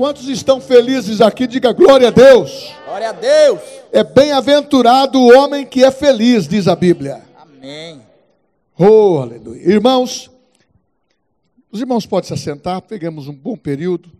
Quantos 0.00 0.28
estão 0.28 0.62
felizes 0.62 1.20
aqui? 1.20 1.46
Diga 1.46 1.74
glória 1.74 2.08
a 2.08 2.10
Deus. 2.10 2.74
Glória 2.86 3.10
a 3.10 3.12
Deus. 3.12 3.60
É 3.92 4.02
bem-aventurado 4.02 5.20
o 5.20 5.28
homem 5.36 5.66
que 5.66 5.84
é 5.84 5.90
feliz, 5.90 6.48
diz 6.48 6.66
a 6.66 6.74
Bíblia. 6.74 7.22
Amém. 7.36 8.00
Oh, 8.78 9.18
aleluia. 9.18 9.60
Irmãos, 9.60 10.30
os 11.70 11.80
irmãos 11.80 12.06
podem 12.06 12.28
se 12.28 12.32
assentar, 12.32 12.80
pegamos 12.80 13.28
um 13.28 13.34
bom 13.34 13.58
período. 13.58 14.10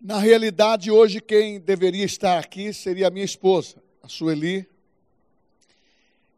Na 0.00 0.18
realidade, 0.18 0.90
hoje 0.90 1.20
quem 1.20 1.60
deveria 1.60 2.04
estar 2.04 2.40
aqui 2.40 2.72
seria 2.72 3.06
a 3.06 3.10
minha 3.10 3.24
esposa, 3.24 3.76
a 4.02 4.08
Sueli. 4.08 4.71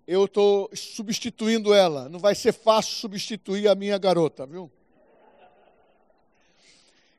Eu 0.07 0.27
estou 0.27 0.71
substituindo 0.75 1.73
ela. 1.73 2.09
Não 2.09 2.19
vai 2.19 2.35
ser 2.35 2.53
fácil 2.53 2.93
substituir 2.93 3.69
a 3.69 3.75
minha 3.75 3.97
garota, 3.97 4.45
viu? 4.47 4.71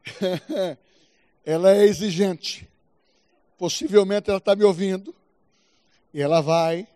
ela 1.43 1.71
é 1.71 1.83
exigente. 1.85 2.69
Possivelmente 3.57 4.29
ela 4.29 4.37
está 4.37 4.55
me 4.55 4.63
ouvindo. 4.63 5.15
E 6.13 6.21
ela 6.21 6.41
vai 6.41 6.87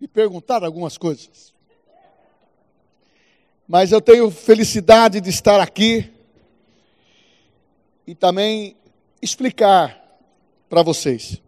me 0.00 0.08
perguntar 0.08 0.64
algumas 0.64 0.96
coisas. 0.96 1.52
Mas 3.68 3.92
eu 3.92 4.00
tenho 4.00 4.30
felicidade 4.30 5.20
de 5.20 5.30
estar 5.30 5.60
aqui 5.60 6.10
e 8.06 8.14
também 8.14 8.76
explicar 9.20 10.02
para 10.68 10.82
vocês. 10.82 11.41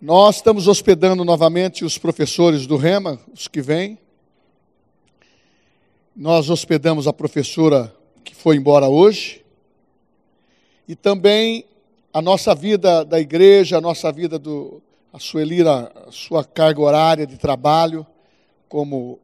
Nós 0.00 0.36
estamos 0.36 0.68
hospedando 0.68 1.24
novamente 1.24 1.84
os 1.84 1.98
professores 1.98 2.68
do 2.68 2.76
REMA, 2.76 3.18
os 3.34 3.48
que 3.48 3.60
vêm. 3.60 3.98
Nós 6.14 6.48
hospedamos 6.48 7.08
a 7.08 7.12
professora 7.12 7.92
que 8.22 8.32
foi 8.32 8.54
embora 8.54 8.88
hoje. 8.88 9.44
E 10.86 10.94
também 10.94 11.64
a 12.12 12.22
nossa 12.22 12.54
vida 12.54 13.04
da 13.04 13.18
igreja, 13.18 13.78
a 13.78 13.80
nossa 13.80 14.12
vida 14.12 14.38
do 14.38 14.80
a 15.12 15.18
Sueli, 15.18 15.66
a 15.66 15.90
sua 16.12 16.44
carga 16.44 16.80
horária 16.80 17.26
de 17.26 17.36
trabalho 17.36 18.06
como 18.68 19.18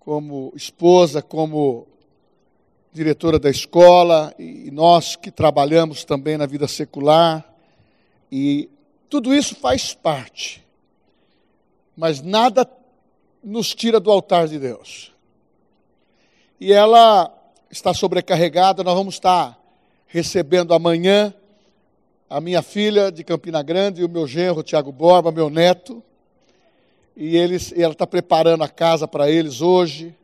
como 0.00 0.52
esposa, 0.56 1.22
como 1.22 1.86
diretora 2.92 3.38
da 3.38 3.48
escola, 3.48 4.34
e 4.36 4.68
nós 4.72 5.14
que 5.14 5.30
trabalhamos 5.30 6.04
também 6.04 6.36
na 6.36 6.44
vida 6.44 6.66
secular, 6.66 7.48
e 8.32 8.68
tudo 9.12 9.34
isso 9.34 9.54
faz 9.54 9.92
parte, 9.92 10.64
mas 11.94 12.22
nada 12.22 12.66
nos 13.44 13.74
tira 13.74 14.00
do 14.00 14.10
altar 14.10 14.48
de 14.48 14.58
Deus. 14.58 15.12
E 16.58 16.72
ela 16.72 17.30
está 17.70 17.92
sobrecarregada, 17.92 18.82
nós 18.82 18.94
vamos 18.94 19.16
estar 19.16 19.60
recebendo 20.06 20.72
amanhã 20.72 21.34
a 22.30 22.40
minha 22.40 22.62
filha 22.62 23.12
de 23.12 23.22
Campina 23.22 23.62
Grande 23.62 24.00
e 24.00 24.04
o 24.06 24.08
meu 24.08 24.26
genro, 24.26 24.62
Tiago 24.62 24.90
Borba, 24.90 25.30
meu 25.30 25.50
neto, 25.50 26.02
e, 27.14 27.36
eles, 27.36 27.70
e 27.72 27.82
ela 27.82 27.92
está 27.92 28.06
preparando 28.06 28.64
a 28.64 28.68
casa 28.68 29.06
para 29.06 29.30
eles 29.30 29.60
hoje, 29.60 30.16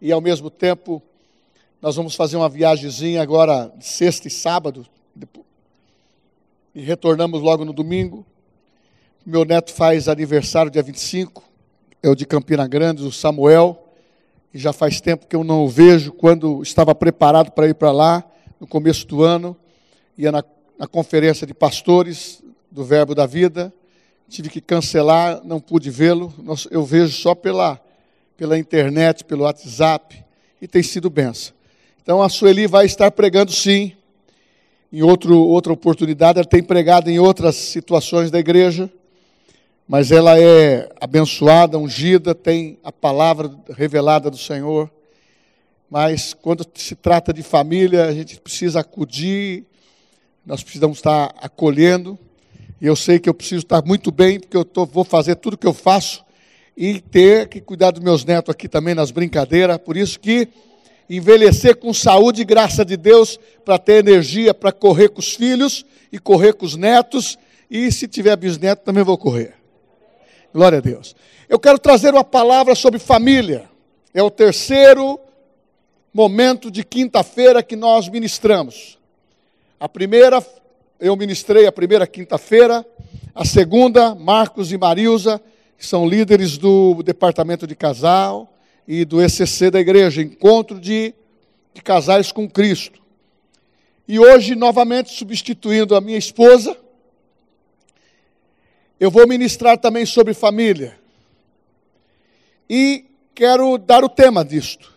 e 0.00 0.12
ao 0.12 0.20
mesmo 0.20 0.48
tempo 0.48 1.02
nós 1.80 1.96
vamos 1.96 2.14
fazer 2.14 2.36
uma 2.36 2.48
viagemzinha 2.48 3.20
agora, 3.20 3.74
sexta 3.80 4.28
e 4.28 4.30
sábado, 4.30 4.86
e 6.74 6.80
retornamos 6.80 7.42
logo 7.42 7.64
no 7.64 7.72
domingo. 7.72 8.24
Meu 9.24 9.44
neto 9.44 9.72
faz 9.72 10.08
aniversário 10.08 10.70
dia 10.70 10.82
25, 10.82 11.42
é 12.02 12.08
o 12.08 12.14
de 12.14 12.26
Campina 12.26 12.66
Grande, 12.66 13.02
o 13.04 13.12
Samuel, 13.12 13.88
e 14.52 14.58
já 14.58 14.72
faz 14.72 15.00
tempo 15.00 15.26
que 15.26 15.36
eu 15.36 15.44
não 15.44 15.64
o 15.64 15.68
vejo. 15.68 16.12
Quando 16.12 16.62
estava 16.62 16.94
preparado 16.94 17.52
para 17.52 17.68
ir 17.68 17.74
para 17.74 17.92
lá, 17.92 18.24
no 18.58 18.66
começo 18.66 19.06
do 19.06 19.22
ano, 19.22 19.56
ia 20.16 20.32
na, 20.32 20.42
na 20.78 20.86
conferência 20.86 21.46
de 21.46 21.54
pastores 21.54 22.42
do 22.70 22.84
Verbo 22.84 23.14
da 23.14 23.26
Vida, 23.26 23.72
tive 24.28 24.48
que 24.48 24.60
cancelar, 24.60 25.42
não 25.44 25.60
pude 25.60 25.90
vê-lo. 25.90 26.32
Eu 26.70 26.84
vejo 26.84 27.12
só 27.12 27.34
pela, 27.34 27.80
pela 28.36 28.58
internet, 28.58 29.24
pelo 29.24 29.44
WhatsApp, 29.44 30.24
e 30.60 30.66
tem 30.66 30.82
sido 30.82 31.10
benção. 31.10 31.54
Então 32.02 32.22
a 32.22 32.28
Sueli 32.28 32.66
vai 32.66 32.86
estar 32.86 33.10
pregando 33.10 33.52
sim. 33.52 33.92
Em 34.92 35.00
outro, 35.00 35.38
outra 35.38 35.72
oportunidade, 35.72 36.38
ela 36.38 36.46
tem 36.46 36.62
pregado 36.62 37.08
em 37.08 37.18
outras 37.18 37.56
situações 37.56 38.30
da 38.30 38.38
igreja, 38.38 38.92
mas 39.88 40.12
ela 40.12 40.38
é 40.38 40.90
abençoada, 41.00 41.78
ungida, 41.78 42.34
tem 42.34 42.78
a 42.84 42.92
palavra 42.92 43.50
revelada 43.70 44.30
do 44.30 44.36
Senhor. 44.36 44.90
Mas 45.88 46.34
quando 46.34 46.66
se 46.74 46.94
trata 46.94 47.32
de 47.32 47.42
família, 47.42 48.04
a 48.04 48.12
gente 48.12 48.38
precisa 48.38 48.80
acudir, 48.80 49.64
nós 50.44 50.62
precisamos 50.62 50.98
estar 50.98 51.34
acolhendo. 51.40 52.18
E 52.78 52.86
eu 52.86 52.94
sei 52.94 53.18
que 53.18 53.30
eu 53.30 53.34
preciso 53.34 53.62
estar 53.62 53.82
muito 53.82 54.12
bem, 54.12 54.38
porque 54.38 54.56
eu 54.56 54.64
tô, 54.64 54.84
vou 54.84 55.04
fazer 55.04 55.36
tudo 55.36 55.56
que 55.56 55.66
eu 55.66 55.72
faço 55.72 56.22
e 56.76 57.00
ter 57.00 57.48
que 57.48 57.62
cuidar 57.62 57.92
dos 57.92 58.02
meus 58.02 58.26
netos 58.26 58.52
aqui 58.52 58.68
também 58.68 58.94
nas 58.94 59.10
brincadeiras. 59.10 59.78
Por 59.78 59.96
isso 59.96 60.20
que 60.20 60.48
envelhecer 61.08 61.76
com 61.76 61.92
saúde, 61.92 62.44
graça 62.44 62.84
de 62.84 62.96
Deus, 62.96 63.38
para 63.64 63.78
ter 63.78 63.94
energia 63.94 64.54
para 64.54 64.72
correr 64.72 65.08
com 65.08 65.20
os 65.20 65.34
filhos 65.34 65.84
e 66.10 66.18
correr 66.18 66.54
com 66.54 66.64
os 66.64 66.76
netos, 66.76 67.38
e 67.70 67.90
se 67.90 68.06
tiver 68.06 68.36
bisneto 68.36 68.84
também 68.84 69.02
vou 69.02 69.16
correr. 69.16 69.54
Glória 70.52 70.78
a 70.78 70.80
Deus. 70.80 71.16
Eu 71.48 71.58
quero 71.58 71.78
trazer 71.78 72.12
uma 72.12 72.24
palavra 72.24 72.74
sobre 72.74 72.98
família. 72.98 73.68
É 74.12 74.22
o 74.22 74.30
terceiro 74.30 75.18
momento 76.12 76.70
de 76.70 76.84
quinta-feira 76.84 77.62
que 77.62 77.74
nós 77.74 78.08
ministramos. 78.08 78.98
A 79.80 79.88
primeira, 79.88 80.44
eu 81.00 81.16
ministrei 81.16 81.66
a 81.66 81.72
primeira 81.72 82.06
quinta-feira, 82.06 82.84
a 83.34 83.44
segunda, 83.44 84.14
Marcos 84.14 84.70
e 84.70 84.76
Marilza, 84.76 85.40
que 85.78 85.86
são 85.86 86.06
líderes 86.06 86.58
do 86.58 87.02
departamento 87.02 87.66
de 87.66 87.74
casal, 87.74 88.51
e 88.86 89.04
do 89.04 89.22
ECC 89.22 89.70
da 89.70 89.80
igreja, 89.80 90.22
Encontro 90.22 90.80
de, 90.80 91.14
de 91.72 91.82
Casais 91.82 92.32
com 92.32 92.48
Cristo. 92.48 93.00
E 94.06 94.18
hoje, 94.18 94.54
novamente, 94.54 95.10
substituindo 95.10 95.94
a 95.94 96.00
minha 96.00 96.18
esposa, 96.18 96.76
eu 98.98 99.10
vou 99.10 99.26
ministrar 99.26 99.78
também 99.78 100.04
sobre 100.04 100.34
família. 100.34 100.98
E 102.68 103.04
quero 103.34 103.78
dar 103.78 104.04
o 104.04 104.08
tema 104.08 104.44
disto. 104.44 104.92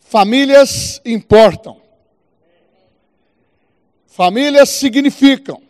Famílias 0.00 1.00
importam. 1.04 1.80
Famílias 4.06 4.68
significam. 4.68 5.62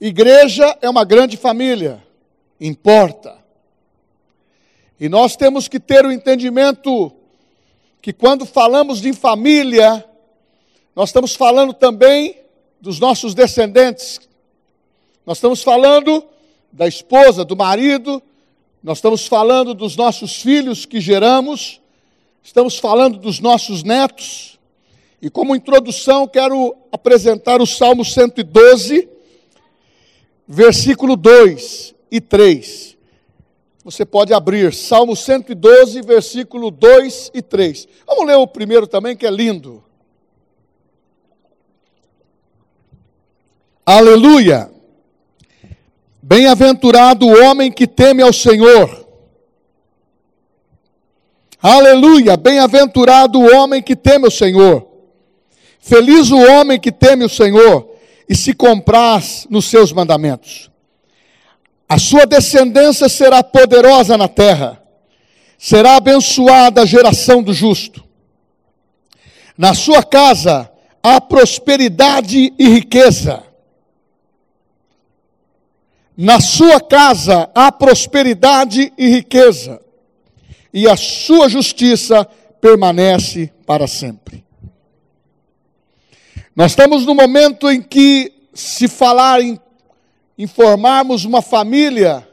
Igreja 0.00 0.76
é 0.80 0.88
uma 0.88 1.04
grande 1.04 1.36
família, 1.36 2.02
importa. 2.60 3.41
E 5.02 5.08
nós 5.08 5.34
temos 5.34 5.66
que 5.66 5.80
ter 5.80 6.06
o 6.06 6.12
entendimento 6.12 7.12
que 8.00 8.12
quando 8.12 8.46
falamos 8.46 9.00
de 9.00 9.12
família, 9.12 10.08
nós 10.94 11.08
estamos 11.08 11.34
falando 11.34 11.74
também 11.74 12.36
dos 12.80 13.00
nossos 13.00 13.34
descendentes. 13.34 14.20
Nós 15.26 15.38
estamos 15.38 15.60
falando 15.60 16.24
da 16.70 16.86
esposa, 16.86 17.44
do 17.44 17.56
marido, 17.56 18.22
nós 18.80 18.98
estamos 18.98 19.26
falando 19.26 19.74
dos 19.74 19.96
nossos 19.96 20.36
filhos 20.40 20.86
que 20.86 21.00
geramos, 21.00 21.80
estamos 22.40 22.78
falando 22.78 23.18
dos 23.18 23.40
nossos 23.40 23.82
netos. 23.82 24.56
E 25.20 25.28
como 25.28 25.56
introdução, 25.56 26.28
quero 26.28 26.76
apresentar 26.92 27.60
o 27.60 27.66
Salmo 27.66 28.04
112, 28.04 29.08
versículo 30.46 31.16
2 31.16 31.92
e 32.08 32.20
3. 32.20 32.91
Você 33.84 34.04
pode 34.04 34.32
abrir 34.32 34.72
Salmo 34.72 35.16
112, 35.16 36.02
versículo 36.02 36.70
2 36.70 37.32
e 37.34 37.42
3. 37.42 37.88
Vamos 38.06 38.26
ler 38.26 38.36
o 38.36 38.46
primeiro 38.46 38.86
também, 38.86 39.16
que 39.16 39.26
é 39.26 39.30
lindo. 39.30 39.82
Aleluia! 43.84 44.70
Bem-aventurado 46.22 47.26
o 47.26 47.44
homem 47.44 47.72
que 47.72 47.88
teme 47.88 48.22
ao 48.22 48.32
Senhor. 48.32 49.04
Aleluia! 51.60 52.36
Bem-aventurado 52.36 53.40
o 53.40 53.52
homem 53.52 53.82
que 53.82 53.96
teme 53.96 54.26
ao 54.26 54.30
Senhor. 54.30 54.86
Feliz 55.80 56.30
o 56.30 56.38
homem 56.38 56.78
que 56.78 56.92
teme 56.92 57.24
o 57.24 57.28
Senhor 57.28 57.96
e 58.28 58.36
se 58.36 58.54
compraz 58.54 59.48
nos 59.50 59.64
seus 59.64 59.92
mandamentos. 59.92 60.71
A 61.92 61.98
sua 61.98 62.24
descendência 62.24 63.06
será 63.06 63.44
poderosa 63.44 64.16
na 64.16 64.26
terra, 64.26 64.82
será 65.58 65.96
abençoada 65.96 66.80
a 66.80 66.86
geração 66.86 67.42
do 67.42 67.52
justo. 67.52 68.02
Na 69.58 69.74
sua 69.74 70.02
casa 70.02 70.72
há 71.02 71.20
prosperidade 71.20 72.50
e 72.58 72.66
riqueza. 72.66 73.42
Na 76.16 76.40
sua 76.40 76.80
casa 76.80 77.50
há 77.54 77.70
prosperidade 77.70 78.90
e 78.96 79.08
riqueza, 79.08 79.78
e 80.72 80.88
a 80.88 80.96
sua 80.96 81.46
justiça 81.46 82.26
permanece 82.58 83.52
para 83.66 83.86
sempre. 83.86 84.42
Nós 86.56 86.72
estamos 86.72 87.04
no 87.04 87.14
momento 87.14 87.70
em 87.70 87.82
que, 87.82 88.32
se 88.54 88.88
falar 88.88 89.42
em, 89.42 89.60
em 90.42 90.46
formarmos 90.48 91.24
uma 91.24 91.40
família, 91.40 92.28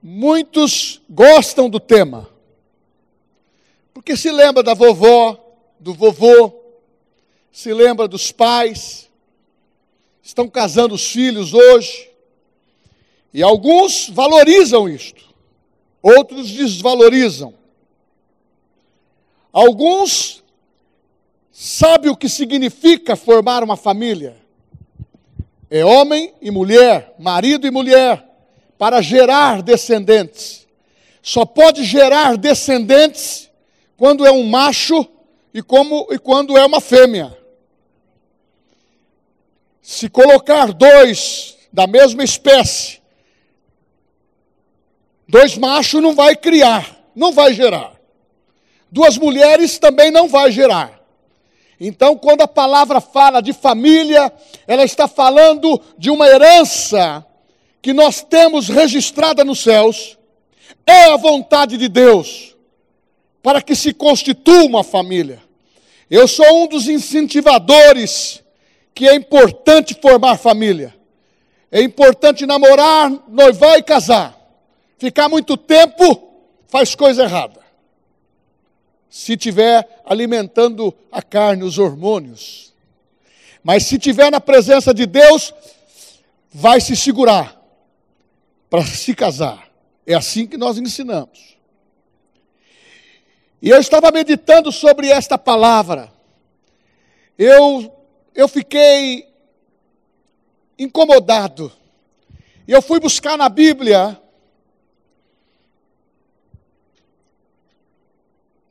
muitos 0.00 1.02
gostam 1.10 1.68
do 1.68 1.80
tema. 1.80 2.30
Porque 3.92 4.16
se 4.16 4.30
lembra 4.30 4.62
da 4.62 4.74
vovó, 4.74 5.44
do 5.80 5.92
vovô, 5.92 6.54
se 7.50 7.74
lembra 7.74 8.06
dos 8.06 8.30
pais, 8.30 9.10
estão 10.22 10.48
casando 10.48 10.94
os 10.94 11.04
filhos 11.04 11.52
hoje, 11.52 12.12
e 13.34 13.42
alguns 13.42 14.08
valorizam 14.08 14.88
isto, 14.88 15.34
outros 16.00 16.48
desvalorizam. 16.48 17.54
Alguns 19.52 20.44
sabem 21.50 22.08
o 22.08 22.16
que 22.16 22.28
significa 22.28 23.16
formar 23.16 23.64
uma 23.64 23.76
família. 23.76 24.47
É 25.70 25.84
homem 25.84 26.32
e 26.40 26.50
mulher, 26.50 27.14
marido 27.18 27.66
e 27.66 27.70
mulher, 27.70 28.24
para 28.78 29.02
gerar 29.02 29.62
descendentes. 29.62 30.66
Só 31.22 31.44
pode 31.44 31.84
gerar 31.84 32.36
descendentes 32.36 33.50
quando 33.96 34.24
é 34.24 34.30
um 34.30 34.44
macho 34.44 35.06
e, 35.52 35.62
como, 35.62 36.08
e 36.10 36.18
quando 36.18 36.56
é 36.56 36.64
uma 36.64 36.80
fêmea. 36.80 37.36
Se 39.82 40.08
colocar 40.08 40.72
dois 40.72 41.56
da 41.72 41.86
mesma 41.86 42.22
espécie, 42.24 43.00
dois 45.26 45.58
machos 45.58 46.02
não 46.02 46.14
vai 46.14 46.34
criar, 46.36 46.96
não 47.14 47.32
vai 47.32 47.52
gerar. 47.52 47.92
Duas 48.90 49.18
mulheres 49.18 49.78
também 49.78 50.10
não 50.10 50.28
vai 50.28 50.50
gerar. 50.50 50.97
Então, 51.80 52.16
quando 52.16 52.42
a 52.42 52.48
palavra 52.48 53.00
fala 53.00 53.40
de 53.40 53.52
família, 53.52 54.32
ela 54.66 54.84
está 54.84 55.06
falando 55.06 55.80
de 55.96 56.10
uma 56.10 56.26
herança 56.26 57.24
que 57.80 57.92
nós 57.92 58.22
temos 58.22 58.68
registrada 58.68 59.44
nos 59.44 59.60
céus. 59.60 60.18
É 60.84 61.04
a 61.04 61.16
vontade 61.16 61.76
de 61.76 61.88
Deus 61.88 62.56
para 63.42 63.62
que 63.62 63.76
se 63.76 63.94
constitua 63.94 64.64
uma 64.64 64.82
família. 64.82 65.40
Eu 66.10 66.26
sou 66.26 66.64
um 66.64 66.66
dos 66.66 66.88
incentivadores 66.88 68.42
que 68.94 69.06
é 69.06 69.14
importante 69.14 69.96
formar 70.00 70.36
família. 70.36 70.94
É 71.70 71.80
importante 71.82 72.46
namorar, 72.46 73.10
noivar 73.28 73.78
e 73.78 73.82
casar. 73.82 74.36
Ficar 74.98 75.28
muito 75.28 75.56
tempo 75.56 76.30
faz 76.66 76.94
coisa 76.94 77.22
errada. 77.22 77.57
Se 79.10 79.36
tiver 79.36 80.02
alimentando 80.04 80.94
a 81.10 81.22
carne, 81.22 81.62
os 81.62 81.78
hormônios. 81.78 82.72
Mas 83.62 83.84
se 83.84 83.98
tiver 83.98 84.30
na 84.30 84.40
presença 84.40 84.92
de 84.92 85.06
Deus, 85.06 85.52
vai 86.52 86.80
se 86.80 86.96
segurar 86.96 87.60
para 88.70 88.84
se 88.84 89.14
casar. 89.14 89.68
É 90.06 90.14
assim 90.14 90.46
que 90.46 90.56
nós 90.56 90.78
ensinamos. 90.78 91.56
E 93.60 93.70
eu 93.70 93.80
estava 93.80 94.10
meditando 94.10 94.70
sobre 94.70 95.08
esta 95.08 95.36
palavra. 95.36 96.12
Eu, 97.36 97.92
eu 98.34 98.46
fiquei 98.46 99.28
incomodado. 100.78 101.72
E 102.66 102.72
eu 102.72 102.80
fui 102.80 103.00
buscar 103.00 103.36
na 103.36 103.48
Bíblia 103.48 104.20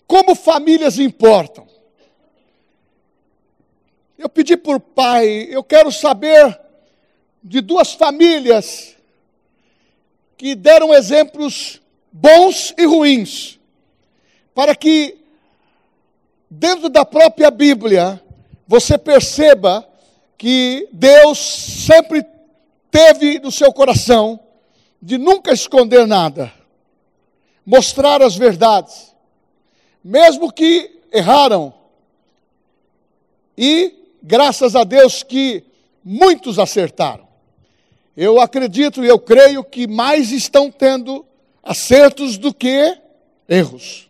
como 0.07 0.33
famílias 0.33 0.98
importam. 0.98 1.68
Eu 4.18 4.30
pedi 4.30 4.57
por 4.57 4.80
pai, 4.80 5.48
eu 5.51 5.63
quero 5.63 5.92
saber 5.92 6.59
de 7.44 7.62
duas 7.62 7.94
famílias 7.94 8.95
que 10.36 10.56
deram 10.56 10.94
exemplos 10.94 11.81
bons 12.12 12.74
e 12.77 12.86
ruins 12.86 13.59
para 14.56 14.75
que 14.75 15.18
dentro 16.50 16.89
da 16.89 17.06
própria 17.06 17.51
Bíblia 17.51 18.19
você 18.68 18.98
perceba 18.98 19.88
que 20.38 20.88
Deus 20.92 21.38
sempre 21.38 22.25
teve 22.89 23.39
no 23.39 23.51
seu 23.51 23.71
coração 23.71 24.39
de 25.01 25.18
nunca 25.18 25.51
esconder 25.54 26.07
nada, 26.07 26.51
mostrar 27.65 28.21
as 28.21 28.36
verdades, 28.36 29.15
mesmo 30.07 30.50
que 30.54 31.01
erraram. 31.12 31.74
E 33.57 33.94
graças 34.24 34.74
a 34.74 34.86
Deus 34.86 35.21
que 35.21 35.65
muitos 36.01 36.57
acertaram. 36.57 37.27
Eu 38.15 38.39
acredito 38.39 39.04
e 39.04 39.07
eu 39.07 39.19
creio 39.19 39.65
que 39.65 39.86
mais 39.86 40.31
estão 40.31 40.71
tendo 40.71 41.25
acertos 41.62 42.38
do 42.38 42.54
que 42.54 42.98
erros. 43.50 44.09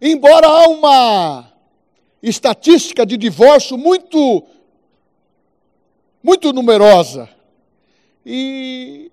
Embora 0.00 0.46
há 0.46 0.66
uma 0.66 1.52
estatística 2.22 3.04
de 3.04 3.18
divórcio 3.18 3.76
muito 3.76 4.42
muito 6.22 6.54
numerosa. 6.54 7.28
E, 8.24 9.03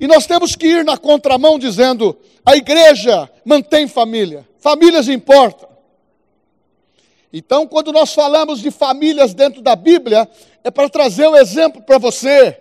e 0.00 0.06
nós 0.06 0.26
temos 0.26 0.54
que 0.54 0.66
ir 0.66 0.84
na 0.84 0.96
contramão 0.96 1.58
dizendo: 1.58 2.16
a 2.44 2.56
igreja 2.56 3.30
mantém 3.44 3.88
família, 3.88 4.46
famílias 4.58 5.08
importam. 5.08 5.68
Então, 7.32 7.66
quando 7.66 7.92
nós 7.92 8.14
falamos 8.14 8.60
de 8.60 8.70
famílias 8.70 9.34
dentro 9.34 9.60
da 9.60 9.76
Bíblia, 9.76 10.28
é 10.64 10.70
para 10.70 10.88
trazer 10.88 11.28
um 11.28 11.36
exemplo 11.36 11.82
para 11.82 11.98
você 11.98 12.58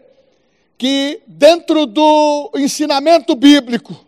que 0.78 1.22
dentro 1.26 1.86
do 1.86 2.52
ensinamento 2.56 3.34
bíblico 3.36 4.06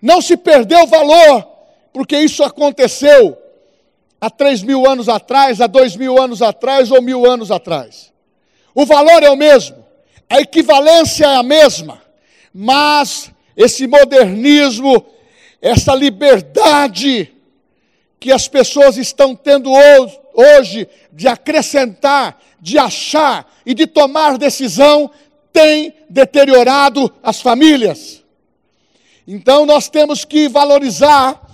não 0.00 0.20
se 0.20 0.36
perdeu 0.36 0.86
valor 0.86 1.46
porque 1.92 2.18
isso 2.18 2.42
aconteceu 2.42 3.36
há 4.20 4.30
três 4.30 4.62
mil 4.62 4.86
anos 4.86 5.08
atrás, 5.08 5.60
há 5.60 5.66
dois 5.66 5.96
mil 5.96 6.20
anos 6.20 6.42
atrás 6.42 6.90
ou 6.90 7.02
mil 7.02 7.30
anos 7.30 7.50
atrás. 7.50 8.12
O 8.74 8.86
valor 8.86 9.22
é 9.22 9.30
o 9.30 9.36
mesmo, 9.36 9.84
a 10.30 10.40
equivalência 10.40 11.26
é 11.26 11.36
a 11.36 11.42
mesma, 11.42 12.00
mas 12.54 13.32
esse 13.56 13.88
modernismo, 13.88 15.04
essa 15.60 15.92
liberdade 15.92 17.34
que 18.20 18.30
as 18.30 18.46
pessoas 18.46 18.96
estão 18.96 19.34
tendo 19.34 19.72
hoje 20.32 20.88
de 21.12 21.26
acrescentar, 21.26 22.40
de 22.60 22.78
achar 22.78 23.52
e 23.66 23.74
de 23.74 23.88
tomar 23.88 24.38
decisão, 24.38 25.10
tem 25.52 25.92
deteriorado 26.08 27.12
as 27.24 27.40
famílias. 27.40 28.22
Então 29.26 29.66
nós 29.66 29.88
temos 29.88 30.24
que 30.24 30.48
valorizar 30.48 31.44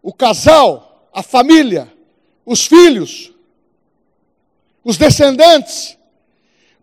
o 0.00 0.12
casal, 0.12 1.08
a 1.12 1.22
família, 1.22 1.92
os 2.46 2.64
filhos, 2.64 3.32
os 4.84 4.96
descendentes, 4.96 5.98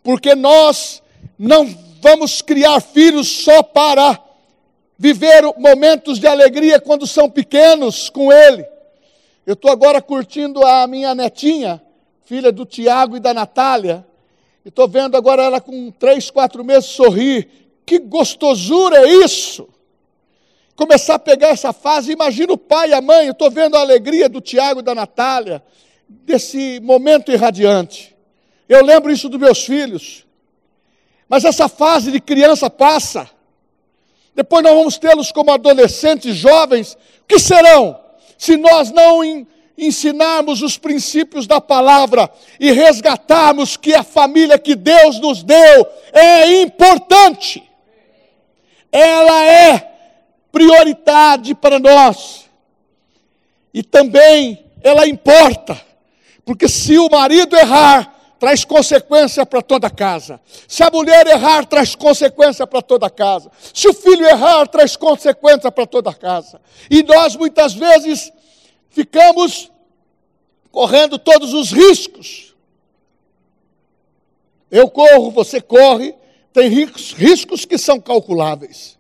porque 0.04 0.36
nós 0.36 1.02
não 1.48 1.68
vamos 2.00 2.42
criar 2.44 2.80
filhos 2.80 3.28
só 3.28 3.64
para 3.64 4.20
viver 4.96 5.44
momentos 5.58 6.20
de 6.20 6.28
alegria 6.28 6.80
quando 6.80 7.08
são 7.08 7.28
pequenos 7.28 8.10
com 8.10 8.32
ele. 8.32 8.64
Eu 9.44 9.54
estou 9.54 9.72
agora 9.72 10.00
curtindo 10.00 10.64
a 10.64 10.86
minha 10.86 11.16
netinha, 11.16 11.82
filha 12.26 12.52
do 12.52 12.64
Tiago 12.64 13.18
e 13.18 13.20
da 13.20 13.34
Natália, 13.34 14.06
e 14.64 14.70
estou 14.70 14.88
vendo 14.88 15.18
agora 15.18 15.42
ela 15.42 15.60
com 15.60 15.90
três, 15.90 16.30
quatro 16.30 16.64
meses 16.64 16.92
sorrir. 16.92 17.50
Que 17.84 17.98
gostosura 17.98 18.98
é 18.98 19.26
isso! 19.26 19.68
começar 20.76 21.16
a 21.16 21.20
pegar 21.20 21.50
essa 21.50 21.72
fase, 21.72 22.12
imagina 22.12 22.54
o 22.54 22.58
pai 22.58 22.90
e 22.90 22.94
a 22.94 23.02
mãe, 23.02 23.28
estou 23.28 23.52
vendo 23.52 23.78
a 23.78 23.82
alegria 23.82 24.28
do 24.28 24.42
Tiago 24.42 24.80
e 24.80 24.84
da 24.84 24.96
Natália, 24.96 25.62
desse 26.08 26.80
momento 26.80 27.32
irradiante. 27.32 28.16
Eu 28.68 28.84
lembro 28.84 29.12
isso 29.12 29.30
dos 29.30 29.40
meus 29.40 29.64
filhos. 29.64 30.26
Mas 31.32 31.46
essa 31.46 31.70
fase 31.70 32.12
de 32.12 32.20
criança 32.20 32.70
passa. 32.70 33.30
Depois 34.36 34.62
nós 34.62 34.74
vamos 34.74 34.98
tê-los 34.98 35.32
como 35.32 35.50
adolescentes, 35.50 36.36
jovens. 36.36 36.98
Que 37.26 37.40
serão? 37.40 37.98
Se 38.38 38.58
nós 38.58 38.92
não 38.92 39.24
ensinarmos 39.78 40.62
os 40.62 40.78
princípios 40.78 41.48
da 41.48 41.62
palavra 41.62 42.30
e 42.60 42.74
resgatarmos 42.74 43.78
que 43.78 43.96
a 43.96 44.04
família 44.04 44.60
que 44.60 44.76
Deus 44.76 45.22
nos 45.22 45.42
deu 45.42 45.88
é 46.12 46.62
importante. 46.64 47.64
Ela 48.92 49.46
é 49.46 49.90
prioridade 50.52 51.56
para 51.56 51.80
nós. 51.80 52.44
E 53.74 53.82
também 53.82 54.66
ela 54.84 55.08
importa, 55.08 55.80
porque 56.44 56.68
se 56.68 56.98
o 56.98 57.10
marido 57.10 57.56
errar, 57.56 58.11
traz 58.42 58.66
consequência 58.66 59.46
para 59.46 59.62
toda 59.62 59.86
a 59.86 59.90
casa. 59.92 60.42
Se 60.68 60.82
a 60.82 60.90
mulher 60.90 61.28
errar, 61.28 61.64
traz 61.64 61.94
consequência 61.94 62.66
para 62.66 62.82
toda 62.82 63.06
a 63.06 63.10
casa. 63.10 63.52
Se 63.72 63.88
o 63.88 63.94
filho 63.94 64.26
errar, 64.26 64.68
traz 64.68 64.96
consequência 64.96 65.72
para 65.72 65.86
toda 65.86 66.10
a 66.10 66.14
casa. 66.16 66.60
E 66.90 67.04
nós 67.04 67.36
muitas 67.36 67.76
vezes 67.76 68.34
ficamos 68.90 69.72
correndo 70.72 71.20
todos 71.20 71.54
os 71.54 71.72
riscos. 71.72 72.56
Eu 74.72 74.90
corro, 74.90 75.30
você 75.30 75.62
corre, 75.62 76.16
tem 76.52 76.68
riscos, 76.68 77.14
riscos 77.14 77.64
que 77.64 77.78
são 77.78 78.02
calculáveis. 78.02 78.98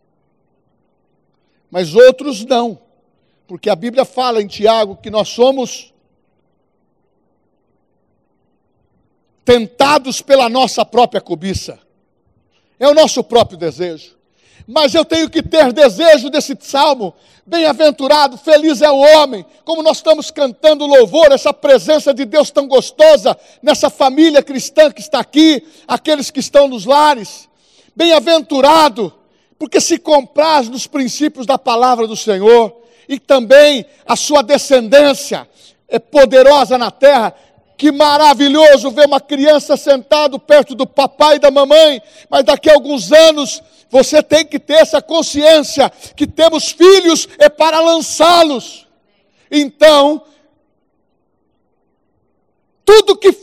Mas 1.71 1.95
outros 1.95 2.45
não. 2.45 2.79
Porque 3.47 3.71
a 3.71 3.75
Bíblia 3.75 4.05
fala 4.05 4.39
em 4.39 4.45
Tiago 4.45 4.97
que 4.97 5.09
nós 5.09 5.29
somos 5.29 5.90
tentados 9.51 10.21
pela 10.21 10.47
nossa 10.47 10.85
própria 10.85 11.19
cobiça. 11.19 11.77
É 12.79 12.87
o 12.87 12.93
nosso 12.93 13.21
próprio 13.21 13.57
desejo. 13.57 14.15
Mas 14.65 14.95
eu 14.95 15.03
tenho 15.03 15.29
que 15.29 15.43
ter 15.43 15.73
desejo 15.73 16.29
desse 16.29 16.57
salmo. 16.61 17.13
Bem-aventurado, 17.45 18.37
feliz 18.37 18.81
é 18.81 18.89
o 18.89 18.95
homem. 18.95 19.45
Como 19.65 19.83
nós 19.83 19.97
estamos 19.97 20.31
cantando 20.31 20.85
louvor, 20.85 21.33
essa 21.33 21.53
presença 21.53 22.13
de 22.13 22.23
Deus 22.23 22.49
tão 22.49 22.65
gostosa 22.65 23.37
nessa 23.61 23.89
família 23.89 24.41
cristã 24.41 24.89
que 24.89 25.01
está 25.01 25.19
aqui, 25.19 25.61
aqueles 25.85 26.31
que 26.31 26.39
estão 26.39 26.69
nos 26.69 26.85
lares. 26.85 27.49
Bem-aventurado, 27.93 29.13
porque 29.59 29.81
se 29.81 29.99
compraz 29.99 30.69
nos 30.69 30.87
princípios 30.87 31.45
da 31.45 31.57
palavra 31.57 32.07
do 32.07 32.15
Senhor 32.15 32.73
e 33.09 33.19
também 33.19 33.85
a 34.05 34.15
sua 34.15 34.41
descendência 34.41 35.45
é 35.89 35.99
poderosa 35.99 36.77
na 36.77 36.89
terra. 36.89 37.35
Que 37.81 37.91
maravilhoso 37.91 38.91
ver 38.91 39.07
uma 39.07 39.19
criança 39.19 39.75
sentado 39.75 40.37
perto 40.37 40.75
do 40.75 40.85
papai 40.85 41.37
e 41.37 41.39
da 41.39 41.49
mamãe, 41.49 41.99
mas 42.29 42.43
daqui 42.43 42.69
a 42.69 42.75
alguns 42.75 43.11
anos 43.11 43.59
você 43.89 44.21
tem 44.21 44.45
que 44.45 44.59
ter 44.59 44.75
essa 44.75 45.01
consciência 45.01 45.89
que 46.15 46.27
temos 46.27 46.69
filhos 46.69 47.27
é 47.39 47.49
para 47.49 47.81
lançá-los. 47.81 48.87
Então, 49.49 50.23
tudo 52.85 53.17
que 53.17 53.33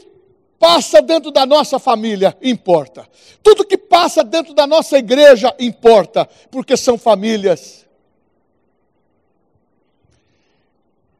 passa 0.57 1.03
dentro 1.03 1.33
da 1.33 1.45
nossa 1.45 1.81
família 1.81 2.39
importa. 2.41 3.09
Tudo 3.43 3.65
que 3.65 3.77
passa 3.77 4.23
dentro 4.23 4.55
da 4.55 4.69
nossa 4.69 4.97
igreja 4.99 5.53
importa, 5.59 6.29
porque 6.49 6.77
são 6.77 6.97
famílias. 6.97 7.85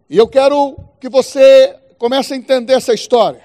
E 0.09 0.17
eu 0.17 0.29
quero 0.29 0.77
que 1.01 1.09
você 1.09 1.77
comece 1.99 2.33
a 2.33 2.37
entender 2.37 2.75
essa 2.75 2.95
história. 2.95 3.43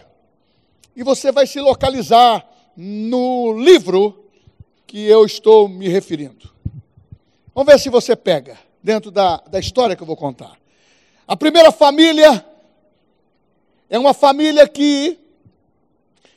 E 0.95 1.03
você 1.03 1.31
vai 1.31 1.47
se 1.47 1.59
localizar 1.59 2.47
no 2.77 3.57
livro 3.57 4.29
que 4.85 5.05
eu 5.05 5.25
estou 5.25 5.67
me 5.67 5.89
referindo. 5.89 6.53
Vamos 7.53 7.73
ver 7.73 7.79
se 7.79 7.89
você 7.89 8.15
pega 8.15 8.57
dentro 8.81 9.09
da, 9.09 9.37
da 9.37 9.59
história 9.59 9.95
que 9.95 10.03
eu 10.03 10.07
vou 10.07 10.15
contar. 10.15 10.57
A 11.27 11.35
primeira 11.35 11.71
família 11.71 12.45
é 13.89 13.97
uma 13.97 14.13
família 14.13 14.67
que 14.67 15.19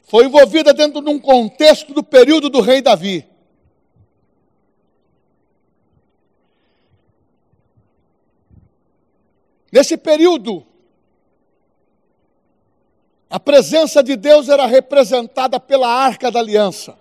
foi 0.04 0.24
envolvida 0.24 0.72
dentro 0.72 1.02
de 1.02 1.10
um 1.10 1.18
contexto 1.18 1.92
do 1.92 2.02
período 2.02 2.48
do 2.48 2.60
rei 2.60 2.80
Davi. 2.80 3.26
Nesse 9.70 9.96
período, 9.96 10.64
a 13.28 13.40
presença 13.40 14.02
de 14.02 14.16
Deus 14.16 14.48
era 14.48 14.66
representada 14.66 15.58
pela 15.58 15.88
arca 15.88 16.30
da 16.30 16.38
aliança, 16.38 16.96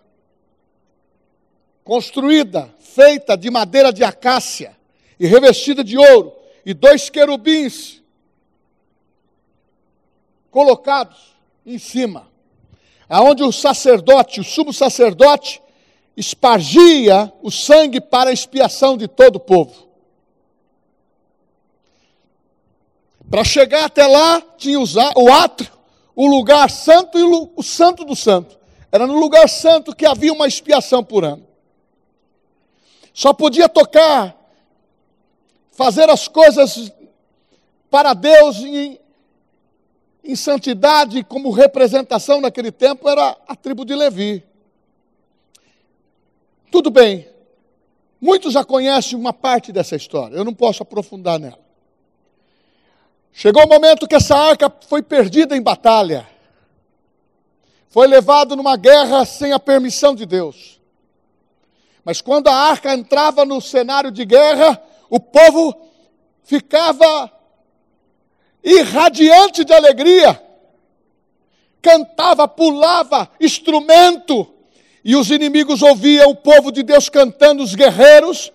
construída, 1.83 2.73
feita 2.79 3.37
de 3.37 3.51
madeira 3.51 3.93
de 3.93 4.03
acácia 4.03 4.75
e 5.19 5.27
revestida 5.27 5.83
de 5.83 5.97
ouro, 5.97 6.33
e 6.65 6.73
dois 6.73 7.09
querubins 7.11 8.01
colocados 10.49 11.35
em 11.65 11.77
cima, 11.77 12.27
aonde 13.07 13.43
o 13.43 13.51
sacerdote, 13.51 14.39
o 14.39 14.43
sumo 14.43 14.73
sacerdote, 14.73 15.61
espargia 16.17 17.31
o 17.43 17.51
sangue 17.51 18.01
para 18.01 18.29
a 18.29 18.33
expiação 18.33 18.97
de 18.97 19.07
todo 19.07 19.35
o 19.35 19.39
povo. 19.39 19.85
Para 23.29 23.43
chegar 23.43 23.85
até 23.85 24.07
lá, 24.07 24.41
tinha 24.57 24.79
o 24.79 25.33
átrio, 25.33 25.74
o 26.15 26.27
lugar 26.27 26.69
santo 26.69 27.17
e 27.19 27.23
o 27.23 27.61
santo 27.61 28.05
do 28.05 28.15
santo. 28.15 28.57
Era 28.91 29.05
no 29.05 29.19
lugar 29.19 29.49
santo 29.49 29.93
que 29.93 30.05
havia 30.05 30.31
uma 30.31 30.47
expiação 30.47 31.03
por 31.03 31.25
ano. 31.25 31.45
Só 33.13 33.33
podia 33.33 33.67
tocar, 33.67 34.35
fazer 35.71 36.09
as 36.09 36.27
coisas 36.27 36.91
para 37.89 38.13
Deus 38.13 38.57
em, 38.57 38.99
em 40.23 40.35
santidade, 40.35 41.23
como 41.23 41.49
representação 41.49 42.39
naquele 42.39 42.71
tempo, 42.71 43.07
era 43.09 43.37
a 43.47 43.55
tribo 43.55 43.85
de 43.85 43.95
Levi. 43.95 44.43
Tudo 46.71 46.89
bem, 46.89 47.27
muitos 48.19 48.53
já 48.53 48.63
conhecem 48.63 49.17
uma 49.17 49.31
parte 49.31 49.71
dessa 49.71 49.95
história, 49.95 50.35
eu 50.35 50.43
não 50.43 50.53
posso 50.53 50.83
aprofundar 50.83 51.39
nela. 51.39 51.64
Chegou 53.37 53.65
o 53.65 53.67
momento 53.67 54.07
que 54.07 54.15
essa 54.15 54.33
arca 54.33 54.73
foi 54.87 55.01
perdida 55.01 55.57
em 55.57 55.61
batalha. 55.61 56.25
Foi 57.89 58.07
levado 58.07 58.55
numa 58.55 58.77
guerra 58.77 59.25
sem 59.25 59.51
a 59.51 59.59
permissão 59.59 60.15
de 60.15 60.25
Deus. 60.25 60.79
Mas 62.05 62.21
quando 62.21 62.47
a 62.47 62.55
arca 62.55 62.93
entrava 62.93 63.43
no 63.43 63.59
cenário 63.59 64.09
de 64.09 64.23
guerra, 64.23 64.81
o 65.09 65.19
povo 65.19 65.75
ficava 66.43 67.29
irradiante 68.63 69.65
de 69.65 69.73
alegria. 69.73 70.41
Cantava, 71.81 72.47
pulava, 72.47 73.29
instrumento. 73.41 74.47
E 75.03 75.13
os 75.13 75.29
inimigos 75.29 75.81
ouviam 75.81 76.29
o 76.29 76.37
povo 76.37 76.71
de 76.71 76.83
Deus 76.83 77.09
cantando, 77.09 77.61
os 77.61 77.75
guerreiros 77.75 78.49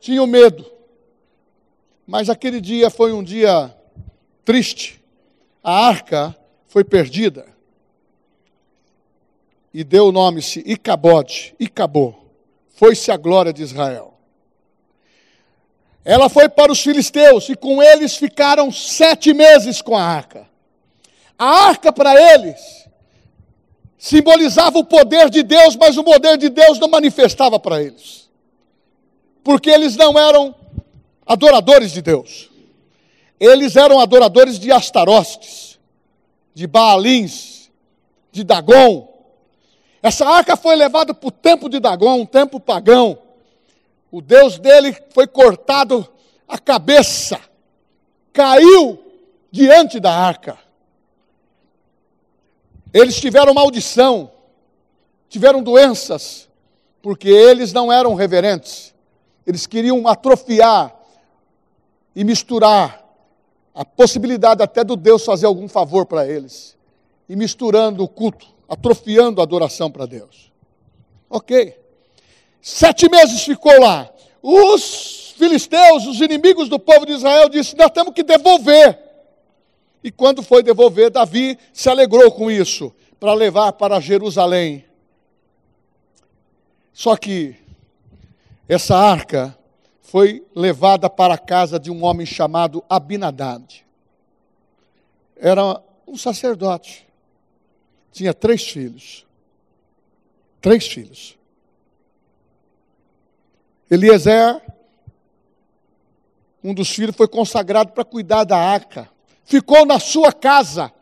tinham 0.00 0.26
medo. 0.26 0.68
Mas 2.04 2.28
aquele 2.28 2.60
dia 2.60 2.90
foi 2.90 3.12
um 3.12 3.22
dia 3.22 3.72
triste. 4.44 5.00
A 5.62 5.86
arca 5.86 6.36
foi 6.66 6.84
perdida. 6.84 7.46
E 9.72 9.82
deu 9.82 10.08
o 10.08 10.12
nome-se 10.12 10.62
Icabode, 10.66 11.54
Icabô. 11.58 12.14
Foi-se 12.74 13.10
a 13.10 13.16
glória 13.16 13.52
de 13.52 13.62
Israel. 13.62 14.14
Ela 16.04 16.28
foi 16.28 16.48
para 16.48 16.70
os 16.70 16.80
filisteus 16.80 17.48
e 17.48 17.56
com 17.56 17.82
eles 17.82 18.16
ficaram 18.16 18.70
sete 18.70 19.32
meses 19.32 19.80
com 19.80 19.96
a 19.96 20.02
arca. 20.02 20.46
A 21.38 21.46
arca 21.68 21.92
para 21.92 22.14
eles 22.34 22.84
simbolizava 23.96 24.78
o 24.78 24.84
poder 24.84 25.30
de 25.30 25.42
Deus, 25.42 25.76
mas 25.76 25.96
o 25.96 26.04
poder 26.04 26.36
de 26.36 26.50
Deus 26.50 26.78
não 26.78 26.88
manifestava 26.88 27.58
para 27.58 27.82
eles. 27.82 28.28
Porque 29.42 29.70
eles 29.70 29.96
não 29.96 30.18
eram 30.18 30.54
adoradores 31.26 31.90
de 31.90 32.02
Deus. 32.02 32.50
Eles 33.38 33.76
eram 33.76 34.00
adoradores 34.00 34.58
de 34.58 34.70
Astarostes, 34.70 35.78
de 36.54 36.66
Baalins, 36.66 37.70
de 38.30 38.44
Dagon. 38.44 39.12
Essa 40.02 40.26
arca 40.26 40.56
foi 40.56 40.76
levada 40.76 41.12
para 41.12 41.28
o 41.28 41.32
templo 41.32 41.68
de 41.68 41.80
Dagon, 41.80 42.20
um 42.20 42.26
templo 42.26 42.60
pagão. 42.60 43.18
O 44.10 44.20
Deus 44.20 44.58
dele 44.58 44.96
foi 45.10 45.26
cortado 45.26 46.08
a 46.46 46.58
cabeça, 46.58 47.40
caiu 48.32 49.02
diante 49.50 49.98
da 49.98 50.12
arca. 50.12 50.58
Eles 52.92 53.20
tiveram 53.20 53.52
maldição, 53.52 54.30
tiveram 55.28 55.62
doenças, 55.62 56.48
porque 57.02 57.28
eles 57.28 57.72
não 57.72 57.92
eram 57.92 58.14
reverentes. 58.14 58.94
Eles 59.44 59.66
queriam 59.66 60.06
atrofiar 60.06 60.94
e 62.14 62.22
misturar 62.22 63.03
a 63.74 63.84
possibilidade 63.84 64.62
até 64.62 64.84
do 64.84 64.94
Deus 64.94 65.24
fazer 65.24 65.46
algum 65.46 65.68
favor 65.68 66.06
para 66.06 66.26
eles, 66.26 66.76
e 67.28 67.34
misturando 67.34 68.04
o 68.04 68.08
culto, 68.08 68.46
atrofiando 68.68 69.40
a 69.40 69.44
adoração 69.44 69.90
para 69.90 70.06
Deus. 70.06 70.52
Ok. 71.28 71.76
Sete 72.62 73.10
meses 73.10 73.42
ficou 73.42 73.78
lá. 73.80 74.10
Os 74.40 75.34
filisteus, 75.36 76.06
os 76.06 76.20
inimigos 76.20 76.68
do 76.68 76.78
povo 76.78 77.04
de 77.04 77.12
Israel, 77.12 77.48
disseram: 77.48 77.84
Nós 77.84 77.90
temos 77.90 78.14
que 78.14 78.22
devolver. 78.22 78.98
E 80.02 80.10
quando 80.10 80.42
foi 80.42 80.62
devolver, 80.62 81.10
Davi 81.10 81.58
se 81.72 81.88
alegrou 81.88 82.30
com 82.30 82.50
isso, 82.50 82.94
para 83.18 83.34
levar 83.34 83.72
para 83.72 84.00
Jerusalém. 84.00 84.84
Só 86.92 87.16
que 87.16 87.56
essa 88.68 88.96
arca 88.96 89.56
foi 90.14 90.46
levada 90.54 91.10
para 91.10 91.34
a 91.34 91.38
casa 91.38 91.76
de 91.76 91.90
um 91.90 92.04
homem 92.04 92.24
chamado 92.24 92.84
Abinadad. 92.88 93.84
Era 95.36 95.82
um 96.06 96.16
sacerdote. 96.16 97.04
tinha 98.12 98.32
três 98.32 98.62
filhos. 98.62 99.26
Três 100.60 100.86
filhos. 100.86 101.36
Eliezer, 103.90 104.62
um 106.62 106.72
dos 106.72 106.90
filhos, 106.90 107.16
foi 107.16 107.26
consagrado 107.26 107.90
para 107.90 108.04
cuidar 108.04 108.44
da 108.44 108.56
arca. 108.56 109.10
Ficou 109.44 109.84
na 109.84 109.98
sua 109.98 110.32
casa. 110.32 110.92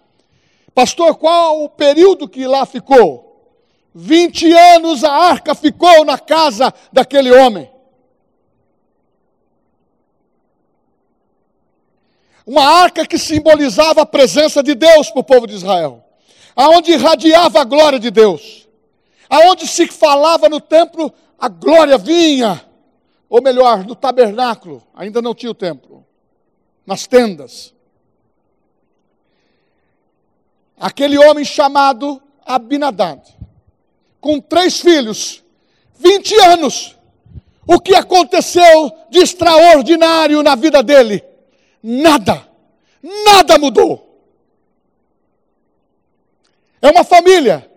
Pastor, 0.75 1.17
qual 1.17 1.65
o 1.65 1.69
período 1.69 2.27
que 2.27 2.47
lá 2.47 2.65
ficou? 2.65 3.53
20 3.95 4.51
anos 4.51 5.05
a 5.05 5.13
arca 5.13 5.55
ficou 5.55 6.03
na 6.03 6.19
casa 6.19 6.73
daquele 6.91 7.31
homem. 7.31 7.72
Uma 12.53 12.67
arca 12.67 13.07
que 13.07 13.17
simbolizava 13.17 14.03
a 14.03 14.07
presença 14.07 14.63
de 14.63 14.75
Deus 14.75 15.09
para 15.11 15.21
o 15.21 15.25
povo 15.25 15.47
de 15.47 15.55
Israel, 15.55 16.05
aonde 16.55 16.93
irradiava 16.93 17.63
a 17.63 17.65
glória 17.65 17.99
de 17.99 18.11
Deus, 18.11 18.69
aonde 19.27 19.67
se 19.67 19.87
falava 19.87 20.51
no 20.51 20.61
templo, 20.61 21.11
a 21.39 21.49
glória 21.49 21.97
vinha, 21.97 22.63
ou 23.27 23.41
melhor, 23.41 23.87
no 23.87 23.95
tabernáculo, 23.95 24.87
ainda 24.95 25.23
não 25.23 25.35
tinha 25.35 25.51
o 25.51 25.55
templo, 25.55 26.05
nas 26.85 27.07
tendas. 27.07 27.73
Aquele 30.79 31.17
homem 31.17 31.47
chamado 31.47 32.23
Abinadad, 32.45 33.35
com 34.21 34.39
três 34.39 34.79
filhos, 34.79 35.43
20 35.95 36.35
anos, 36.41 36.99
o 37.67 37.81
que 37.81 37.95
aconteceu 37.95 38.93
de 39.09 39.21
extraordinário 39.21 40.43
na 40.43 40.55
vida 40.55 40.83
dele? 40.83 41.32
Nada. 41.83 42.47
Nada 43.03 43.59
mudou. 43.59 44.09
É 46.81 46.91
uma 46.91 47.03
família. 47.03 47.69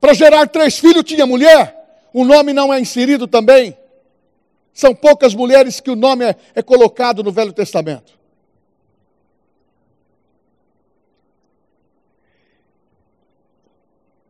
Para 0.00 0.14
gerar 0.14 0.48
três 0.48 0.78
filhos 0.78 1.04
tinha 1.04 1.26
mulher. 1.26 1.76
O 2.12 2.24
nome 2.24 2.52
não 2.52 2.72
é 2.72 2.80
inserido 2.80 3.26
também. 3.26 3.76
São 4.72 4.94
poucas 4.94 5.34
mulheres 5.34 5.80
que 5.80 5.90
o 5.90 5.96
nome 5.96 6.24
é, 6.24 6.36
é 6.54 6.62
colocado 6.62 7.22
no 7.22 7.32
Velho 7.32 7.52
Testamento. 7.52 8.18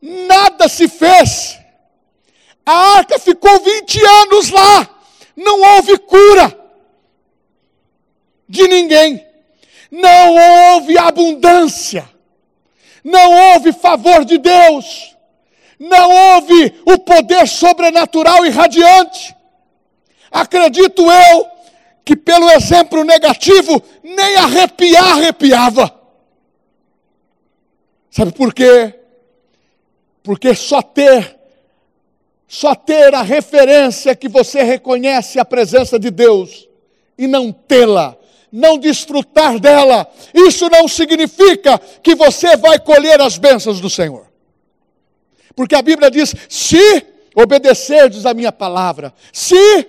Nada 0.01 0.67
se 0.69 0.89
fez. 0.89 1.59
A 2.65 2.73
arca 2.97 3.19
ficou 3.19 3.61
20 3.61 4.03
anos 4.23 4.51
lá. 4.51 4.89
Não 5.37 5.77
houve 5.77 5.99
cura 5.99 6.60
de 8.51 8.67
ninguém. 8.67 9.25
Não 9.91 10.75
houve 10.75 10.99
abundância. 10.99 12.09
Não 13.05 13.55
houve 13.55 13.73
favor 13.73 14.25
de 14.25 14.39
Deus. 14.39 15.17
Não 15.79 16.11
houve 16.11 16.75
o 16.85 16.99
poder 16.99 17.47
sobrenatural 17.47 18.45
e 18.45 18.51
radiante. 18.51 19.35
Acredito 20.31 21.03
eu 21.11 21.47
que 22.05 22.17
pelo 22.17 22.51
exemplo 22.51 23.05
negativo, 23.05 23.81
nem 24.03 24.37
arrepiar 24.37 25.13
arrepiava. 25.13 25.95
Sabe 28.11 28.33
por 28.33 28.53
quê? 28.53 28.95
Porque 30.25 30.57
só 30.57 30.83
ter 30.83 31.39
só 32.49 32.75
ter 32.75 33.15
a 33.15 33.23
referência 33.23 34.17
que 34.17 34.29
você 34.29 34.65
reconhece 34.65 35.39
a 35.39 35.45
presença 35.45 36.01
de 36.01 36.11
Deus 36.11 36.69
e 37.17 37.29
não 37.29 37.53
tê-la 37.53 38.17
não 38.53 38.79
desfrutar 38.79 39.59
dela, 39.59 40.11
isso 40.35 40.69
não 40.69 40.89
significa 40.89 41.79
que 42.03 42.15
você 42.15 42.57
vai 42.57 42.79
colher 42.79 43.21
as 43.21 43.39
bênçãos 43.39 43.81
do 43.81 43.89
Senhor. 43.89 44.27
Porque 45.55 45.75
a 45.75 45.83
Bíblia 45.83 46.11
diz: 46.11 46.35
se 46.49 47.07
obedecerdes 47.35 48.27
a 48.27 48.35
minha 48.35 48.53
palavra, 48.53 49.15
se 49.33 49.87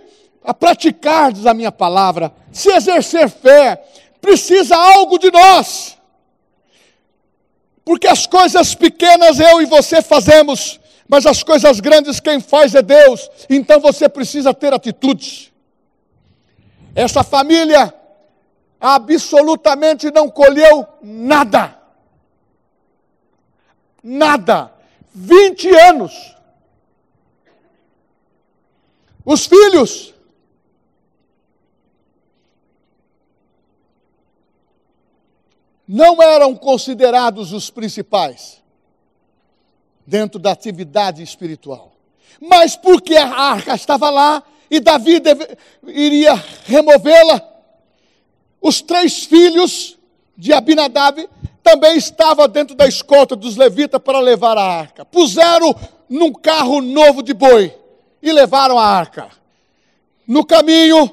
praticardes 0.59 1.45
a 1.45 1.53
minha 1.53 1.71
palavra, 1.71 2.33
se 2.51 2.69
exercer 2.71 3.29
fé, 3.29 3.83
precisa 4.19 4.75
algo 4.75 5.17
de 5.17 5.31
nós. 5.31 5.97
Porque 7.83 8.07
as 8.07 8.27
coisas 8.27 8.75
pequenas 8.75 9.39
eu 9.39 9.61
e 9.61 9.65
você 9.65 10.01
fazemos, 10.01 10.79
mas 11.07 11.25
as 11.25 11.43
coisas 11.43 11.79
grandes 11.79 12.19
quem 12.19 12.39
faz 12.39 12.75
é 12.75 12.81
Deus. 12.81 13.29
Então 13.49 13.79
você 13.79 14.07
precisa 14.07 14.53
ter 14.53 14.73
atitudes. 14.73 15.51
Essa 16.93 17.23
família 17.23 17.93
absolutamente 18.81 20.09
não 20.09 20.27
colheu 20.27 20.87
nada. 21.03 21.79
Nada. 24.03 24.73
20 25.13 25.69
anos. 25.75 26.35
Os 29.23 29.45
filhos. 29.45 30.13
Não 35.87 36.21
eram 36.23 36.55
considerados 36.55 37.51
os 37.51 37.69
principais 37.69 38.63
dentro 40.07 40.39
da 40.39 40.51
atividade 40.51 41.21
espiritual. 41.21 41.91
Mas 42.39 42.75
porque 42.75 43.15
a 43.15 43.27
arca 43.27 43.75
estava 43.75 44.09
lá 44.09 44.41
e 44.69 44.79
Davi 44.79 45.19
deve, 45.19 45.45
iria 45.85 46.33
removê-la, 46.65 47.39
os 48.61 48.81
três 48.81 49.25
filhos 49.25 49.97
de 50.37 50.53
Abinadab 50.53 51.27
também 51.63 51.97
estavam 51.97 52.47
dentro 52.47 52.75
da 52.75 52.87
escolta 52.87 53.35
dos 53.35 53.55
levitas 53.55 54.01
para 54.01 54.19
levar 54.19 54.57
a 54.57 54.63
arca. 54.63 55.03
Puseram 55.03 55.75
num 56.07 56.31
carro 56.31 56.81
novo 56.81 57.23
de 57.23 57.33
boi 57.33 57.75
e 58.21 58.31
levaram 58.31 58.77
a 58.77 58.85
arca. 58.85 59.29
No 60.27 60.45
caminho, 60.45 61.09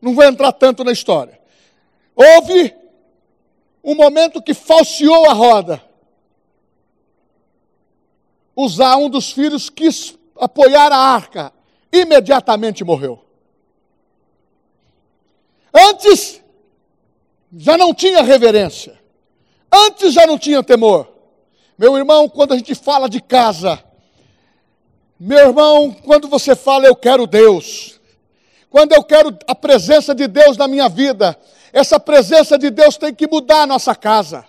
não 0.00 0.14
vou 0.14 0.24
entrar 0.24 0.52
tanto 0.52 0.84
na 0.84 0.92
história. 0.92 1.38
Houve 2.14 2.74
um 3.82 3.94
momento 3.94 4.42
que 4.42 4.54
falseou 4.54 5.28
a 5.28 5.32
roda. 5.32 5.82
Usar 8.54 8.96
um 8.96 9.08
dos 9.08 9.32
filhos 9.32 9.70
quis 9.70 10.18
apoiar 10.38 10.92
a 10.92 10.96
arca, 10.96 11.52
imediatamente 11.92 12.84
morreu. 12.84 13.24
Antes 15.74 16.40
já 17.56 17.76
não 17.76 17.94
tinha 17.94 18.22
reverência. 18.22 18.98
Antes 19.72 20.12
já 20.12 20.26
não 20.26 20.38
tinha 20.38 20.62
temor. 20.62 21.08
Meu 21.78 21.96
irmão, 21.96 22.28
quando 22.28 22.52
a 22.52 22.56
gente 22.56 22.74
fala 22.74 23.08
de 23.08 23.20
casa, 23.20 23.82
meu 25.18 25.38
irmão, 25.38 25.92
quando 26.04 26.28
você 26.28 26.54
fala 26.56 26.86
eu 26.86 26.96
quero 26.96 27.26
Deus, 27.26 28.00
quando 28.68 28.92
eu 28.92 29.02
quero 29.02 29.36
a 29.46 29.54
presença 29.54 30.14
de 30.14 30.26
Deus 30.26 30.56
na 30.56 30.68
minha 30.68 30.88
vida, 30.88 31.38
essa 31.72 31.98
presença 31.98 32.58
de 32.58 32.70
Deus 32.70 32.96
tem 32.96 33.14
que 33.14 33.26
mudar 33.26 33.62
a 33.62 33.66
nossa 33.66 33.94
casa. 33.94 34.44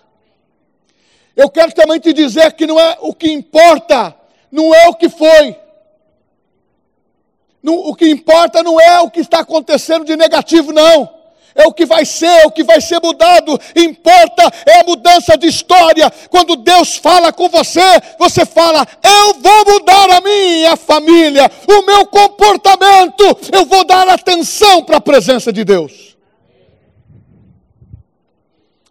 Eu 1.34 1.48
quero 1.48 1.72
também 1.72 1.98
te 1.98 2.12
dizer 2.12 2.52
que 2.52 2.66
não 2.66 2.78
é 2.78 2.98
o 3.00 3.14
que 3.14 3.30
importa, 3.30 4.14
não 4.50 4.74
é 4.74 4.88
o 4.88 4.94
que 4.94 5.08
foi. 5.08 5.56
Não, 7.62 7.74
o 7.74 7.94
que 7.94 8.08
importa 8.08 8.62
não 8.62 8.80
é 8.80 9.00
o 9.00 9.10
que 9.10 9.20
está 9.20 9.40
acontecendo 9.40 10.04
de 10.04 10.16
negativo, 10.16 10.72
não. 10.72 11.22
É 11.54 11.66
o 11.66 11.72
que 11.72 11.84
vai 11.84 12.04
ser, 12.04 12.26
é 12.26 12.46
o 12.46 12.50
que 12.50 12.64
vai 12.64 12.80
ser 12.80 13.00
mudado. 13.00 13.58
Importa 13.76 14.50
é 14.66 14.80
a 14.80 14.84
mudança 14.84 15.36
de 15.36 15.46
história. 15.46 16.10
Quando 16.30 16.56
Deus 16.56 16.96
fala 16.96 17.32
com 17.32 17.48
você, 17.48 17.80
você 18.18 18.46
fala: 18.46 18.86
Eu 19.02 19.34
vou 19.34 19.74
mudar 19.74 20.10
a 20.16 20.20
minha 20.20 20.76
família, 20.76 21.50
o 21.68 21.82
meu 21.82 22.06
comportamento. 22.06 23.22
Eu 23.52 23.66
vou 23.66 23.84
dar 23.84 24.08
atenção 24.08 24.82
para 24.82 24.96
a 24.96 25.00
presença 25.00 25.52
de 25.52 25.62
Deus. 25.62 26.16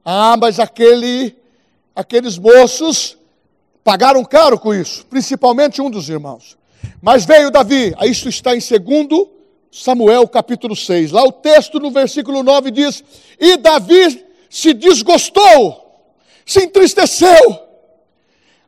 Ah, 0.05 0.35
mas 0.39 0.59
aquele, 0.59 1.35
aqueles 1.95 2.37
moços 2.37 3.17
pagaram 3.83 4.23
caro 4.23 4.59
com 4.59 4.73
isso, 4.73 5.05
principalmente 5.07 5.81
um 5.81 5.89
dos 5.89 6.09
irmãos. 6.09 6.60
Mas 7.01 7.25
veio 7.25 7.51
Davi, 7.51 7.95
isso 8.03 8.29
está 8.29 8.55
em 8.55 8.59
segundo 8.59 9.29
Samuel 9.71 10.27
capítulo 10.27 10.75
6. 10.75 11.11
Lá 11.11 11.23
o 11.23 11.31
texto 11.31 11.79
no 11.79 11.89
versículo 11.89 12.43
9 12.43 12.71
diz: 12.71 13.03
E 13.39 13.57
Davi 13.57 14.25
se 14.49 14.73
desgostou, 14.73 16.03
se 16.45 16.63
entristeceu, 16.63 17.59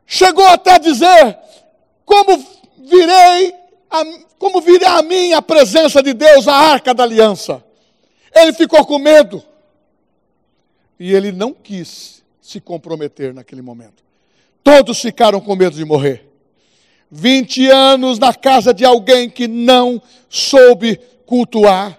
chegou 0.06 0.46
até 0.46 0.72
a 0.72 0.78
dizer: 0.78 1.38
Como 2.04 2.42
virei, 2.78 3.54
a, 3.90 4.04
como 4.38 4.60
virá 4.60 4.98
a 4.98 5.02
mim 5.02 5.32
a 5.32 5.42
presença 5.42 6.02
de 6.02 6.14
Deus, 6.14 6.48
a 6.48 6.54
arca 6.54 6.94
da 6.94 7.02
aliança? 7.02 7.62
Ele 8.34 8.52
ficou 8.52 8.84
com 8.84 8.98
medo. 8.98 9.42
E 10.98 11.12
ele 11.12 11.32
não 11.32 11.52
quis 11.52 12.22
se 12.40 12.60
comprometer 12.60 13.34
naquele 13.34 13.62
momento. 13.62 14.02
Todos 14.62 15.00
ficaram 15.00 15.40
com 15.40 15.54
medo 15.54 15.76
de 15.76 15.84
morrer. 15.84 16.23
20 17.16 17.70
anos 17.70 18.18
na 18.18 18.34
casa 18.34 18.74
de 18.74 18.84
alguém 18.84 19.30
que 19.30 19.46
não 19.46 20.02
soube 20.28 21.00
cultuar, 21.24 21.96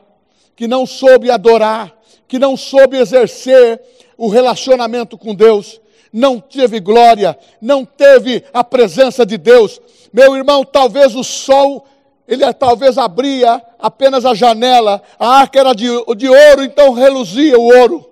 que 0.57 0.67
não 0.67 0.85
soube 0.85 1.31
adorar, 1.31 1.95
que 2.27 2.37
não 2.37 2.57
soube 2.57 2.97
exercer 2.97 3.81
o 4.17 4.27
relacionamento 4.27 5.17
com 5.17 5.33
Deus. 5.33 5.79
não 6.11 6.39
teve 6.39 6.79
glória, 6.79 7.37
não 7.61 7.83
teve 7.83 8.43
a 8.53 8.63
presença 8.63 9.25
de 9.25 9.37
Deus. 9.37 9.81
Meu 10.13 10.35
irmão, 10.35 10.63
talvez 10.63 11.13
o 11.13 11.23
sol, 11.25 11.85
ele 12.25 12.53
talvez 12.53 12.97
abria 12.97 13.61
apenas 13.79 14.25
a 14.25 14.33
janela, 14.33 15.01
a 15.19 15.39
arca 15.39 15.59
era 15.59 15.73
de, 15.73 15.87
de 16.15 16.29
ouro, 16.29 16.63
então 16.63 16.93
reluzia 16.93 17.57
o 17.57 17.63
ouro. 17.63 18.09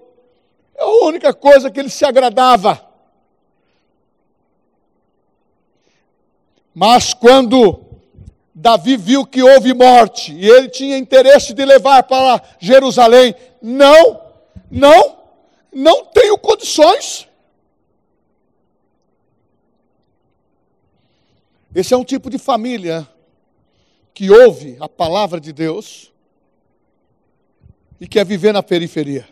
É 0.77 0.83
a 0.83 1.05
única 1.05 1.33
coisa 1.33 1.69
que 1.69 1.79
ele 1.79 1.89
se 1.89 2.03
agradava. 2.03 2.92
Mas 6.73 7.13
quando 7.13 7.83
Davi 8.53 8.97
viu 8.97 9.25
que 9.25 9.43
houve 9.43 9.73
morte 9.73 10.33
e 10.33 10.49
ele 10.49 10.69
tinha 10.69 10.97
interesse 10.97 11.53
de 11.53 11.63
levar 11.65 12.03
para 12.03 12.41
Jerusalém, 12.59 13.35
não, 13.61 14.21
não, 14.69 15.17
não 15.71 16.05
tenho 16.05 16.37
condições. 16.37 17.27
Esse 21.75 21.93
é 21.93 21.97
um 21.97 22.03
tipo 22.03 22.29
de 22.29 22.37
família 22.37 23.07
que 24.13 24.29
ouve 24.29 24.77
a 24.79 24.87
palavra 24.87 25.39
de 25.39 25.51
Deus 25.51 26.11
e 27.99 28.07
quer 28.07 28.25
viver 28.25 28.53
na 28.53 28.61
periferia. 28.61 29.27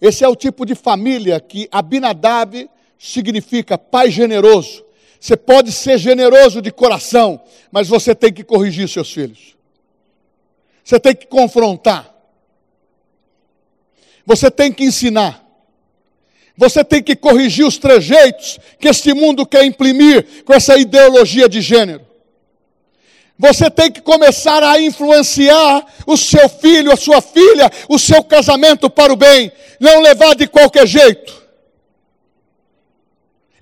Esse 0.00 0.24
é 0.24 0.28
o 0.28 0.36
tipo 0.36 0.64
de 0.64 0.74
família 0.74 1.40
que 1.40 1.68
Abinadab 1.70 2.68
significa 2.98 3.76
pai 3.76 4.10
generoso. 4.10 4.84
Você 5.22 5.36
pode 5.36 5.70
ser 5.70 5.98
generoso 5.98 6.60
de 6.60 6.72
coração, 6.72 7.40
mas 7.70 7.86
você 7.86 8.12
tem 8.12 8.32
que 8.32 8.42
corrigir 8.42 8.88
seus 8.88 9.12
filhos. 9.12 9.56
Você 10.82 10.98
tem 10.98 11.14
que 11.14 11.28
confrontar. 11.28 12.12
Você 14.26 14.50
tem 14.50 14.72
que 14.72 14.82
ensinar. 14.82 15.40
Você 16.56 16.82
tem 16.82 17.00
que 17.00 17.14
corrigir 17.14 17.64
os 17.64 17.78
trejeitos 17.78 18.58
que 18.80 18.88
este 18.88 19.14
mundo 19.14 19.46
quer 19.46 19.64
imprimir 19.64 20.42
com 20.44 20.52
essa 20.54 20.76
ideologia 20.76 21.48
de 21.48 21.60
gênero. 21.60 22.04
Você 23.38 23.70
tem 23.70 23.92
que 23.92 24.00
começar 24.00 24.60
a 24.64 24.80
influenciar 24.80 25.86
o 26.04 26.16
seu 26.16 26.48
filho, 26.48 26.90
a 26.90 26.96
sua 26.96 27.20
filha, 27.20 27.70
o 27.88 27.96
seu 27.96 28.24
casamento 28.24 28.90
para 28.90 29.12
o 29.12 29.16
bem, 29.16 29.52
não 29.78 30.00
levar 30.00 30.34
de 30.34 30.48
qualquer 30.48 30.84
jeito. 30.84 31.41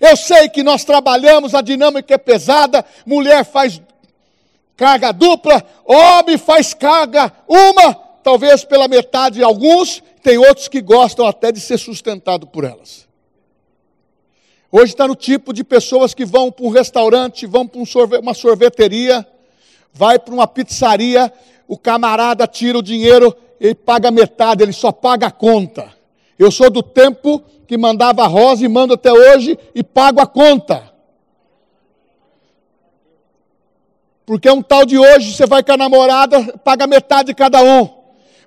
Eu 0.01 0.17
sei 0.17 0.49
que 0.49 0.63
nós 0.63 0.83
trabalhamos, 0.83 1.53
a 1.53 1.61
dinâmica 1.61 2.15
é 2.15 2.17
pesada, 2.17 2.83
mulher 3.05 3.45
faz 3.45 3.79
carga 4.75 5.11
dupla, 5.11 5.63
homem 5.85 6.39
faz 6.39 6.73
carga 6.73 7.31
uma, 7.47 7.93
talvez 8.23 8.65
pela 8.65 8.87
metade 8.87 9.35
de 9.35 9.43
alguns, 9.43 10.01
tem 10.23 10.39
outros 10.39 10.67
que 10.67 10.81
gostam 10.81 11.27
até 11.27 11.51
de 11.51 11.59
ser 11.59 11.77
sustentado 11.77 12.47
por 12.47 12.63
elas. 12.63 13.07
Hoje 14.71 14.93
está 14.93 15.07
no 15.07 15.15
tipo 15.15 15.53
de 15.53 15.63
pessoas 15.63 16.15
que 16.15 16.25
vão 16.25 16.51
para 16.51 16.65
um 16.65 16.69
restaurante, 16.69 17.45
vão 17.45 17.67
para 17.67 17.79
uma 18.19 18.33
sorveteria, 18.33 19.27
vai 19.93 20.17
para 20.17 20.33
uma 20.33 20.47
pizzaria, 20.47 21.31
o 21.67 21.77
camarada 21.77 22.47
tira 22.47 22.75
o 22.75 22.81
dinheiro, 22.81 23.35
ele 23.59 23.75
paga 23.75 24.09
metade, 24.09 24.63
ele 24.63 24.73
só 24.73 24.91
paga 24.91 25.27
a 25.27 25.31
conta. 25.31 25.93
Eu 26.39 26.49
sou 26.49 26.71
do 26.71 26.81
tempo 26.81 27.43
que 27.71 27.77
mandava 27.77 28.27
rosa 28.27 28.65
e 28.65 28.67
mando 28.67 28.95
até 28.95 29.13
hoje 29.13 29.57
e 29.73 29.81
pago 29.81 30.19
a 30.19 30.27
conta. 30.27 30.91
Porque 34.25 34.49
é 34.49 34.51
um 34.51 34.61
tal 34.61 34.85
de 34.85 34.97
hoje, 34.97 35.33
você 35.33 35.45
vai 35.45 35.63
com 35.63 35.71
a 35.71 35.77
namorada, 35.77 36.57
paga 36.65 36.85
metade 36.85 37.27
de 37.27 37.33
cada 37.33 37.63
um. 37.63 37.87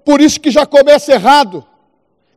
Por 0.04 0.20
isso 0.20 0.38
que 0.38 0.50
já 0.50 0.66
começa 0.66 1.10
errado. 1.10 1.66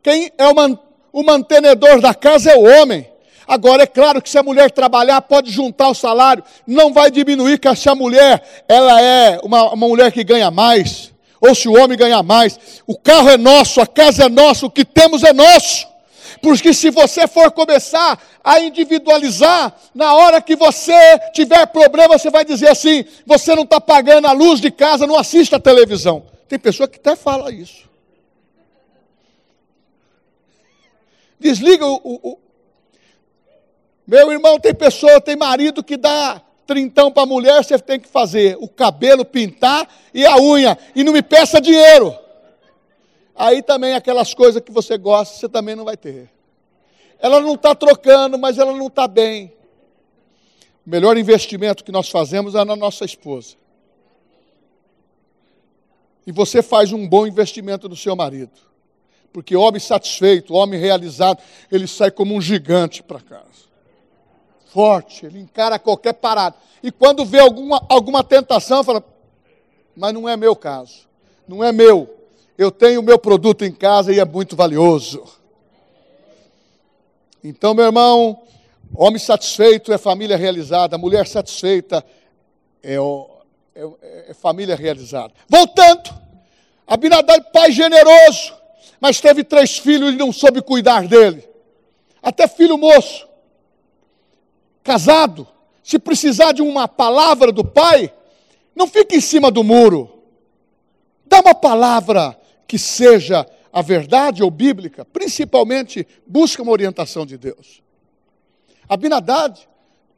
Quem 0.01 0.31
é 0.37 0.47
o, 0.47 0.55
man, 0.55 0.79
o 1.11 1.23
mantenedor 1.23 1.99
da 1.99 2.13
casa 2.13 2.51
é 2.51 2.55
o 2.55 2.63
homem. 2.63 3.05
Agora, 3.45 3.83
é 3.83 3.87
claro 3.87 4.21
que 4.21 4.29
se 4.29 4.37
a 4.37 4.43
mulher 4.43 4.71
trabalhar, 4.71 5.21
pode 5.23 5.51
juntar 5.51 5.89
o 5.89 5.93
salário, 5.93 6.41
não 6.65 6.93
vai 6.93 7.11
diminuir 7.11 7.59
que 7.59 7.75
se 7.75 7.89
a 7.89 7.95
mulher, 7.95 8.63
ela 8.65 9.01
é 9.01 9.41
uma, 9.43 9.73
uma 9.73 9.87
mulher 9.89 10.09
que 10.09 10.23
ganha 10.23 10.49
mais, 10.49 11.13
ou 11.41 11.53
se 11.53 11.67
o 11.67 11.73
homem 11.73 11.97
ganhar 11.97 12.23
mais. 12.23 12.57
O 12.87 12.97
carro 12.97 13.27
é 13.27 13.35
nosso, 13.35 13.81
a 13.81 13.85
casa 13.85 14.27
é 14.27 14.29
nossa, 14.29 14.65
o 14.65 14.71
que 14.71 14.85
temos 14.85 15.21
é 15.21 15.33
nosso. 15.33 15.96
Porque 16.41 16.73
se 16.73 16.89
você 16.89 17.27
for 17.27 17.51
começar 17.51 18.21
a 18.43 18.59
individualizar, 18.59 19.75
na 19.93 20.13
hora 20.13 20.41
que 20.41 20.55
você 20.55 20.93
tiver 21.33 21.65
problema, 21.67 22.17
você 22.17 22.29
vai 22.29 22.45
dizer 22.45 22.69
assim: 22.69 23.05
você 23.25 23.55
não 23.55 23.63
está 23.63 23.79
pagando 23.79 24.27
a 24.27 24.31
luz 24.31 24.59
de 24.59 24.71
casa, 24.71 25.07
não 25.07 25.17
assiste 25.17 25.53
a 25.55 25.59
televisão. 25.59 26.25
Tem 26.47 26.57
pessoa 26.57 26.87
que 26.87 26.97
até 26.97 27.15
fala 27.15 27.51
isso. 27.51 27.87
Desliga 31.39 31.85
o, 31.85 31.99
o, 32.03 32.39
meu 34.07 34.31
irmão, 34.31 34.59
tem 34.59 34.73
pessoa, 34.73 35.19
tem 35.19 35.35
marido 35.35 35.83
que 35.83 35.97
dá 35.97 36.41
trintão 36.65 37.11
para 37.11 37.23
a 37.23 37.25
mulher, 37.25 37.63
você 37.63 37.77
tem 37.77 37.99
que 37.99 38.07
fazer 38.07 38.57
o 38.59 38.67
cabelo, 38.67 39.25
pintar 39.25 39.87
e 40.13 40.25
a 40.25 40.37
unha. 40.37 40.77
E 40.95 41.03
não 41.03 41.13
me 41.13 41.21
peça 41.21 41.61
dinheiro. 41.61 42.17
Aí 43.37 43.61
também 43.61 43.93
aquelas 43.93 44.33
coisas 44.33 44.61
que 44.61 44.71
você 44.71 44.97
gosta, 44.97 45.35
você 45.35 45.47
também 45.47 45.75
não 45.75 45.85
vai 45.85 45.95
ter. 45.95 46.29
Ela 47.19 47.39
não 47.39 47.55
está 47.55 47.75
trocando, 47.75 48.37
mas 48.37 48.57
ela 48.57 48.73
não 48.73 48.87
está 48.87 49.07
bem. 49.07 49.53
O 50.85 50.89
melhor 50.89 51.17
investimento 51.17 51.83
que 51.83 51.91
nós 51.91 52.09
fazemos 52.09 52.55
é 52.55 52.63
na 52.63 52.75
nossa 52.75 53.05
esposa. 53.05 53.55
E 56.25 56.31
você 56.31 56.61
faz 56.61 56.91
um 56.91 57.07
bom 57.07 57.25
investimento 57.27 57.87
no 57.87 57.95
seu 57.95 58.15
marido. 58.15 58.51
Porque 59.31 59.55
homem 59.55 59.79
satisfeito, 59.79 60.53
homem 60.53 60.79
realizado, 60.79 61.41
ele 61.71 61.87
sai 61.87 62.09
como 62.09 62.35
um 62.35 62.41
gigante 62.41 63.03
para 63.03 63.19
casa 63.19 63.67
forte, 64.77 65.25
ele 65.25 65.39
encara 65.39 65.79
qualquer 65.79 66.13
parada. 66.13 66.55
E 66.83 66.91
quando 66.91 67.25
vê 67.25 67.39
alguma, 67.39 67.83
alguma 67.89 68.23
tentação, 68.23 68.83
fala: 68.83 69.03
Mas 69.95 70.13
não 70.13 70.29
é 70.29 70.37
meu 70.37 70.55
caso, 70.55 71.07
não 71.47 71.63
é 71.63 71.71
meu. 71.71 72.16
Eu 72.57 72.71
tenho 72.71 73.01
o 73.01 73.03
meu 73.03 73.19
produto 73.19 73.63
em 73.63 73.71
casa 73.71 74.11
e 74.11 74.19
é 74.19 74.25
muito 74.25 74.55
valioso. 74.55 75.23
Então, 77.43 77.73
meu 77.73 77.85
irmão, 77.85 78.41
homem 78.95 79.19
satisfeito 79.19 79.93
é 79.93 79.97
família 79.97 80.35
realizada, 80.35 80.97
mulher 80.97 81.27
satisfeita 81.27 82.03
é, 82.81 82.95
é, 82.95 84.29
é 84.29 84.33
família 84.33 84.75
realizada. 84.75 85.33
Voltando, 85.47 86.09
Abinadab, 86.87 87.51
pai 87.51 87.71
generoso, 87.71 88.53
mas 88.99 89.19
teve 89.19 89.43
três 89.43 89.77
filhos 89.77 90.13
e 90.13 90.17
não 90.17 90.31
soube 90.31 90.61
cuidar 90.61 91.07
dele. 91.07 91.47
Até 92.23 92.47
filho 92.47 92.77
moço 92.77 93.27
casado, 94.87 95.45
se 95.83 95.99
precisar 95.99 96.53
de 96.53 96.61
uma 96.61 96.87
palavra 96.87 97.51
do 97.51 97.63
pai, 97.63 98.11
não 98.73 98.87
fique 98.87 99.17
em 99.17 99.21
cima 99.21 99.51
do 99.51 99.61
muro. 99.61 100.23
Dá 101.25 101.41
uma 101.41 101.53
palavra 101.53 102.39
que 102.67 102.77
seja 102.77 103.47
a 103.71 103.81
verdade 103.81 104.43
ou 104.43 104.51
bíblica, 104.51 105.05
principalmente 105.05 106.07
busca 106.25 106.61
uma 106.61 106.71
orientação 106.71 107.25
de 107.25 107.37
Deus. 107.37 107.81
Abinadad, 108.89 109.67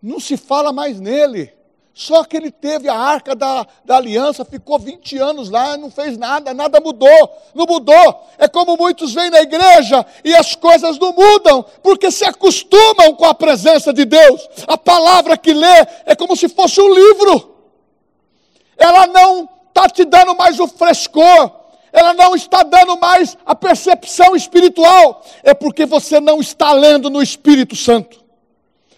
não 0.01 0.19
se 0.19 0.37
fala 0.37 0.71
mais 0.71 0.99
nele. 0.99 1.53
Só 1.93 2.23
que 2.23 2.37
ele 2.37 2.49
teve 2.49 2.87
a 2.87 2.97
arca 2.97 3.35
da, 3.35 3.67
da 3.83 3.97
aliança, 3.97 4.45
ficou 4.45 4.79
20 4.79 5.17
anos 5.17 5.49
lá, 5.49 5.75
não 5.75 5.91
fez 5.91 6.17
nada, 6.17 6.53
nada 6.53 6.79
mudou, 6.79 7.09
não 7.53 7.65
mudou. 7.65 8.27
É 8.37 8.47
como 8.47 8.77
muitos 8.77 9.13
vêm 9.13 9.29
na 9.29 9.41
igreja 9.41 10.05
e 10.23 10.33
as 10.33 10.55
coisas 10.55 10.97
não 10.97 11.11
mudam, 11.11 11.65
porque 11.83 12.09
se 12.09 12.23
acostumam 12.23 13.13
com 13.15 13.25
a 13.25 13.33
presença 13.33 13.91
de 13.91 14.05
Deus. 14.05 14.47
A 14.65 14.77
palavra 14.77 15.37
que 15.37 15.53
lê 15.53 15.85
é 16.05 16.15
como 16.15 16.37
se 16.37 16.47
fosse 16.47 16.79
um 16.79 16.93
livro. 16.93 17.57
Ela 18.77 19.05
não 19.07 19.49
está 19.67 19.89
te 19.89 20.05
dando 20.05 20.33
mais 20.35 20.57
o 20.57 20.67
frescor, 20.69 21.58
ela 21.91 22.13
não 22.13 22.35
está 22.35 22.63
dando 22.63 22.97
mais 22.97 23.37
a 23.45 23.55
percepção 23.55 24.35
espiritual, 24.35 25.23
é 25.43 25.53
porque 25.53 25.85
você 25.85 26.19
não 26.19 26.39
está 26.39 26.71
lendo 26.71 27.09
no 27.09 27.21
Espírito 27.21 27.75
Santo, 27.75 28.23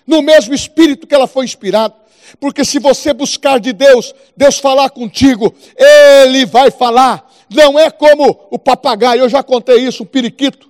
no 0.05 0.21
mesmo 0.21 0.53
Espírito 0.53 1.07
que 1.07 1.15
ela 1.15 1.27
foi 1.27 1.45
inspirada. 1.45 1.95
Porque 2.39 2.63
se 2.63 2.79
você 2.79 3.13
buscar 3.13 3.59
de 3.59 3.73
Deus, 3.73 4.13
Deus 4.35 4.57
falar 4.57 4.89
contigo, 4.89 5.53
Ele 5.75 6.45
vai 6.45 6.71
falar. 6.71 7.29
Não 7.49 7.77
é 7.77 7.91
como 7.91 8.47
o 8.49 8.57
papagaio, 8.57 9.21
eu 9.21 9.29
já 9.29 9.43
contei 9.43 9.85
isso, 9.85 10.03
um 10.03 10.05
periquito. 10.05 10.69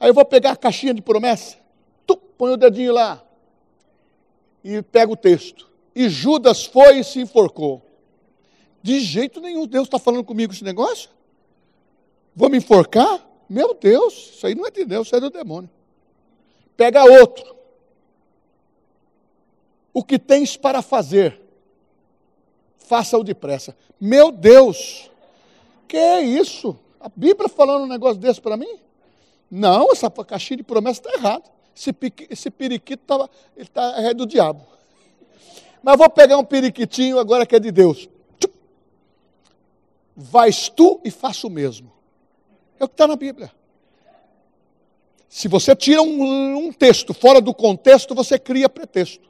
Aí 0.00 0.10
eu 0.10 0.14
vou 0.14 0.24
pegar 0.24 0.52
a 0.52 0.56
caixinha 0.56 0.92
de 0.92 1.00
promessa, 1.00 1.56
tu, 2.06 2.16
põe 2.16 2.52
o 2.52 2.56
dedinho 2.56 2.92
lá 2.92 3.22
e 4.64 4.82
pega 4.82 5.12
o 5.12 5.16
texto. 5.16 5.66
E 5.94 6.08
Judas 6.08 6.64
foi 6.64 6.98
e 6.98 7.04
se 7.04 7.20
enforcou. 7.20 7.82
De 8.82 9.00
jeito 9.00 9.40
nenhum, 9.40 9.66
Deus 9.66 9.86
está 9.86 9.98
falando 9.98 10.24
comigo 10.24 10.52
esse 10.52 10.62
negócio? 10.62 11.08
Vou 12.36 12.50
me 12.50 12.58
enforcar? 12.58 13.26
Meu 13.48 13.72
Deus, 13.72 14.12
isso 14.34 14.46
aí 14.46 14.54
não 14.54 14.66
é 14.66 14.70
de 14.70 14.84
Deus, 14.84 15.06
isso 15.06 15.16
é 15.16 15.20
do 15.20 15.30
demônio. 15.30 15.70
Pega 16.76 17.02
outro 17.02 17.56
o 19.94 20.04
que 20.04 20.18
tens 20.18 20.58
para 20.58 20.82
fazer, 20.82 21.40
faça-o 22.76 23.24
depressa. 23.24 23.74
Meu 23.98 24.30
Deus, 24.30 25.10
que 25.88 25.96
é 25.96 26.20
isso? 26.20 26.78
A 27.00 27.08
Bíblia 27.08 27.48
falando 27.48 27.84
um 27.84 27.88
negócio 27.88 28.18
desse 28.18 28.38
para 28.38 28.58
mim? 28.58 28.78
Não, 29.50 29.90
essa 29.90 30.10
caixinha 30.10 30.58
de 30.58 30.62
promessa 30.62 31.00
está 31.00 31.14
errada. 31.14 31.44
esse, 31.74 31.94
esse 32.28 32.50
periquito 32.50 33.04
tava, 33.06 33.30
ele 33.56 33.68
tá, 33.68 33.94
é 34.02 34.12
do 34.12 34.26
diabo. 34.26 34.66
Mas 35.82 35.96
vou 35.96 36.10
pegar 36.10 36.36
um 36.36 36.44
periquitinho 36.44 37.18
agora 37.18 37.46
que 37.46 37.56
é 37.56 37.58
de 37.58 37.72
Deus. 37.72 38.06
Vais 40.14 40.68
tu 40.68 41.00
e 41.02 41.10
faço 41.10 41.46
o 41.46 41.50
mesmo. 41.50 41.95
É 42.78 42.84
o 42.84 42.88
que 42.88 42.94
está 42.94 43.06
na 43.06 43.16
Bíblia. 43.16 43.50
Se 45.28 45.48
você 45.48 45.74
tira 45.74 46.00
um, 46.02 46.66
um, 46.66 46.72
texto 46.72 47.12
fora 47.12 47.40
do 47.40 47.52
contexto, 47.52 48.14
você 48.14 48.38
cria 48.38 48.68
pretexto. 48.68 49.28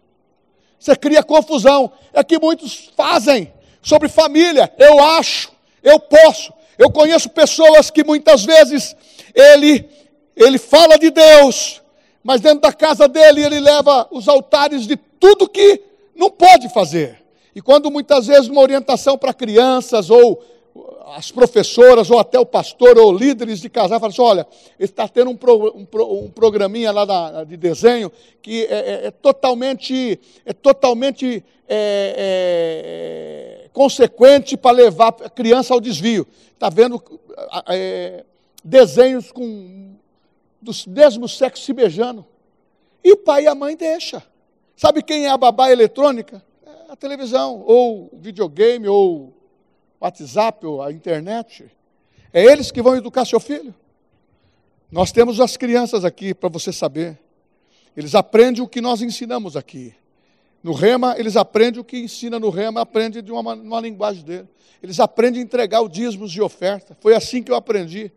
Você 0.78 0.94
cria 0.94 1.22
confusão. 1.22 1.90
É 2.12 2.22
que 2.22 2.38
muitos 2.38 2.92
fazem 2.96 3.52
sobre 3.82 4.08
família. 4.08 4.72
Eu 4.78 5.02
acho, 5.02 5.50
eu 5.82 5.98
posso. 5.98 6.52
Eu 6.78 6.90
conheço 6.90 7.30
pessoas 7.30 7.90
que 7.90 8.04
muitas 8.04 8.44
vezes 8.44 8.94
ele, 9.34 9.88
ele 10.36 10.58
fala 10.58 10.98
de 10.98 11.10
Deus, 11.10 11.82
mas 12.22 12.40
dentro 12.40 12.60
da 12.60 12.72
casa 12.72 13.08
dele 13.08 13.42
ele 13.42 13.60
leva 13.60 14.06
os 14.10 14.28
altares 14.28 14.86
de 14.86 14.96
tudo 14.96 15.48
que 15.48 15.82
não 16.14 16.30
pode 16.30 16.68
fazer. 16.68 17.22
E 17.54 17.62
quando 17.62 17.90
muitas 17.90 18.26
vezes 18.26 18.48
uma 18.48 18.60
orientação 18.60 19.16
para 19.16 19.32
crianças 19.32 20.10
ou 20.10 20.44
as 21.14 21.30
professoras 21.30 22.10
ou 22.10 22.18
até 22.18 22.38
o 22.38 22.46
pastor 22.46 22.98
ou 22.98 23.12
líderes 23.12 23.60
de 23.60 23.68
casal 23.68 24.00
falam 24.00 24.12
assim, 24.12 24.22
olha, 24.22 24.46
está 24.78 25.06
tendo 25.08 25.30
um, 25.30 25.36
pro, 25.36 25.76
um, 25.76 25.84
pro, 25.84 26.24
um 26.24 26.30
programinha 26.30 26.90
lá 26.90 27.04
da, 27.04 27.44
de 27.44 27.56
desenho 27.56 28.10
que 28.42 28.64
é, 28.64 28.74
é, 28.74 29.06
é 29.06 29.10
totalmente, 29.10 30.18
é 30.44 30.52
totalmente 30.52 31.44
é, 31.68 33.64
é 33.64 33.68
consequente 33.72 34.56
para 34.56 34.76
levar 34.76 35.14
a 35.22 35.30
criança 35.30 35.74
ao 35.74 35.80
desvio. 35.80 36.26
Está 36.52 36.68
vendo 36.68 37.02
é, 37.68 38.24
desenhos 38.64 39.30
com 39.30 39.94
dos 40.60 40.86
mesmos 40.86 41.36
sexos 41.36 41.64
se 41.64 41.72
beijando. 41.72 42.26
E 43.04 43.12
o 43.12 43.16
pai 43.16 43.44
e 43.44 43.46
a 43.46 43.54
mãe 43.54 43.76
deixam. 43.76 44.22
Sabe 44.76 45.02
quem 45.02 45.26
é 45.26 45.30
a 45.30 45.36
babá 45.36 45.70
eletrônica? 45.70 46.42
É 46.66 46.92
a 46.92 46.96
televisão, 46.96 47.62
ou 47.64 48.10
videogame, 48.12 48.88
ou 48.88 49.35
WhatsApp, 50.00 50.64
ou 50.66 50.82
a 50.82 50.92
internet. 50.92 51.64
É 52.32 52.44
eles 52.44 52.70
que 52.70 52.82
vão 52.82 52.96
educar 52.96 53.24
seu 53.24 53.40
filho. 53.40 53.74
Nós 54.90 55.10
temos 55.10 55.40
as 55.40 55.56
crianças 55.56 56.04
aqui 56.04 56.34
para 56.34 56.48
você 56.48 56.72
saber. 56.72 57.18
Eles 57.96 58.14
aprendem 58.14 58.62
o 58.62 58.68
que 58.68 58.80
nós 58.80 59.00
ensinamos 59.00 59.56
aqui. 59.56 59.94
No 60.62 60.72
rema, 60.72 61.14
eles 61.18 61.36
aprendem 61.36 61.80
o 61.80 61.84
que 61.84 61.98
ensina 61.98 62.38
no 62.38 62.50
rema, 62.50 62.80
aprende 62.80 63.22
de 63.22 63.32
uma, 63.32 63.54
uma 63.54 63.80
linguagem 63.80 64.22
dele. 64.22 64.48
Eles 64.82 65.00
aprendem 65.00 65.40
a 65.40 65.44
entregar 65.44 65.80
o 65.80 65.88
dízimos 65.88 66.30
de 66.30 66.42
oferta. 66.42 66.96
Foi 67.00 67.14
assim 67.14 67.42
que 67.42 67.50
eu 67.50 67.56
aprendi. 67.56 68.12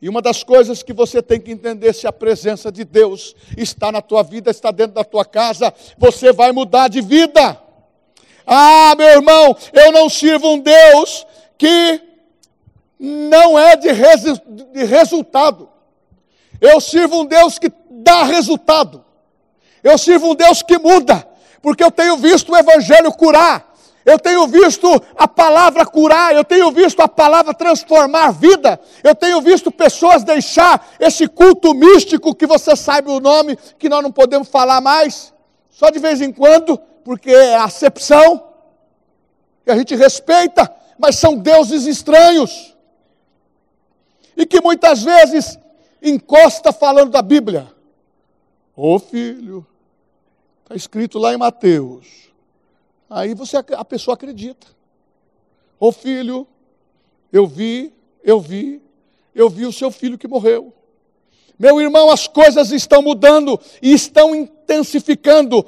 E 0.00 0.08
uma 0.08 0.20
das 0.20 0.44
coisas 0.44 0.82
que 0.82 0.92
você 0.92 1.22
tem 1.22 1.40
que 1.40 1.50
entender, 1.50 1.92
se 1.94 2.06
a 2.06 2.12
presença 2.12 2.70
de 2.70 2.84
Deus 2.84 3.34
está 3.56 3.90
na 3.90 4.02
tua 4.02 4.22
vida, 4.22 4.50
está 4.50 4.70
dentro 4.70 4.94
da 4.94 5.04
tua 5.04 5.24
casa, 5.24 5.72
você 5.96 6.32
vai 6.32 6.52
mudar 6.52 6.88
de 6.88 7.00
vida. 7.00 7.60
Ah, 8.46 8.94
meu 8.96 9.08
irmão, 9.08 9.56
eu 9.72 9.92
não 9.92 10.08
sirvo 10.08 10.48
um 10.52 10.58
Deus 10.58 11.26
que 11.58 12.00
não 12.98 13.58
é 13.58 13.76
de, 13.76 13.88
de 14.72 14.84
resultado. 14.84 15.68
Eu 16.60 16.80
sirvo 16.80 17.22
um 17.22 17.26
Deus 17.26 17.58
que 17.58 17.70
dá 17.90 18.22
resultado. 18.22 19.04
Eu 19.82 19.98
sirvo 19.98 20.30
um 20.30 20.34
Deus 20.34 20.62
que 20.62 20.78
muda, 20.78 21.26
porque 21.60 21.82
eu 21.82 21.90
tenho 21.90 22.16
visto 22.16 22.52
o 22.52 22.56
Evangelho 22.56 23.12
curar 23.12 23.66
eu 24.06 24.20
tenho 24.20 24.46
visto 24.46 24.88
a 25.16 25.26
palavra 25.26 25.84
curar, 25.84 26.32
eu 26.32 26.44
tenho 26.44 26.70
visto 26.70 27.02
a 27.02 27.08
palavra 27.08 27.52
transformar 27.52 28.30
vida, 28.30 28.80
eu 29.02 29.16
tenho 29.16 29.40
visto 29.40 29.68
pessoas 29.68 30.22
deixar 30.22 30.94
esse 31.00 31.26
culto 31.26 31.74
místico 31.74 32.32
que 32.32 32.46
você 32.46 32.76
sabe 32.76 33.10
o 33.10 33.18
nome, 33.18 33.58
que 33.76 33.88
nós 33.88 34.04
não 34.04 34.12
podemos 34.12 34.46
falar 34.46 34.80
mais, 34.80 35.34
só 35.68 35.90
de 35.90 35.98
vez 35.98 36.20
em 36.20 36.30
quando, 36.30 36.80
porque 37.06 37.30
é 37.30 37.54
acepção, 37.54 38.52
que 39.64 39.70
a 39.70 39.78
gente 39.78 39.94
respeita, 39.94 40.74
mas 40.98 41.14
são 41.14 41.38
deuses 41.38 41.86
estranhos, 41.86 42.76
e 44.36 44.44
que 44.44 44.60
muitas 44.60 45.04
vezes 45.04 45.56
encosta 46.02 46.72
falando 46.72 47.12
da 47.12 47.22
Bíblia. 47.22 47.72
Ô 48.74 48.98
filho, 48.98 49.64
está 50.64 50.74
escrito 50.74 51.16
lá 51.16 51.32
em 51.32 51.36
Mateus 51.36 52.26
Aí 53.08 53.34
você, 53.34 53.56
a 53.56 53.84
pessoa 53.84 54.16
acredita. 54.16 54.66
Ô 55.78 55.92
filho, 55.92 56.44
eu 57.32 57.46
vi, 57.46 57.94
eu 58.24 58.40
vi, 58.40 58.82
eu 59.32 59.48
vi 59.48 59.64
o 59.64 59.72
seu 59.72 59.92
filho 59.92 60.18
que 60.18 60.26
morreu. 60.26 60.74
Meu 61.58 61.80
irmão, 61.80 62.10
as 62.10 62.26
coisas 62.26 62.70
estão 62.70 63.00
mudando 63.00 63.58
e 63.80 63.92
estão 63.92 64.34
intensificando, 64.34 65.64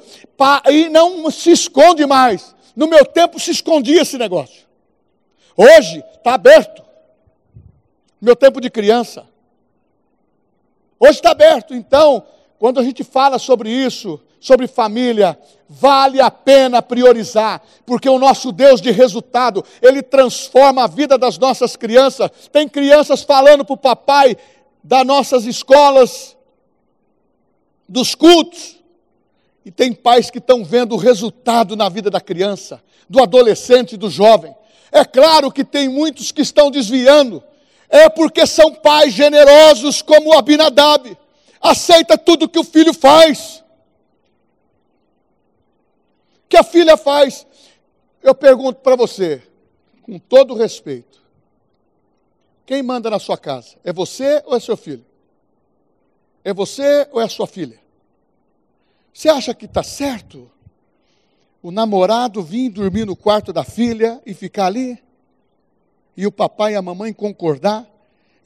e 0.69 0.87
não 0.89 1.29
se 1.31 1.51
esconde 1.51 2.05
mais. 2.05 2.55
No 2.75 2.87
meu 2.87 3.05
tempo 3.05 3.39
se 3.39 3.51
escondia 3.51 4.01
esse 4.01 4.17
negócio. 4.17 4.67
Hoje 5.57 6.03
está 6.15 6.35
aberto. 6.35 6.83
Meu 8.21 8.35
tempo 8.35 8.61
de 8.61 8.69
criança. 8.69 9.25
Hoje 10.99 11.13
está 11.13 11.31
aberto. 11.31 11.73
Então, 11.73 12.23
quando 12.57 12.79
a 12.79 12.83
gente 12.83 13.03
fala 13.03 13.39
sobre 13.39 13.69
isso, 13.69 14.21
sobre 14.39 14.67
família, 14.67 15.37
vale 15.67 16.21
a 16.21 16.31
pena 16.31 16.81
priorizar, 16.81 17.61
porque 17.85 18.09
o 18.09 18.19
nosso 18.19 18.51
Deus 18.51 18.81
de 18.81 18.91
resultado, 18.91 19.63
ele 19.81 20.01
transforma 20.01 20.83
a 20.83 20.87
vida 20.87 21.17
das 21.17 21.37
nossas 21.37 21.75
crianças. 21.75 22.29
Tem 22.51 22.67
crianças 22.67 23.21
falando 23.21 23.65
para 23.65 23.73
o 23.73 23.77
papai 23.77 24.37
das 24.89 25.05
nossas 25.05 25.45
escolas, 25.45 26.35
dos 27.87 28.15
cultos, 28.15 28.79
e 29.63 29.69
tem 29.69 29.93
pais 29.93 30.31
que 30.31 30.39
estão 30.39 30.65
vendo 30.65 30.95
o 30.95 30.97
resultado 30.97 31.75
na 31.75 31.87
vida 31.89 32.09
da 32.09 32.19
criança, 32.19 32.81
do 33.07 33.21
adolescente, 33.21 33.95
do 33.95 34.09
jovem. 34.09 34.55
É 34.91 35.05
claro 35.05 35.51
que 35.51 35.63
tem 35.63 35.87
muitos 35.87 36.31
que 36.31 36.41
estão 36.41 36.71
desviando, 36.71 37.43
é 37.87 38.09
porque 38.09 38.47
são 38.47 38.73
pais 38.73 39.13
generosos 39.13 40.01
como 40.01 40.35
Abinadab, 40.35 41.15
aceita 41.61 42.17
tudo 42.17 42.49
que 42.49 42.57
o 42.57 42.63
filho 42.63 42.91
faz 42.91 43.63
que 46.49 46.57
a 46.57 46.63
filha 46.63 46.97
faz. 46.97 47.45
Eu 48.23 48.33
pergunto 48.33 48.79
para 48.81 48.95
você, 48.95 49.43
com 50.01 50.17
todo 50.17 50.55
respeito: 50.55 51.18
quem 52.69 52.83
manda 52.83 53.09
na 53.09 53.17
sua 53.17 53.35
casa? 53.35 53.77
É 53.83 53.91
você 53.91 54.43
ou 54.45 54.55
é 54.55 54.59
seu 54.59 54.77
filho? 54.77 55.03
É 56.43 56.53
você 56.53 57.09
ou 57.11 57.19
é 57.19 57.27
sua 57.27 57.47
filha? 57.47 57.79
Você 59.11 59.27
acha 59.27 59.55
que 59.55 59.65
está 59.65 59.81
certo 59.81 60.51
o 61.63 61.71
namorado 61.71 62.43
vir 62.43 62.69
dormir 62.69 63.05
no 63.05 63.15
quarto 63.15 63.51
da 63.51 63.63
filha 63.63 64.21
e 64.23 64.35
ficar 64.35 64.67
ali? 64.67 65.01
E 66.15 66.27
o 66.27 66.31
papai 66.31 66.73
e 66.73 66.75
a 66.75 66.81
mamãe 66.83 67.11
concordar 67.11 67.87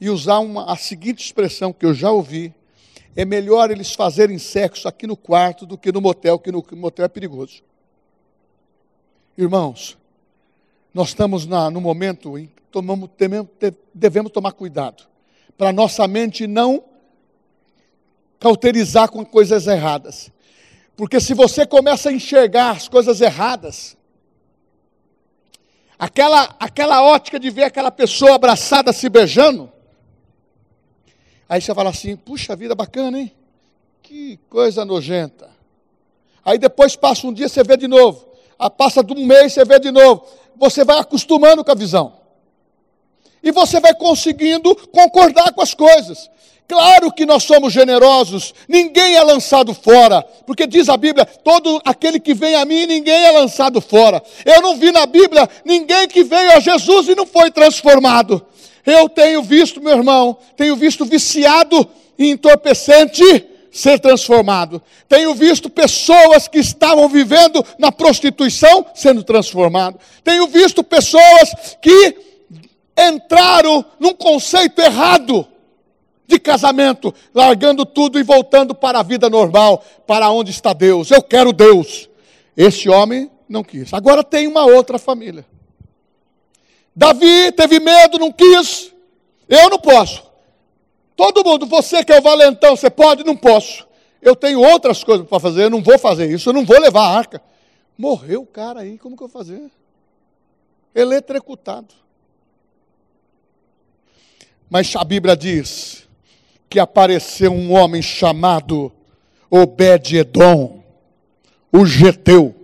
e 0.00 0.08
usar 0.08 0.38
uma, 0.38 0.72
a 0.72 0.76
seguinte 0.76 1.22
expressão 1.22 1.70
que 1.70 1.84
eu 1.84 1.92
já 1.92 2.10
ouvi: 2.10 2.54
é 3.14 3.26
melhor 3.26 3.70
eles 3.70 3.92
fazerem 3.92 4.38
sexo 4.38 4.88
aqui 4.88 5.06
no 5.06 5.18
quarto 5.18 5.66
do 5.66 5.76
que 5.76 5.92
no 5.92 6.00
motel, 6.00 6.38
que 6.38 6.50
no 6.50 6.64
motel 6.72 7.04
é 7.04 7.08
perigoso. 7.08 7.62
Irmãos, 9.36 9.98
nós 10.94 11.08
estamos 11.08 11.44
na, 11.44 11.70
no 11.70 11.78
momento 11.78 12.38
em 12.38 12.48
tomamos, 12.74 13.08
devemos 13.94 14.32
tomar 14.32 14.50
cuidado, 14.50 15.04
para 15.56 15.72
nossa 15.72 16.08
mente 16.08 16.44
não 16.44 16.82
cauterizar 18.40 19.08
com 19.08 19.24
coisas 19.24 19.68
erradas. 19.68 20.28
Porque 20.96 21.20
se 21.20 21.34
você 21.34 21.64
começa 21.64 22.08
a 22.08 22.12
enxergar 22.12 22.72
as 22.72 22.88
coisas 22.88 23.20
erradas, 23.20 23.96
aquela, 25.96 26.56
aquela 26.58 27.00
ótica 27.00 27.38
de 27.38 27.48
ver 27.48 27.62
aquela 27.62 27.92
pessoa 27.92 28.34
abraçada 28.34 28.92
se 28.92 29.08
beijando, 29.08 29.70
aí 31.48 31.60
você 31.60 31.72
fala 31.72 31.90
assim: 31.90 32.16
puxa 32.16 32.56
vida, 32.56 32.74
bacana, 32.74 33.20
hein? 33.20 33.32
Que 34.02 34.36
coisa 34.50 34.84
nojenta. 34.84 35.48
Aí 36.44 36.58
depois 36.58 36.96
passa 36.96 37.24
um 37.24 37.32
dia, 37.32 37.48
você 37.48 37.62
vê 37.62 37.76
de 37.76 37.86
novo 37.86 38.34
passa 38.70 39.02
de 39.02 39.12
um 39.12 39.26
mês, 39.26 39.52
você 39.52 39.64
vê 39.64 39.78
de 39.78 39.90
novo. 39.90 40.26
Você 40.56 40.84
vai 40.84 40.98
acostumando 40.98 41.64
com 41.64 41.70
a 41.70 41.74
visão. 41.74 42.23
E 43.44 43.52
você 43.52 43.78
vai 43.78 43.94
conseguindo 43.94 44.74
concordar 44.90 45.52
com 45.52 45.60
as 45.60 45.74
coisas. 45.74 46.30
Claro 46.66 47.12
que 47.12 47.26
nós 47.26 47.42
somos 47.42 47.74
generosos, 47.74 48.54
ninguém 48.66 49.16
é 49.16 49.22
lançado 49.22 49.74
fora, 49.74 50.22
porque 50.46 50.66
diz 50.66 50.88
a 50.88 50.96
Bíblia: 50.96 51.26
todo 51.26 51.80
aquele 51.84 52.18
que 52.18 52.32
vem 52.32 52.54
a 52.54 52.64
mim, 52.64 52.86
ninguém 52.86 53.26
é 53.26 53.30
lançado 53.30 53.82
fora. 53.82 54.22
Eu 54.46 54.62
não 54.62 54.76
vi 54.76 54.90
na 54.90 55.04
Bíblia 55.04 55.48
ninguém 55.62 56.08
que 56.08 56.24
veio 56.24 56.52
a 56.56 56.60
Jesus 56.60 57.08
e 57.08 57.14
não 57.14 57.26
foi 57.26 57.50
transformado. 57.50 58.44
Eu 58.86 59.08
tenho 59.10 59.42
visto, 59.42 59.80
meu 59.80 59.96
irmão, 59.96 60.38
tenho 60.56 60.74
visto 60.74 61.04
viciado 61.04 61.86
e 62.18 62.30
entorpecente 62.30 63.46
ser 63.70 63.98
transformado. 63.98 64.80
Tenho 65.08 65.34
visto 65.34 65.68
pessoas 65.68 66.48
que 66.48 66.58
estavam 66.58 67.08
vivendo 67.08 67.64
na 67.78 67.90
prostituição 67.90 68.86
sendo 68.94 69.22
transformado. 69.22 69.98
Tenho 70.22 70.46
visto 70.46 70.82
pessoas 70.84 71.76
que 71.82 72.33
entraram 72.96 73.84
num 73.98 74.14
conceito 74.14 74.80
errado 74.80 75.46
de 76.26 76.38
casamento, 76.38 77.14
largando 77.34 77.84
tudo 77.84 78.18
e 78.18 78.22
voltando 78.22 78.74
para 78.74 79.00
a 79.00 79.02
vida 79.02 79.28
normal, 79.28 79.84
para 80.06 80.30
onde 80.30 80.50
está 80.50 80.72
Deus. 80.72 81.10
Eu 81.10 81.22
quero 81.22 81.52
Deus. 81.52 82.08
Esse 82.56 82.88
homem 82.88 83.30
não 83.48 83.62
quis. 83.62 83.92
Agora 83.92 84.22
tem 84.24 84.46
uma 84.46 84.64
outra 84.64 84.98
família. 84.98 85.44
Davi 86.94 87.52
teve 87.52 87.80
medo, 87.80 88.18
não 88.18 88.32
quis. 88.32 88.92
Eu 89.48 89.68
não 89.68 89.78
posso. 89.78 90.22
Todo 91.16 91.44
mundo, 91.44 91.66
você 91.66 92.04
que 92.04 92.12
é 92.12 92.18
o 92.18 92.22
valentão, 92.22 92.76
você 92.76 92.90
pode? 92.90 93.24
Não 93.24 93.36
posso. 93.36 93.86
Eu 94.22 94.34
tenho 94.34 94.60
outras 94.60 95.04
coisas 95.04 95.26
para 95.26 95.38
fazer, 95.38 95.64
eu 95.64 95.70
não 95.70 95.82
vou 95.82 95.98
fazer 95.98 96.30
isso, 96.30 96.48
eu 96.48 96.54
não 96.54 96.64
vou 96.64 96.80
levar 96.80 97.02
a 97.02 97.16
arca. 97.18 97.42
Morreu 97.96 98.42
o 98.42 98.46
cara 98.46 98.80
aí, 98.80 98.98
como 98.98 99.16
que 99.16 99.22
eu 99.22 99.28
vou 99.28 99.38
fazer? 99.38 99.70
Eletrocutado. 100.94 102.03
Mas 104.68 104.94
a 104.96 105.04
Bíblia 105.04 105.36
diz 105.36 106.08
que 106.68 106.78
apareceu 106.78 107.52
um 107.52 107.72
homem 107.72 108.02
chamado 108.02 108.92
Obed-Edom, 109.50 110.82
o 111.70 111.86
Geteu. 111.86 112.54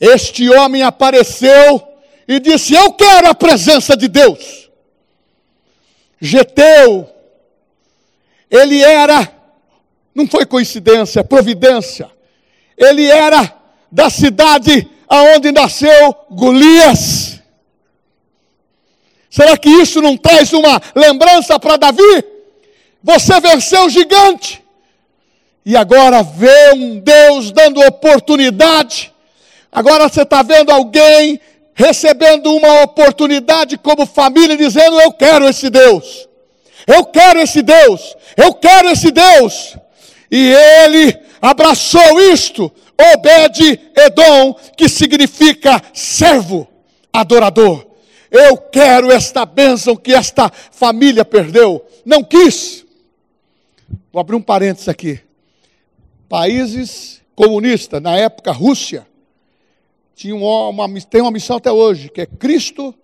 Este 0.00 0.48
homem 0.50 0.82
apareceu 0.82 1.82
e 2.28 2.38
disse: 2.38 2.74
Eu 2.74 2.92
quero 2.92 3.28
a 3.28 3.34
presença 3.34 3.96
de 3.96 4.08
Deus. 4.08 4.70
Geteu, 6.20 7.08
ele 8.50 8.82
era, 8.82 9.30
não 10.14 10.26
foi 10.26 10.46
coincidência, 10.46 11.22
providência, 11.24 12.10
ele 12.76 13.06
era 13.06 13.54
da 13.90 14.08
cidade 14.08 14.88
aonde 15.08 15.52
nasceu 15.52 16.14
Golias. 16.30 17.35
Será 19.36 19.54
que 19.58 19.68
isso 19.68 20.00
não 20.00 20.16
traz 20.16 20.50
uma 20.54 20.80
lembrança 20.94 21.60
para 21.60 21.76
Davi? 21.76 22.24
Você 23.02 23.38
venceu 23.38 23.84
o 23.84 23.90
gigante, 23.90 24.64
e 25.62 25.76
agora 25.76 26.22
vê 26.22 26.72
um 26.74 26.98
Deus 26.98 27.52
dando 27.52 27.82
oportunidade. 27.82 29.12
Agora 29.70 30.08
você 30.08 30.22
está 30.22 30.42
vendo 30.42 30.70
alguém 30.70 31.38
recebendo 31.74 32.50
uma 32.50 32.84
oportunidade 32.84 33.76
como 33.76 34.06
família, 34.06 34.56
dizendo: 34.56 34.98
Eu 34.98 35.12
quero 35.12 35.46
esse 35.46 35.68
Deus, 35.68 36.26
eu 36.86 37.04
quero 37.04 37.38
esse 37.38 37.60
Deus, 37.60 38.16
eu 38.38 38.54
quero 38.54 38.88
esse 38.88 39.10
Deus. 39.10 39.76
E 40.30 40.50
ele 40.82 41.14
abraçou 41.42 42.18
isto, 42.32 42.72
Obed-Edom, 43.12 44.54
que 44.74 44.88
significa 44.88 45.82
servo, 45.92 46.66
adorador. 47.12 47.85
Eu 48.36 48.56
quero 48.56 49.10
esta 49.10 49.46
bênção 49.46 49.96
que 49.96 50.12
esta 50.12 50.50
família 50.50 51.24
perdeu. 51.24 51.84
Não 52.04 52.22
quis. 52.22 52.84
Vou 54.12 54.20
abrir 54.20 54.36
um 54.36 54.42
parênteses 54.42 54.88
aqui. 54.88 55.20
Países 56.28 57.22
comunistas, 57.34 58.00
na 58.02 58.16
época 58.16 58.52
Rússia, 58.52 59.06
tinha 60.14 60.34
uma, 60.34 60.88
tem 61.10 61.20
uma 61.20 61.30
missão 61.30 61.56
até 61.56 61.70
hoje, 61.70 62.08
que 62.08 62.22
é 62.22 62.26
Cristo 62.26 62.94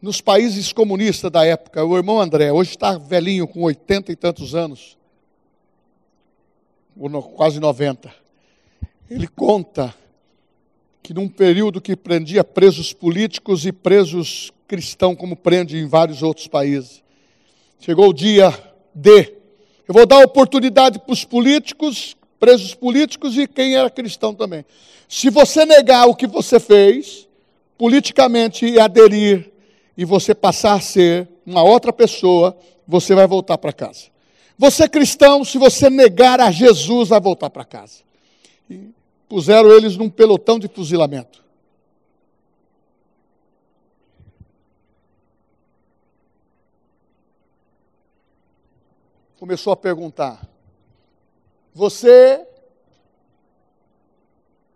nos 0.00 0.20
países 0.20 0.72
comunistas 0.72 1.30
da 1.30 1.44
época. 1.44 1.84
O 1.84 1.96
irmão 1.96 2.20
André, 2.20 2.52
hoje 2.52 2.70
está 2.70 2.96
velhinho, 2.96 3.46
com 3.48 3.62
oitenta 3.62 4.12
e 4.12 4.16
tantos 4.16 4.54
anos, 4.54 4.96
quase 7.36 7.58
90. 7.58 8.12
Ele 9.10 9.26
conta 9.26 9.94
que 11.02 11.14
num 11.14 11.28
período 11.28 11.80
que 11.80 11.96
prendia 11.96 12.44
presos 12.44 12.92
políticos 12.92 13.64
e 13.66 13.72
presos 13.72 14.52
cristãos, 14.66 15.16
como 15.16 15.34
prende 15.34 15.78
em 15.78 15.86
vários 15.86 16.22
outros 16.22 16.46
países, 16.46 17.02
chegou 17.80 18.08
o 18.08 18.12
dia 18.12 18.52
D. 18.94 19.34
Eu 19.86 19.94
vou 19.94 20.04
dar 20.04 20.18
oportunidade 20.18 20.98
para 20.98 21.12
os 21.12 21.24
políticos, 21.24 22.16
presos 22.38 22.74
políticos 22.74 23.36
e 23.38 23.46
quem 23.46 23.74
era 23.74 23.88
cristão 23.88 24.34
também. 24.34 24.64
Se 25.08 25.30
você 25.30 25.64
negar 25.64 26.06
o 26.06 26.14
que 26.14 26.26
você 26.26 26.60
fez, 26.60 27.26
politicamente 27.78 28.66
e 28.66 28.78
aderir, 28.78 29.50
e 29.96 30.04
você 30.04 30.34
passar 30.34 30.74
a 30.74 30.80
ser 30.80 31.28
uma 31.44 31.62
outra 31.62 31.92
pessoa, 31.92 32.56
você 32.86 33.14
vai 33.14 33.26
voltar 33.26 33.58
para 33.58 33.72
casa. 33.72 34.04
Você 34.56 34.84
é 34.84 34.88
cristão, 34.88 35.44
se 35.44 35.58
você 35.58 35.88
negar 35.88 36.40
a 36.40 36.50
Jesus, 36.50 37.08
vai 37.08 37.20
voltar 37.20 37.50
para 37.50 37.64
casa. 37.64 38.02
E 38.68 38.90
puseram 39.28 39.70
eles 39.70 39.96
num 39.96 40.08
pelotão 40.08 40.58
de 40.58 40.68
fuzilamento. 40.68 41.44
Começou 49.38 49.72
a 49.72 49.76
perguntar: 49.76 50.48
Você 51.74 52.44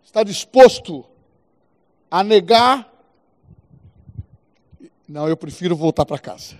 está 0.03 0.23
disposto 0.23 1.03
a 2.09 2.23
negar? 2.23 2.89
Não, 5.07 5.27
eu 5.27 5.35
prefiro 5.35 5.75
voltar 5.75 6.05
para 6.05 6.17
casa. 6.17 6.57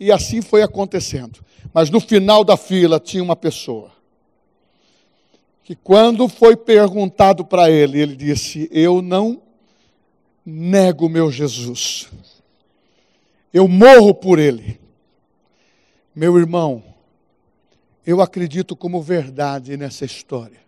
E 0.00 0.10
assim 0.10 0.40
foi 0.40 0.62
acontecendo. 0.62 1.44
Mas 1.72 1.90
no 1.90 2.00
final 2.00 2.42
da 2.42 2.56
fila 2.56 2.98
tinha 2.98 3.22
uma 3.22 3.36
pessoa 3.36 3.92
que, 5.62 5.74
quando 5.74 6.28
foi 6.28 6.56
perguntado 6.56 7.44
para 7.44 7.70
ele, 7.70 8.00
ele 8.00 8.16
disse: 8.16 8.68
Eu 8.72 9.00
não 9.00 9.42
nego 10.44 11.08
meu 11.08 11.30
Jesus, 11.30 12.08
eu 13.52 13.68
morro 13.68 14.14
por 14.14 14.38
ele. 14.38 14.80
Meu 16.14 16.36
irmão, 16.36 16.82
eu 18.06 18.20
acredito 18.20 18.76
como 18.76 19.00
verdade 19.00 19.76
nessa 19.76 20.04
história 20.04 20.62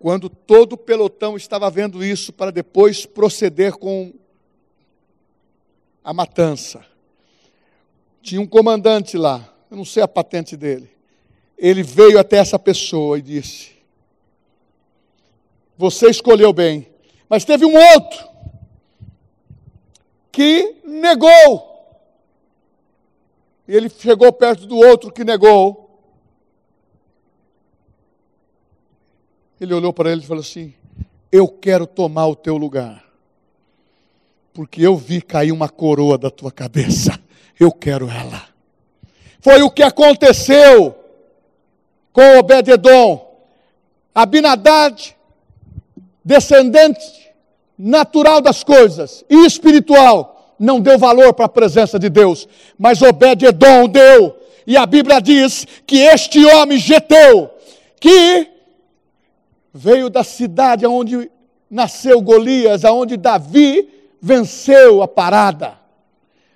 quando 0.00 0.30
todo 0.30 0.72
o 0.72 0.78
pelotão 0.78 1.36
estava 1.36 1.70
vendo 1.70 2.02
isso 2.02 2.32
para 2.32 2.50
depois 2.50 3.04
proceder 3.04 3.74
com 3.74 4.10
a 6.02 6.14
matança. 6.14 6.82
Tinha 8.22 8.40
um 8.40 8.46
comandante 8.46 9.18
lá, 9.18 9.54
eu 9.70 9.76
não 9.76 9.84
sei 9.84 10.02
a 10.02 10.08
patente 10.08 10.56
dele. 10.56 10.90
Ele 11.60 11.82
veio 11.82 12.18
até 12.18 12.38
essa 12.38 12.58
pessoa 12.58 13.18
e 13.18 13.22
disse: 13.22 13.72
Você 15.76 16.08
escolheu 16.08 16.54
bem, 16.54 16.88
mas 17.28 17.44
teve 17.44 17.66
um 17.66 17.76
outro 17.76 18.26
que 20.32 20.76
negou. 20.86 21.68
E 23.68 23.76
ele 23.76 23.90
chegou 23.90 24.32
perto 24.32 24.66
do 24.66 24.76
outro 24.78 25.12
que 25.12 25.22
negou. 25.22 26.00
Ele 29.60 29.74
olhou 29.74 29.92
para 29.92 30.10
ele 30.10 30.22
e 30.22 30.26
falou 30.26 30.40
assim: 30.40 30.72
Eu 31.30 31.46
quero 31.46 31.86
tomar 31.86 32.26
o 32.26 32.34
teu 32.34 32.56
lugar, 32.56 33.04
porque 34.54 34.80
eu 34.80 34.96
vi 34.96 35.20
cair 35.20 35.52
uma 35.52 35.68
coroa 35.68 36.16
da 36.16 36.30
tua 36.30 36.50
cabeça, 36.50 37.20
eu 37.60 37.70
quero 37.70 38.08
ela. 38.08 38.48
Foi 39.42 39.60
o 39.60 39.70
que 39.70 39.82
aconteceu 39.82 40.99
com 42.12 42.38
Obededon. 42.38 43.28
Abinadad, 44.14 45.14
descendente 46.24 47.30
natural 47.78 48.40
das 48.40 48.62
coisas 48.62 49.24
e 49.30 49.46
espiritual, 49.46 50.54
não 50.58 50.80
deu 50.80 50.98
valor 50.98 51.32
para 51.32 51.46
a 51.46 51.48
presença 51.48 51.98
de 51.98 52.10
Deus, 52.10 52.46
mas 52.78 53.00
Obed-Edom 53.00 53.88
deu. 53.88 54.36
E 54.66 54.76
a 54.76 54.84
Bíblia 54.84 55.20
diz 55.20 55.66
que 55.86 56.00
este 56.00 56.44
homem 56.44 56.78
Geteu, 56.78 57.50
que 57.98 58.46
veio 59.72 60.10
da 60.10 60.22
cidade 60.22 60.86
onde 60.86 61.30
nasceu 61.70 62.20
Golias, 62.20 62.84
aonde 62.84 63.16
Davi 63.16 63.88
venceu 64.20 65.02
a 65.02 65.08
parada. 65.08 65.78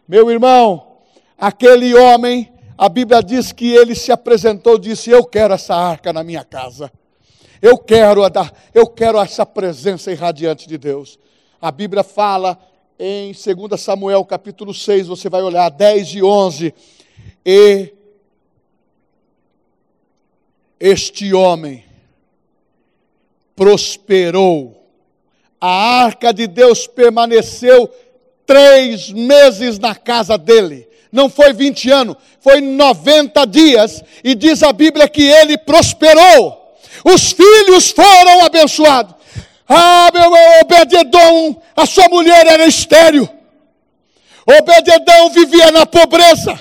Meu 0.07 0.31
irmão, 0.31 0.99
aquele 1.39 1.95
homem, 1.95 2.53
a 2.77 2.89
Bíblia 2.89 3.23
diz 3.23 3.53
que 3.53 3.73
ele 3.73 3.95
se 3.95 4.11
apresentou 4.11 4.77
e 4.77 4.81
disse: 4.81 5.11
Eu 5.11 5.25
quero 5.25 5.55
essa 5.55 5.75
arca 5.75 6.13
na 6.13 6.25
minha 6.25 6.45
casa. 6.45 6.91
Eu 7.63 7.79
quero, 7.79 8.25
a 8.25 8.53
eu 8.75 8.87
quero 8.87 9.19
essa 9.19 9.47
presença 9.47 10.11
irradiante 10.11 10.69
de 10.69 10.77
Deus. 10.77 11.19
A 11.61 11.71
Bíblia 11.71 12.03
fala 12.03 12.59
em 12.99 13.33
2 13.33 13.81
Samuel 13.81 14.25
capítulo 14.25 14.75
6, 14.75 15.07
você 15.07 15.29
vai 15.29 15.43
olhar 15.43 15.69
10 15.71 16.09
e 16.15 16.23
11. 16.23 16.75
E 17.47 17.95
este 20.79 21.33
homem 21.33 21.85
prosperou. 23.55 24.83
A 25.61 26.03
arca 26.05 26.35
de 26.35 26.47
Deus 26.47 26.87
permaneceu 26.87 27.89
três 28.45 29.11
meses 29.11 29.79
na 29.79 29.95
casa 29.95 30.37
dele. 30.37 30.87
Não 31.15 31.31
foi 31.31 31.53
20 31.53 31.91
anos, 31.93 32.17
foi 32.41 32.61
90 32.61 33.47
dias. 33.47 34.03
E 34.25 34.35
diz 34.35 34.65
a 34.65 34.73
Bíblia 34.73 35.09
que 35.09 35.23
ele 35.23 35.57
prosperou. 35.57 36.77
Os 37.05 37.31
filhos 37.31 37.93
foram 37.93 38.45
abençoados. 38.45 39.15
Ah, 39.69 40.11
meu 40.13 40.33
Obededon, 40.61 41.63
a 41.77 41.87
sua 41.87 42.09
mulher 42.09 42.45
era 42.49 42.67
estéreo. 42.67 43.31
Obededão 44.45 45.31
vivia 45.31 45.71
na 45.71 45.87
pobreza. 45.87 46.61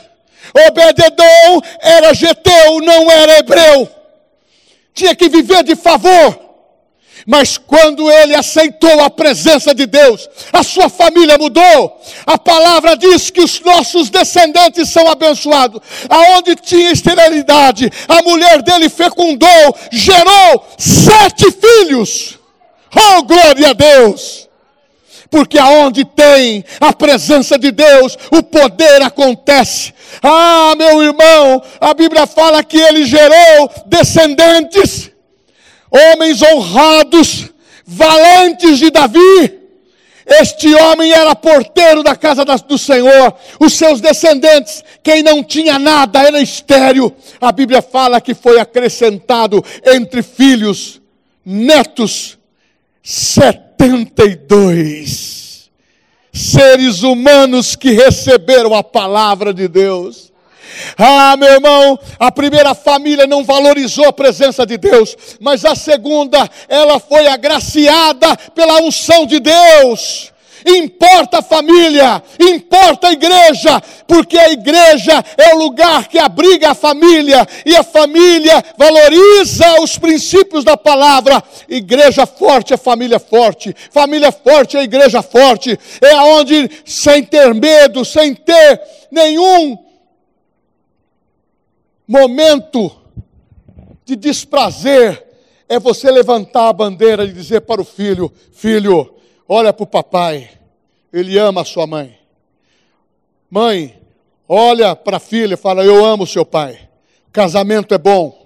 Obededão 0.68 1.62
era 1.82 2.14
geteu, 2.14 2.80
não 2.80 3.10
era 3.10 3.40
hebreu. 3.40 3.90
Tinha 4.94 5.16
que 5.16 5.30
viver 5.30 5.64
de 5.64 5.76
favor. 5.76 6.43
Mas 7.26 7.58
quando 7.58 8.12
ele 8.12 8.36
aceitou 8.36 9.02
a 9.02 9.10
presença 9.10 9.74
de 9.74 9.86
Deus, 9.86 10.30
a 10.52 10.64
sua 10.64 10.90
família 10.90 11.38
mudou. 11.38 12.02
A 12.26 12.38
palavra 12.38 12.98
diz 12.98 13.30
que 13.30 13.42
os 13.42 13.60
nossos 13.62 14.10
descendentes 14.10 14.90
são 14.90 15.10
abençoados. 15.10 15.82
Aonde 16.10 16.56
tinha 16.56 16.92
esterilidade, 16.92 17.90
a 18.08 18.22
mulher 18.24 18.62
dele 18.62 18.90
fecundou, 18.90 19.76
gerou 19.92 20.68
sete 20.78 21.52
filhos. 21.52 22.38
Oh, 22.96 23.24
glória 23.24 23.70
a 23.70 23.74
Deus! 23.74 24.44
porque 25.34 25.58
aonde 25.58 26.06
tem 26.06 26.64
a 26.80 26.94
presença 26.94 27.58
de 27.58 27.72
Deus, 27.72 28.16
o 28.30 28.44
poder 28.44 29.02
acontece. 29.02 29.92
Ah, 30.22 30.76
meu 30.78 31.02
irmão, 31.02 31.60
a 31.82 31.92
Bíblia 31.96 32.28
fala 32.28 32.64
que 32.64 32.78
ele 32.78 33.04
gerou 33.04 33.72
descendentes, 33.88 35.10
homens 35.94 36.42
honrados, 36.42 37.50
valentes 37.86 38.80
de 38.80 38.90
Davi. 38.90 39.60
Este 40.26 40.74
homem 40.74 41.12
era 41.12 41.36
porteiro 41.36 42.02
da 42.02 42.16
casa 42.16 42.46
do 42.46 42.78
Senhor. 42.78 43.36
Os 43.60 43.74
seus 43.74 44.00
descendentes, 44.02 44.84
quem 45.04 45.22
não 45.22 45.44
tinha 45.44 45.78
nada, 45.78 46.24
era 46.24 46.42
estéreo. 46.42 47.14
A 47.40 47.52
Bíblia 47.52 47.82
fala 47.82 48.22
que 48.22 48.34
foi 48.34 48.58
acrescentado 48.60 49.64
entre 49.86 50.24
filhos, 50.24 51.02
netos, 51.46 52.40
72 53.04 55.44
seres 56.34 57.04
humanos 57.04 57.76
que 57.76 57.92
receberam 57.92 58.74
a 58.74 58.84
palavra 58.84 59.54
de 59.54 59.68
Deus. 59.68 60.33
Ah, 60.98 61.36
meu 61.38 61.50
irmão, 61.50 62.00
a 62.20 62.32
primeira 62.32 62.74
família 62.74 63.28
não 63.28 63.44
valorizou 63.44 64.06
a 64.06 64.14
presença 64.14 64.66
de 64.66 64.78
Deus, 64.78 65.16
mas 65.40 65.66
a 65.66 65.76
segunda, 65.76 66.50
ela 66.68 67.00
foi 67.00 67.28
agraciada 67.28 68.36
pela 68.54 68.82
unção 68.82 69.26
de 69.26 69.40
Deus 69.40 70.34
importa 70.66 71.40
a 71.40 71.42
família, 71.42 72.24
importa 72.40 73.08
a 73.08 73.12
igreja, 73.12 73.82
porque 74.08 74.38
a 74.38 74.52
igreja 74.52 75.24
é 75.38 75.54
o 75.54 75.58
lugar 75.58 76.08
que 76.08 76.18
abriga 76.18 76.72
a 76.72 76.76
família 76.76 77.46
e 77.66 77.76
a 77.76 77.84
família 77.84 78.64
valoriza 78.78 79.82
os 79.82 79.98
princípios 79.98 80.64
da 80.64 80.78
palavra. 80.78 81.44
Igreja 81.68 82.26
forte 82.26 82.74
é 82.74 82.78
família 82.78 83.20
forte, 83.20 83.76
família 83.92 84.32
forte 84.32 84.78
é 84.78 84.84
igreja 84.84 85.22
forte, 85.22 85.78
é 86.02 86.16
onde 86.16 86.70
sem 86.86 87.24
ter 87.24 87.54
medo, 87.54 88.06
sem 88.06 88.34
ter 88.34 88.82
nenhum 89.12 89.78
momento 92.08 92.96
de 94.06 94.16
desprazer, 94.16 95.26
é 95.68 95.80
você 95.80 96.12
levantar 96.12 96.70
a 96.70 96.74
bandeira 96.74 97.24
e 97.24 97.32
dizer 97.32 97.62
para 97.62 97.82
o 97.82 97.86
filho: 97.86 98.32
Filho, 98.52 99.16
olha 99.48 99.74
para 99.74 99.84
o 99.84 99.88
papai, 99.88 100.50
ele 101.12 101.38
ama 101.38 101.62
a 101.62 101.66
sua 101.66 101.88
mãe. 101.88 102.18
Mãe, 103.50 104.00
olha 104.48 104.96
para 104.96 105.18
a 105.18 105.20
filha 105.20 105.54
e 105.54 105.58
fala: 105.58 105.84
Eu 105.84 106.04
amo 106.06 106.28
seu 106.28 106.46
pai. 106.46 106.90
Casamento 107.32 107.94
é 107.94 107.98
bom. 107.98 108.44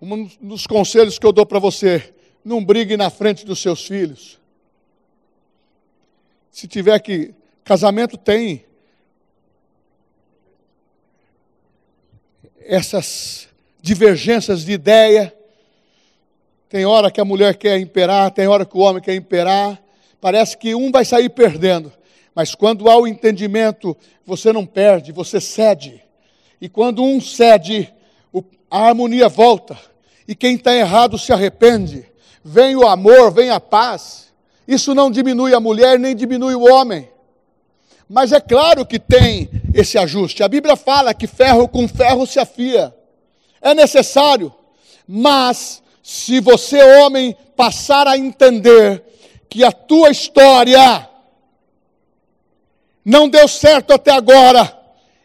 Um 0.00 0.28
dos 0.40 0.66
conselhos 0.66 1.18
que 1.18 1.26
eu 1.26 1.32
dou 1.32 1.46
para 1.46 1.58
você: 1.58 2.14
não 2.44 2.64
brigue 2.64 2.96
na 2.96 3.10
frente 3.10 3.44
dos 3.44 3.60
seus 3.60 3.86
filhos. 3.86 4.38
Se 6.50 6.68
tiver 6.68 6.98
que. 7.00 7.34
Casamento 7.64 8.16
tem 8.16 8.64
essas 12.66 13.48
divergências 13.80 14.64
de 14.64 14.72
ideia. 14.72 15.34
Tem 16.68 16.84
hora 16.84 17.10
que 17.10 17.20
a 17.20 17.24
mulher 17.24 17.56
quer 17.56 17.78
imperar, 17.78 18.30
tem 18.30 18.46
hora 18.46 18.64
que 18.64 18.76
o 18.76 18.80
homem 18.80 19.02
quer 19.02 19.14
imperar. 19.14 19.80
Parece 20.20 20.56
que 20.56 20.74
um 20.74 20.90
vai 20.90 21.04
sair 21.04 21.28
perdendo. 21.28 21.92
Mas 22.34 22.54
quando 22.54 22.90
há 22.90 22.96
o 22.98 23.06
entendimento, 23.06 23.96
você 24.26 24.52
não 24.52 24.66
perde, 24.66 25.12
você 25.12 25.40
cede. 25.40 26.02
E 26.60 26.68
quando 26.68 27.02
um 27.02 27.20
cede, 27.20 27.92
a 28.70 28.88
harmonia 28.88 29.28
volta. 29.28 29.78
E 30.26 30.34
quem 30.34 30.56
está 30.56 30.74
errado 30.74 31.18
se 31.18 31.32
arrepende. 31.32 32.04
Vem 32.44 32.76
o 32.76 32.86
amor, 32.86 33.30
vem 33.30 33.50
a 33.50 33.60
paz. 33.60 34.32
Isso 34.66 34.94
não 34.94 35.10
diminui 35.10 35.54
a 35.54 35.60
mulher, 35.60 35.98
nem 35.98 36.14
diminui 36.14 36.54
o 36.54 36.72
homem. 36.72 37.08
Mas 38.08 38.32
é 38.32 38.40
claro 38.40 38.86
que 38.86 38.98
tem 38.98 39.50
esse 39.74 39.98
ajuste. 39.98 40.42
A 40.42 40.48
Bíblia 40.48 40.76
fala 40.76 41.12
que 41.12 41.26
ferro 41.26 41.68
com 41.68 41.88
ferro 41.88 42.26
se 42.26 42.38
afia. 42.38 42.94
É 43.60 43.74
necessário. 43.74 44.54
Mas, 45.06 45.82
se 46.02 46.40
você, 46.40 46.80
homem, 47.00 47.36
passar 47.56 48.06
a 48.06 48.16
entender 48.16 49.02
que 49.48 49.64
a 49.64 49.72
tua 49.72 50.10
história 50.10 51.08
não 53.04 53.28
deu 53.28 53.46
certo 53.46 53.92
até 53.92 54.10
agora, 54.12 54.76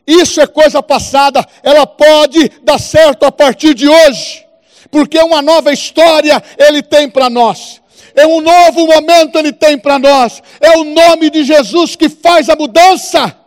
isso 0.05 0.39
é 0.41 0.47
coisa 0.47 0.81
passada, 0.83 1.45
ela 1.63 1.85
pode 1.85 2.49
dar 2.63 2.79
certo 2.79 3.25
a 3.25 3.31
partir 3.31 3.73
de 3.73 3.87
hoje, 3.87 4.45
porque 4.89 5.17
uma 5.19 5.41
nova 5.41 5.71
história 5.71 6.41
Ele 6.57 6.81
tem 6.81 7.09
para 7.09 7.29
nós. 7.29 7.80
É 8.15 8.25
um 8.25 8.41
novo 8.41 8.87
momento 8.87 9.37
Ele 9.37 9.51
tem 9.51 9.77
para 9.77 9.99
nós. 9.99 10.41
É 10.59 10.77
o 10.77 10.83
nome 10.83 11.29
de 11.29 11.43
Jesus 11.43 11.95
que 11.95 12.09
faz 12.09 12.49
a 12.49 12.55
mudança 12.55 13.37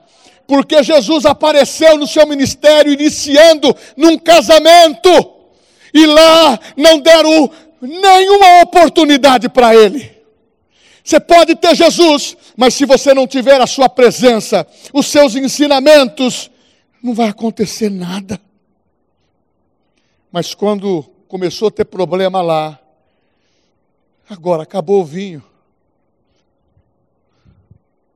porque 0.46 0.82
Jesus 0.82 1.24
apareceu 1.24 1.96
no 1.96 2.06
seu 2.06 2.26
ministério 2.26 2.92
iniciando 2.92 3.74
num 3.96 4.18
casamento 4.18 5.08
e 5.92 6.06
lá 6.06 6.58
não 6.76 6.98
deram 6.98 7.50
nenhuma 7.80 8.62
oportunidade 8.62 9.48
para 9.48 9.74
ele. 9.74 10.12
Você 11.02 11.20
pode 11.20 11.54
ter 11.54 11.74
Jesus, 11.74 12.36
mas 12.56 12.74
se 12.74 12.86
você 12.86 13.12
não 13.12 13.26
tiver 13.26 13.60
a 13.60 13.66
sua 13.66 13.88
presença, 13.88 14.66
os 14.92 15.06
seus 15.06 15.36
ensinamentos, 15.36 16.50
não 17.02 17.14
vai 17.14 17.28
acontecer 17.28 17.90
nada. 17.90 18.40
Mas 20.32 20.54
quando 20.54 21.04
começou 21.28 21.68
a 21.68 21.70
ter 21.70 21.84
problema 21.84 22.40
lá, 22.40 22.78
agora 24.28 24.62
acabou 24.62 25.02
o 25.02 25.04
vinho. 25.04 25.42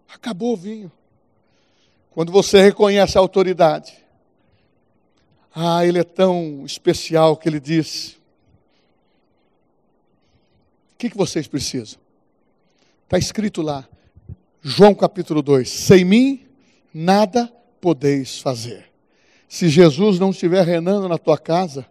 Acabou 0.09 0.55
o 0.55 0.57
vinho. 0.57 0.91
Quando 2.11 2.33
você 2.33 2.61
reconhece 2.61 3.17
a 3.17 3.21
autoridade, 3.21 3.97
ah, 5.55 5.85
ele 5.85 5.99
é 5.99 6.05
tão 6.05 6.65
especial 6.65 7.37
que 7.37 7.49
ele 7.49 7.61
diz: 7.61 8.19
o 10.93 10.97
que, 10.99 11.11
que 11.11 11.17
vocês 11.17 11.47
precisam? 11.47 11.99
Está 13.05 13.19
escrito 13.19 13.63
lá, 13.63 13.89
João 14.61 14.95
capítulo 14.95 15.43
2: 15.43 15.69
Sem 15.69 16.05
mim 16.05 16.47
nada 16.93 17.53
podeis 17.81 18.41
fazer. 18.41 18.87
Se 19.49 19.69
Jesus 19.69 20.19
não 20.19 20.31
estiver 20.31 20.65
reinando 20.65 21.09
na 21.09 21.17
tua 21.17 21.39
casa, 21.39 21.87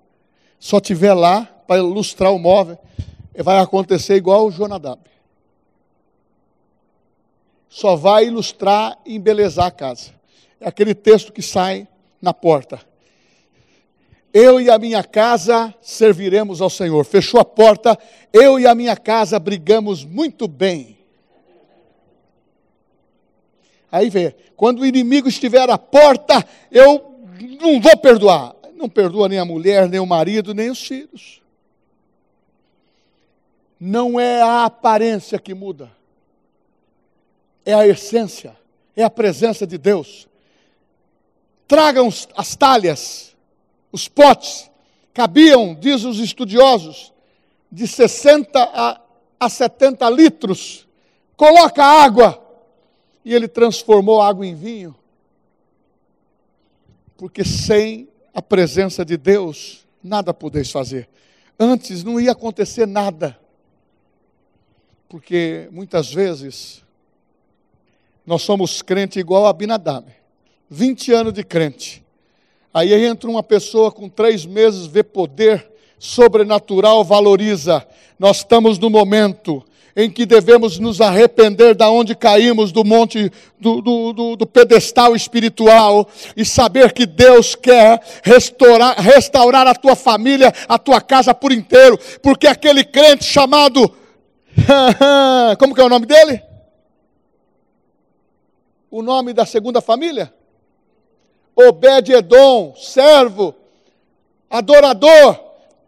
só 0.60 0.78
estiver 0.78 1.14
lá 1.14 1.46
para 1.68 1.82
ilustrar 1.82 2.32
o 2.32 2.38
móvel, 2.38 2.78
vai 3.44 3.60
acontecer 3.60 4.16
igual 4.16 4.48
o 4.48 4.52
Jonadab. 4.52 5.02
Só 7.70 7.96
vai 7.96 8.26
ilustrar 8.26 8.98
e 9.06 9.16
embelezar 9.16 9.66
a 9.66 9.72
casa 9.72 10.18
é 10.60 10.68
aquele 10.68 10.94
texto 10.94 11.32
que 11.32 11.42
sai 11.42 11.88
na 12.22 12.34
porta. 12.34 12.80
Eu 14.34 14.60
e 14.60 14.70
a 14.70 14.78
minha 14.78 15.04
casa 15.04 15.74
serviremos 15.82 16.62
ao 16.62 16.70
Senhor. 16.70 17.04
Fechou 17.06 17.40
a 17.40 17.46
porta, 17.46 17.98
eu 18.34 18.60
e 18.60 18.68
a 18.68 18.76
minha 18.76 18.96
casa 18.96 19.40
brigamos 19.40 20.04
muito 20.04 20.48
bem. 20.48 20.98
Aí 23.92 24.10
vê, 24.10 24.36
quando 24.56 24.82
o 24.82 24.86
inimigo 24.86 25.30
estiver 25.30 25.70
à 25.70 25.78
porta, 25.78 26.46
eu 26.70 27.20
não 27.62 27.80
vou 27.80 27.98
perdoar. 27.98 28.56
Não 28.76 28.90
perdoa 28.90 29.30
nem 29.30 29.40
a 29.40 29.46
mulher, 29.46 29.90
nem 29.90 30.00
o 30.00 30.06
marido, 30.06 30.54
nem 30.54 30.70
os 30.70 30.86
filhos. 30.86 31.42
Não 33.80 34.20
é 34.20 34.42
a 34.42 34.66
aparência 34.66 35.38
que 35.40 35.54
muda, 35.54 35.92
é 37.66 37.74
a 37.74 37.88
essência, 37.88 38.58
é 38.96 39.04
a 39.04 39.10
presença 39.10 39.68
de 39.68 39.78
Deus. 39.78 40.28
Tragam 41.68 42.10
as 42.36 42.56
talhas, 42.56 43.36
os 43.92 44.08
potes, 44.08 44.72
cabiam, 45.14 45.76
diz 45.76 46.04
os 46.04 46.20
estudiosos, 46.20 47.14
de 47.72 47.88
60 47.88 48.60
a, 48.60 49.02
a 49.40 49.50
70 49.50 50.10
litros. 50.10 50.88
Coloca 51.36 51.84
água. 51.84 52.44
E 53.24 53.34
ele 53.34 53.48
transformou 53.48 54.22
a 54.22 54.28
água 54.30 54.46
em 54.46 54.56
vinho. 54.56 54.96
Porque 57.18 57.44
sem 57.44 58.08
a 58.34 58.42
presença 58.42 59.04
de 59.04 59.18
Deus, 59.18 59.86
nada 60.02 60.34
podeis 60.34 60.72
fazer. 60.72 61.10
Antes 61.60 62.04
não 62.04 62.20
ia 62.20 62.32
acontecer 62.32 62.88
nada. 62.88 63.38
Porque 65.08 65.68
muitas 65.72 66.14
vezes 66.14 66.84
Nós 68.26 68.42
somos 68.42 68.82
crente 68.82 69.20
igual 69.20 69.46
a 69.46 69.50
Abinadab. 69.52 70.06
20 70.70 71.14
anos 71.14 71.34
de 71.34 71.46
crente. 71.46 72.04
Aí 72.74 72.94
entra 73.06 73.30
uma 73.30 73.42
pessoa 73.42 73.90
com 73.90 74.10
três 74.10 74.46
meses, 74.46 74.86
vê 74.86 75.02
poder 75.02 75.66
sobrenatural, 75.98 77.06
valoriza. 77.06 77.88
Nós 78.20 78.38
estamos 78.38 78.78
no 78.78 78.90
momento 78.90 79.64
em 79.96 80.12
que 80.12 80.28
devemos 80.28 80.78
nos 80.78 81.02
arrepender 81.02 81.74
da 81.74 81.90
onde 81.90 82.14
caímos, 82.14 82.72
do 82.72 82.84
monte, 82.84 83.32
do, 83.60 83.82
do, 83.82 84.14
do, 84.14 84.36
do, 84.36 84.46
pedestal 84.46 85.16
espiritual, 85.16 86.08
e 86.36 86.46
saber 86.46 86.94
que 86.94 87.08
Deus 87.08 87.56
quer 87.56 88.00
restaurar, 88.24 88.96
restaurar 89.00 89.66
a 89.66 89.74
tua 89.74 89.96
família, 89.96 90.54
a 90.70 90.78
tua 90.78 91.02
casa 91.02 91.34
por 91.34 91.52
inteiro, 91.52 91.98
porque 92.22 92.46
aquele 92.46 92.84
crente 92.84 93.24
chamado, 93.24 93.92
como 95.60 95.74
que 95.74 95.82
é 95.82 95.84
o 95.84 95.90
nome 95.90 96.06
dele? 96.06 96.44
O 98.90 99.02
nome 99.02 99.34
da 99.34 99.46
segunda 99.46 99.82
família? 99.82 100.34
Obed-Edom, 101.56 102.76
servo, 102.76 103.56
adorador, 104.50 105.40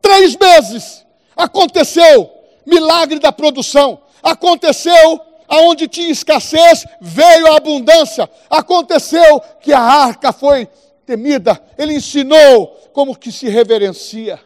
três 0.02 0.36
meses 0.36 1.06
aconteceu 1.36 2.30
milagre 2.66 3.20
da 3.20 3.32
produção. 3.32 4.02
Aconteceu 4.22 5.22
aonde 5.48 5.88
tinha 5.88 6.10
escassez, 6.10 6.86
veio 7.02 7.52
a 7.52 7.58
abundância. 7.58 8.30
Aconteceu 8.50 9.40
que 9.62 9.74
a 9.74 9.80
arca 9.80 10.32
foi 10.32 10.68
temida. 11.06 11.60
Ele 11.78 11.96
ensinou 11.96 12.68
como 12.94 13.16
que 13.16 13.32
se 13.32 13.48
reverencia. 13.48 14.40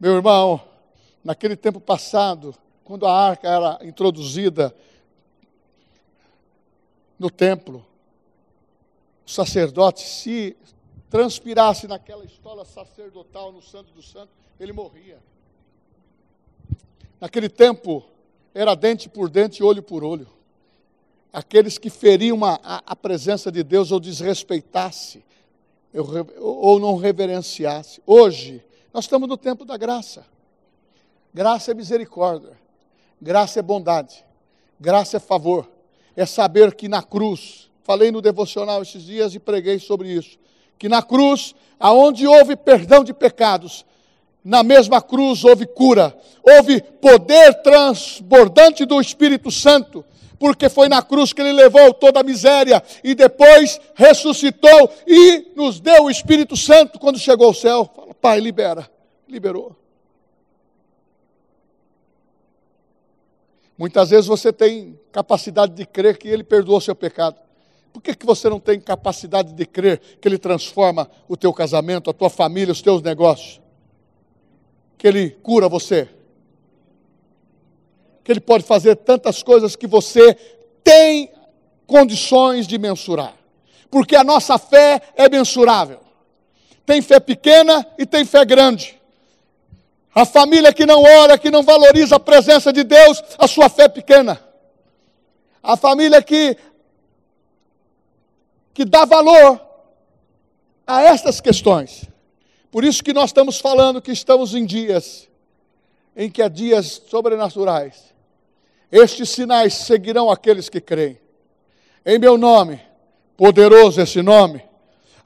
Meu 0.00 0.14
irmão, 0.14 0.60
naquele 1.22 1.56
tempo 1.56 1.80
passado, 1.80 2.54
quando 2.84 3.06
a 3.06 3.12
arca 3.12 3.48
era 3.48 3.78
introduzida 3.82 4.74
no 7.18 7.30
templo, 7.30 7.84
o 9.26 9.30
sacerdote, 9.30 10.02
se 10.02 10.56
transpirasse 11.08 11.86
naquela 11.86 12.24
estola 12.24 12.64
sacerdotal 12.64 13.52
no 13.52 13.62
Santo 13.62 13.92
do 13.92 14.02
Santo, 14.02 14.30
ele 14.60 14.72
morria. 14.72 15.18
Naquele 17.20 17.48
tempo, 17.48 18.04
era 18.52 18.74
dente 18.74 19.08
por 19.08 19.30
dente, 19.30 19.62
olho 19.62 19.82
por 19.82 20.04
olho. 20.04 20.28
Aqueles 21.32 21.78
que 21.78 21.88
feriam 21.88 22.44
a, 22.44 22.82
a, 22.86 22.94
presença 22.94 23.50
de 23.50 23.62
Deus 23.64 23.90
ou 23.90 23.98
desrespeitasse, 23.98 25.24
ou 26.38 26.78
não 26.78 26.96
reverenciasse. 26.96 28.02
Hoje, 28.06 28.62
nós 28.92 29.04
estamos 29.04 29.28
no 29.28 29.36
tempo 29.36 29.64
da 29.64 29.76
graça. 29.76 30.26
Graça 31.32 31.72
é 31.72 31.74
misericórdia, 31.74 32.56
graça 33.20 33.58
é 33.58 33.62
bondade, 33.62 34.24
graça 34.80 35.16
é 35.16 35.20
favor. 35.20 35.68
É 36.16 36.24
saber 36.24 36.74
que 36.74 36.88
na 36.88 37.02
cruz, 37.02 37.70
falei 37.82 38.12
no 38.12 38.20
devocional 38.22 38.82
esses 38.82 39.02
dias 39.02 39.34
e 39.34 39.40
preguei 39.40 39.78
sobre 39.78 40.08
isso, 40.12 40.38
que 40.78 40.88
na 40.88 41.02
cruz, 41.02 41.54
aonde 41.78 42.26
houve 42.26 42.54
perdão 42.54 43.02
de 43.02 43.12
pecados, 43.12 43.84
na 44.44 44.62
mesma 44.62 45.00
cruz 45.00 45.42
houve 45.44 45.66
cura, 45.66 46.16
houve 46.42 46.80
poder 46.80 47.54
transbordante 47.62 48.84
do 48.84 49.00
Espírito 49.00 49.50
Santo, 49.50 50.04
porque 50.38 50.68
foi 50.68 50.88
na 50.88 51.02
cruz 51.02 51.32
que 51.32 51.40
ele 51.40 51.52
levou 51.52 51.94
toda 51.94 52.20
a 52.20 52.22
miséria 52.22 52.82
e 53.02 53.14
depois 53.14 53.80
ressuscitou 53.94 54.90
e 55.06 55.52
nos 55.56 55.80
deu 55.80 56.04
o 56.04 56.10
Espírito 56.10 56.56
Santo 56.56 56.98
quando 56.98 57.18
chegou 57.18 57.46
ao 57.46 57.54
céu. 57.54 57.90
Fala, 57.96 58.14
Pai, 58.14 58.40
libera. 58.40 58.90
Liberou. 59.26 59.83
Muitas 63.76 64.10
vezes 64.10 64.26
você 64.26 64.52
tem 64.52 64.98
capacidade 65.10 65.74
de 65.74 65.84
crer 65.84 66.16
que 66.16 66.28
ele 66.28 66.44
perdoou 66.44 66.80
seu 66.80 66.94
pecado. 66.94 67.36
Por 67.92 68.02
que, 68.02 68.14
que 68.14 68.26
você 68.26 68.48
não 68.48 68.60
tem 68.60 68.80
capacidade 68.80 69.52
de 69.52 69.66
crer 69.66 70.00
que 70.20 70.26
ele 70.26 70.38
transforma 70.38 71.10
o 71.28 71.36
teu 71.36 71.52
casamento, 71.52 72.10
a 72.10 72.12
tua 72.12 72.30
família, 72.30 72.72
os 72.72 72.82
teus 72.82 73.02
negócios? 73.02 73.60
que 75.04 75.08
Ele 75.08 75.28
cura 75.42 75.68
você. 75.68 76.08
Que 78.24 78.32
Ele 78.32 78.40
pode 78.40 78.64
fazer 78.64 78.96
tantas 78.96 79.42
coisas 79.42 79.76
que 79.76 79.86
você 79.86 80.32
tem 80.82 81.30
condições 81.86 82.66
de 82.66 82.78
mensurar. 82.78 83.34
Porque 83.90 84.16
a 84.16 84.24
nossa 84.24 84.56
fé 84.56 85.02
é 85.14 85.28
mensurável. 85.28 86.00
Tem 86.86 87.02
fé 87.02 87.20
pequena 87.20 87.86
e 87.98 88.06
tem 88.06 88.24
fé 88.24 88.46
grande. 88.46 88.98
A 90.14 90.24
família 90.24 90.72
que 90.72 90.86
não 90.86 91.02
ora, 91.02 91.36
que 91.36 91.50
não 91.50 91.62
valoriza 91.62 92.16
a 92.16 92.20
presença 92.20 92.72
de 92.72 92.84
Deus, 92.84 93.22
a 93.38 93.48
sua 93.48 93.68
fé 93.68 93.84
é 93.84 93.88
pequena. 93.88 94.40
A 95.62 95.76
família 95.76 96.22
que, 96.22 96.56
que 98.72 98.84
dá 98.84 99.04
valor 99.04 99.60
a 100.86 101.02
estas 101.02 101.40
questões, 101.40 102.04
por 102.70 102.84
isso 102.84 103.02
que 103.02 103.12
nós 103.12 103.30
estamos 103.30 103.58
falando 103.58 104.00
que 104.00 104.12
estamos 104.12 104.54
em 104.54 104.64
dias 104.64 105.28
em 106.16 106.30
que 106.30 106.42
há 106.42 106.48
dias 106.48 107.02
sobrenaturais. 107.08 108.14
Estes 108.90 109.30
sinais 109.30 109.74
seguirão 109.74 110.30
aqueles 110.30 110.68
que 110.68 110.80
creem. 110.80 111.18
Em 112.06 112.18
meu 112.18 112.38
nome, 112.38 112.80
poderoso 113.36 114.00
esse 114.00 114.22
nome, 114.22 114.62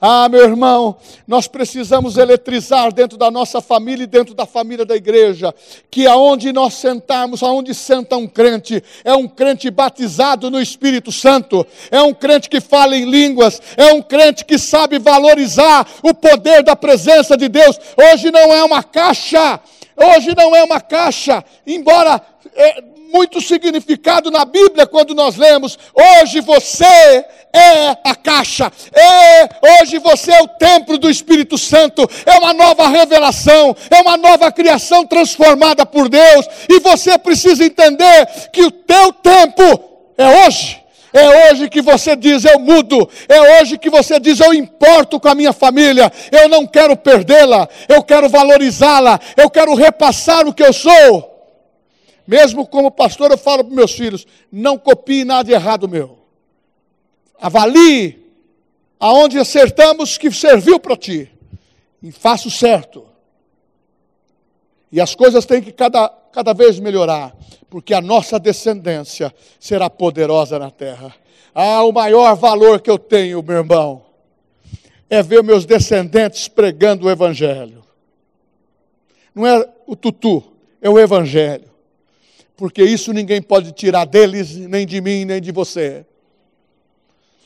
ah, 0.01 0.28
meu 0.28 0.44
irmão, 0.44 0.96
nós 1.26 1.49
precisamos 1.49 2.16
eletrizar 2.16 2.92
dentro 2.92 3.18
da 3.18 3.32
nossa 3.32 3.61
família 3.61 4.05
e 4.05 4.07
dentro 4.07 4.32
da 4.32 4.46
família 4.46 4.84
da 4.84 4.94
igreja, 4.94 5.53
que 5.90 6.07
aonde 6.07 6.53
nós 6.53 6.74
sentarmos, 6.74 7.42
aonde 7.42 7.74
senta 7.74 8.16
um 8.16 8.28
crente, 8.28 8.80
é 9.03 9.12
um 9.14 9.26
crente 9.26 9.68
batizado 9.70 10.51
no 10.51 10.61
Espírito 10.61 11.11
Santo, 11.11 11.66
é 11.90 12.01
um 12.01 12.14
crente 12.14 12.49
que 12.49 12.61
fala 12.61 12.96
em 12.96 13.11
línguas, 13.11 13.61
é 13.76 13.92
um 13.92 14.01
crente 14.01 14.44
que 14.44 14.57
sabe 14.57 15.01
valorizar 15.01 15.84
o 16.01 16.14
poder 16.14 16.62
da 16.62 16.76
presença 16.76 17.36
de 17.36 17.49
Deus. 17.49 17.76
Hoje 17.96 18.30
não 18.30 18.55
é 18.55 18.62
uma 18.62 18.84
caixa, 18.84 19.59
hoje 19.99 20.34
não 20.36 20.55
é 20.55 20.62
uma 20.62 20.80
caixa, 20.80 21.44
embora 21.66 22.20
é, 22.55 22.82
muito 23.12 23.40
significado 23.40 24.30
na 24.30 24.44
Bíblia 24.44 24.86
quando 24.86 25.14
nós 25.14 25.36
lemos: 25.36 25.78
hoje 25.94 26.40
você 26.40 27.24
é 27.53 27.96
a 28.05 28.14
caixa, 28.14 28.70
é, 28.92 29.80
hoje 29.80 29.99
você 29.99 30.32
é 30.32 30.42
o 30.42 30.49
templo 30.49 30.99
do 30.99 31.09
Espírito 31.09 31.57
Santo, 31.57 32.09
é 32.26 32.38
uma 32.38 32.53
nova 32.53 32.88
revelação, 32.88 33.74
é 33.90 34.01
uma 34.01 34.16
nova 34.16 34.53
criação 34.53 35.07
transformada 35.07 35.84
por 35.86 36.09
Deus, 36.09 36.46
e 36.68 36.80
você 36.80 37.18
precisa 37.18 37.64
entender 37.64 38.26
que 38.53 38.62
o 38.62 38.70
teu 38.70 39.12
tempo 39.12 39.62
é 40.16 40.46
hoje. 40.46 40.88
É 41.12 41.50
hoje 41.50 41.68
que 41.68 41.80
você 41.80 42.14
diz 42.14 42.44
eu 42.44 42.59
mudo, 42.59 43.09
é 43.28 43.61
hoje 43.61 43.78
que 43.78 43.88
você 43.88 44.20
diz 44.20 44.40
eu 44.40 44.52
importo 44.52 45.18
com 45.18 45.28
a 45.28 45.34
minha 45.34 45.52
família, 45.52 46.12
eu 46.30 46.48
não 46.48 46.66
quero 46.66 46.96
perdê-la, 46.96 47.68
eu 47.88 48.02
quero 48.02 48.28
valorizá-la, 48.28 49.18
eu 49.36 49.48
quero 49.48 49.74
repassar 49.74 50.46
o 50.46 50.52
que 50.52 50.62
eu 50.62 50.72
sou. 50.72 51.38
Mesmo 52.26 52.66
como 52.66 52.90
pastor, 52.90 53.30
eu 53.30 53.38
falo 53.38 53.64
para 53.64 53.74
meus 53.74 53.92
filhos: 53.92 54.26
não 54.52 54.76
copie 54.76 55.24
nada 55.24 55.44
de 55.44 55.52
errado 55.52 55.88
meu. 55.88 56.18
Avalie 57.40 58.26
aonde 59.00 59.38
acertamos 59.38 60.18
que 60.18 60.30
serviu 60.30 60.78
para 60.78 60.96
ti. 60.96 61.30
E 62.02 62.12
faça 62.12 62.48
o 62.48 62.50
certo. 62.50 63.06
E 64.91 65.01
as 65.01 65.14
coisas 65.14 65.45
têm 65.45 65.61
que 65.61 65.72
cada, 65.72 66.09
cada 66.32 66.53
vez 66.53 66.78
melhorar, 66.78 67.36
porque 67.68 67.93
a 67.93 68.01
nossa 68.01 68.39
descendência 68.39 69.34
será 69.61 69.91
poderosa 69.91 70.59
na 70.59 70.70
terra. 70.70 71.14
Ah, 71.55 71.82
o 71.84 71.93
maior 71.93 72.34
valor 72.36 72.80
que 72.80 72.91
eu 72.91 72.99
tenho, 72.99 73.43
meu 73.43 73.59
irmão, 73.59 74.03
é 75.11 75.22
ver 75.22 75.43
meus 75.43 75.64
descendentes 75.64 76.49
pregando 76.49 77.07
o 77.07 77.11
Evangelho. 77.11 77.84
Não 79.34 79.47
é 79.47 79.68
o 79.86 79.95
tutu, 79.95 80.43
é 80.80 80.89
o 80.89 80.99
Evangelho 80.99 81.68
porque 82.59 82.82
isso 82.82 83.12
ninguém 83.12 83.41
pode 83.41 83.70
tirar 83.70 84.05
deles, 84.05 84.57
nem 84.57 84.84
de 84.84 85.01
mim, 85.01 85.24
nem 85.24 85.41
de 85.41 85.53
você. 85.53 86.05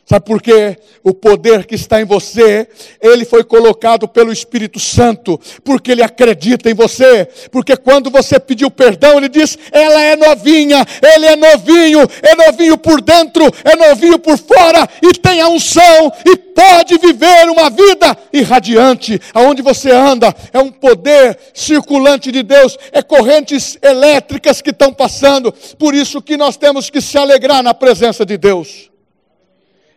Sabe 0.04 0.26
por 0.26 0.42
quê? 0.42 0.76
O 1.04 1.14
poder 1.14 1.64
que 1.64 1.76
está 1.76 2.00
em 2.00 2.04
você, 2.04 2.66
ele 3.00 3.24
foi 3.24 3.44
colocado 3.44 4.08
pelo 4.08 4.32
Espírito 4.32 4.80
Santo, 4.80 5.40
porque 5.62 5.92
ele 5.92 6.02
acredita 6.02 6.68
em 6.68 6.74
você. 6.74 7.26
Porque 7.52 7.76
quando 7.76 8.10
você 8.10 8.40
pediu 8.40 8.68
perdão, 8.68 9.16
ele 9.16 9.28
diz: 9.28 9.56
ela 9.70 10.02
é 10.02 10.16
novinha, 10.16 10.84
ele 11.00 11.26
é 11.26 11.36
novinho, 11.36 12.00
é 12.20 12.34
novinho 12.34 12.76
por 12.76 13.00
dentro, 13.00 13.44
é 13.64 13.76
novinho 13.76 14.18
por 14.18 14.36
fora, 14.36 14.88
e 15.00 15.12
tem 15.12 15.40
a 15.40 15.48
unção, 15.48 16.12
e 16.26 16.36
pode 16.36 16.98
viver 16.98 17.48
uma 17.48 17.70
vida 17.70 18.18
irradiante. 18.32 19.20
Aonde 19.32 19.62
você 19.62 19.92
anda, 19.92 20.34
é 20.52 20.58
um 20.58 20.70
poder 20.70 21.38
circulante 21.54 22.32
de 22.32 22.42
Deus, 22.42 22.76
é 22.90 23.02
correntes 23.02 23.78
elétricas 23.80 24.60
que 24.60 24.70
estão 24.70 24.92
passando. 24.92 25.52
Por 25.78 25.94
isso 25.94 26.20
que 26.20 26.36
nós 26.36 26.56
temos 26.56 26.90
que 26.90 27.00
se 27.00 27.16
alegrar 27.16 27.62
na 27.62 27.72
presença 27.72 28.26
de 28.26 28.36
Deus. 28.36 28.91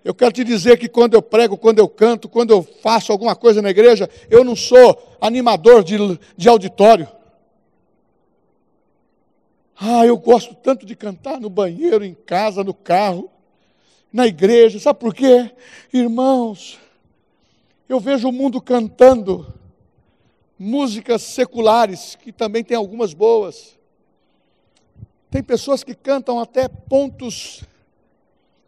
Eu 0.06 0.14
quero 0.14 0.32
te 0.32 0.44
dizer 0.44 0.78
que 0.78 0.88
quando 0.88 1.16
eu 1.16 1.22
prego, 1.22 1.58
quando 1.58 1.80
eu 1.80 1.90
canto, 1.90 2.30
quando 2.30 2.52
eu 2.52 2.62
faço 2.62 3.12
alguma 3.12 3.36
coisa 3.36 3.60
na 3.60 3.72
igreja, 3.72 4.08
eu 4.30 4.44
não 4.44 4.56
sou 4.56 5.18
animador 5.20 5.84
de, 5.84 5.98
de 6.38 6.48
auditório. 6.48 7.08
Ah, 9.76 10.06
eu 10.06 10.16
gosto 10.16 10.54
tanto 10.54 10.86
de 10.86 10.96
cantar 10.96 11.42
no 11.42 11.50
banheiro, 11.50 12.06
em 12.06 12.14
casa, 12.14 12.64
no 12.64 12.72
carro. 12.72 13.32
na 14.14 14.28
igreja. 14.28 14.78
Sabe 14.78 15.00
por 15.00 15.12
quê? 15.12 15.50
Irmãos, 15.92 16.78
eu 17.90 18.00
vejo 18.00 18.30
o 18.30 18.32
mundo 18.32 18.62
cantando 18.62 19.52
músicas 20.58 21.24
seculares, 21.24 22.14
que 22.14 22.32
também 22.32 22.64
tem 22.64 22.78
algumas 22.78 23.12
boas. 23.12 23.76
Tem 25.32 25.42
pessoas 25.42 25.84
que 25.84 25.96
cantam 25.96 26.40
até 26.40 26.68
pontos 26.68 27.64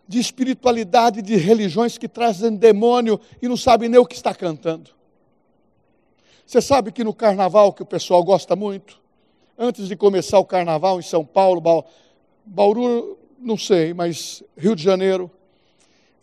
de 0.07 0.19
espiritualidade, 0.19 1.21
de 1.21 1.35
religiões 1.35 1.97
que 1.97 2.07
trazem 2.07 2.55
demônio 2.55 3.19
e 3.41 3.47
não 3.47 3.57
sabem 3.57 3.89
nem 3.89 3.99
o 3.99 4.05
que 4.05 4.15
está 4.15 4.33
cantando. 4.33 4.91
Você 6.45 6.61
sabe 6.61 6.93
que 6.93 7.03
no 7.03 7.13
carnaval, 7.13 7.73
que 7.73 7.83
o 7.83 7.85
pessoal 7.85 8.23
gosta 8.23 8.55
muito, 8.55 9.01
antes 9.57 9.87
de 9.87 9.97
começar 9.97 10.39
o 10.39 10.45
carnaval 10.45 10.97
em 10.97 11.03
São 11.03 11.25
Paulo, 11.25 11.61
Bauru, 12.45 13.17
não 13.37 13.57
sei, 13.57 13.93
mas 13.93 14.41
Rio 14.57 14.75
de 14.75 14.81
Janeiro, 14.81 15.29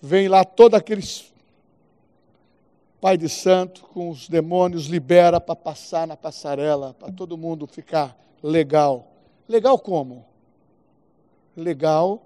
vem 0.01 0.29
lá 0.29 0.45
todos 0.45 0.79
aqueles 0.79 1.33
pai 3.03 3.19
de 3.19 3.29
santo 3.29 3.83
com 3.93 4.09
os 4.09 4.31
demônios, 4.31 4.87
libera 4.87 5.39
para 5.39 5.55
passar 5.55 6.07
na 6.07 6.17
passarela, 6.17 6.95
para 6.95 7.13
todo 7.13 7.37
mundo 7.37 7.67
ficar 7.67 8.17
legal. 8.43 9.13
Legal 9.47 9.79
como? 9.79 10.25
Legal 11.55 12.24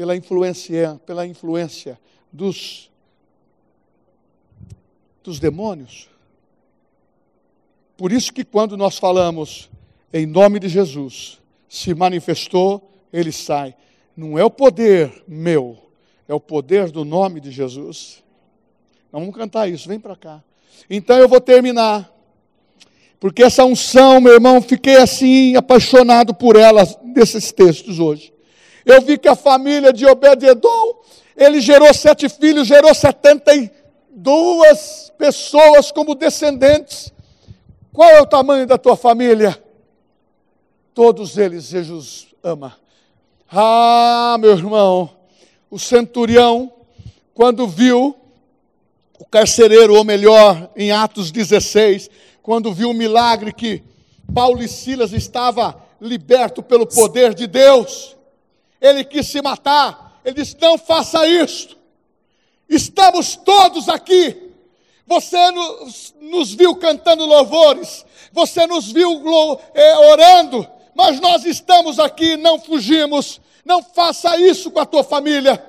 pela 0.00 0.16
influência, 0.16 0.98
pela 1.04 1.26
influência 1.26 2.00
dos, 2.32 2.90
dos 5.22 5.38
demônios. 5.38 6.08
Por 7.98 8.10
isso 8.10 8.32
que 8.32 8.42
quando 8.42 8.78
nós 8.78 8.96
falamos 8.96 9.68
em 10.10 10.24
nome 10.24 10.58
de 10.58 10.70
Jesus, 10.70 11.38
se 11.68 11.92
manifestou, 11.92 12.90
ele 13.12 13.30
sai. 13.30 13.76
Não 14.16 14.38
é 14.38 14.42
o 14.42 14.50
poder 14.50 15.22
meu, 15.28 15.76
é 16.26 16.32
o 16.32 16.40
poder 16.40 16.90
do 16.90 17.04
nome 17.04 17.38
de 17.38 17.50
Jesus. 17.50 18.24
Vamos 19.12 19.36
cantar 19.36 19.68
isso, 19.68 19.86
vem 19.86 20.00
para 20.00 20.16
cá. 20.16 20.42
Então 20.88 21.18
eu 21.18 21.28
vou 21.28 21.42
terminar. 21.42 22.10
Porque 23.20 23.42
essa 23.42 23.66
unção, 23.66 24.18
meu 24.18 24.32
irmão, 24.32 24.62
fiquei 24.62 24.96
assim 24.96 25.56
apaixonado 25.56 26.32
por 26.32 26.56
ela 26.56 26.84
nesses 27.04 27.52
textos 27.52 27.98
hoje. 27.98 28.32
Eu 28.90 29.00
vi 29.00 29.18
que 29.18 29.28
a 29.28 29.36
família 29.36 29.92
de 29.92 30.06
Obed-edom, 30.06 30.96
ele 31.36 31.60
gerou 31.60 31.92
sete 31.94 32.28
filhos, 32.28 32.66
gerou 32.66 32.94
setenta 32.94 33.54
e 33.54 33.70
duas 34.10 35.12
pessoas 35.16 35.90
como 35.92 36.14
descendentes. 36.14 37.12
Qual 37.92 38.08
é 38.08 38.20
o 38.20 38.26
tamanho 38.26 38.66
da 38.66 38.76
tua 38.76 38.96
família? 38.96 39.62
Todos 40.94 41.38
eles 41.38 41.64
Jesus 41.64 42.28
ama. 42.42 42.76
Ah, 43.50 44.36
meu 44.38 44.52
irmão, 44.52 45.10
o 45.70 45.78
centurião, 45.78 46.72
quando 47.34 47.66
viu 47.66 48.16
o 49.18 49.24
carcereiro, 49.24 49.94
ou 49.94 50.04
melhor, 50.04 50.70
em 50.76 50.92
Atos 50.92 51.30
16, 51.30 52.10
quando 52.42 52.72
viu 52.72 52.90
o 52.90 52.94
milagre 52.94 53.52
que 53.52 53.82
Paulo 54.34 54.62
e 54.62 54.68
Silas 54.68 55.12
estava 55.12 55.80
liberto 56.00 56.62
pelo 56.62 56.86
poder 56.86 57.34
de 57.34 57.46
Deus, 57.46 58.16
ele 58.80 59.04
quis 59.04 59.26
se 59.26 59.42
matar. 59.42 60.20
Ele 60.24 60.34
disse: 60.36 60.56
Não 60.60 60.78
faça 60.78 61.26
isto. 61.26 61.76
Estamos 62.68 63.36
todos 63.36 63.88
aqui. 63.88 64.50
Você 65.06 65.50
nos, 65.50 66.14
nos 66.20 66.54
viu 66.54 66.76
cantando 66.76 67.26
louvores, 67.26 68.06
você 68.32 68.66
nos 68.66 68.92
viu 68.92 69.20
é, 69.74 69.98
orando, 69.98 70.64
mas 70.94 71.18
nós 71.18 71.44
estamos 71.44 71.98
aqui, 71.98 72.36
não 72.36 72.60
fugimos. 72.60 73.40
Não 73.64 73.82
faça 73.82 74.36
isso 74.36 74.70
com 74.70 74.80
a 74.80 74.86
tua 74.86 75.04
família. 75.04 75.62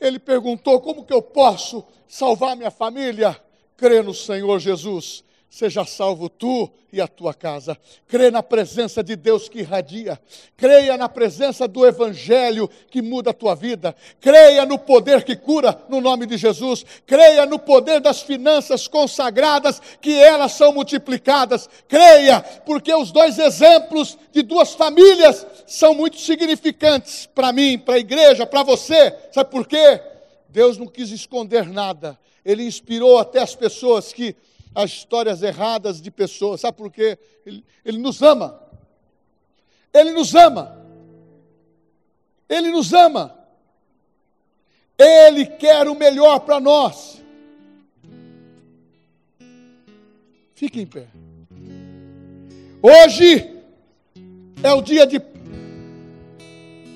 Ele 0.00 0.18
perguntou: 0.18 0.80
Como 0.80 1.04
que 1.04 1.12
eu 1.12 1.22
posso 1.22 1.84
salvar 2.06 2.56
minha 2.56 2.70
família? 2.70 3.40
Crê 3.76 4.02
no 4.02 4.14
Senhor 4.14 4.58
Jesus 4.60 5.24
seja 5.52 5.84
salvo 5.84 6.30
tu 6.30 6.72
e 6.90 6.98
a 6.98 7.06
tua 7.06 7.34
casa. 7.34 7.76
Crê 8.08 8.30
na 8.30 8.42
presença 8.42 9.04
de 9.04 9.14
Deus 9.14 9.50
que 9.50 9.58
irradia. 9.58 10.18
Creia 10.56 10.96
na 10.96 11.10
presença 11.10 11.68
do 11.68 11.86
Evangelho 11.86 12.70
que 12.90 13.02
muda 13.02 13.32
a 13.32 13.34
tua 13.34 13.54
vida. 13.54 13.94
Creia 14.18 14.64
no 14.64 14.78
poder 14.78 15.22
que 15.24 15.36
cura, 15.36 15.78
no 15.90 16.00
nome 16.00 16.24
de 16.24 16.38
Jesus. 16.38 16.86
Creia 17.04 17.44
no 17.44 17.58
poder 17.58 18.00
das 18.00 18.22
finanças 18.22 18.88
consagradas, 18.88 19.78
que 20.00 20.14
elas 20.14 20.52
são 20.52 20.72
multiplicadas. 20.72 21.68
Creia, 21.86 22.40
porque 22.64 22.94
os 22.94 23.12
dois 23.12 23.38
exemplos 23.38 24.16
de 24.32 24.40
duas 24.40 24.72
famílias 24.72 25.46
são 25.66 25.92
muito 25.92 26.18
significantes 26.18 27.26
para 27.26 27.52
mim, 27.52 27.78
para 27.78 27.96
a 27.96 27.98
igreja, 27.98 28.46
para 28.46 28.62
você. 28.62 29.14
Sabe 29.30 29.50
por 29.50 29.66
quê? 29.66 30.00
Deus 30.48 30.78
não 30.78 30.86
quis 30.86 31.10
esconder 31.10 31.66
nada. 31.66 32.18
Ele 32.42 32.64
inspirou 32.64 33.18
até 33.18 33.40
as 33.40 33.54
pessoas 33.54 34.14
que 34.14 34.34
as 34.74 34.90
histórias 34.90 35.42
erradas 35.42 36.00
de 36.00 36.10
pessoas. 36.10 36.60
Sabe 36.60 36.76
por 36.76 36.90
quê? 36.90 37.18
Ele, 37.44 37.64
ele 37.84 37.98
nos 37.98 38.22
ama. 38.22 38.60
Ele 39.92 40.10
nos 40.12 40.34
ama. 40.34 40.78
Ele 42.48 42.70
nos 42.70 42.92
ama. 42.92 43.36
Ele 44.98 45.46
quer 45.46 45.88
o 45.88 45.94
melhor 45.94 46.40
para 46.40 46.60
nós. 46.60 47.20
Fique 50.54 50.80
em 50.80 50.86
pé. 50.86 51.08
Hoje 52.82 53.50
é 54.62 54.72
o 54.72 54.80
dia 54.80 55.06
de 55.06 55.20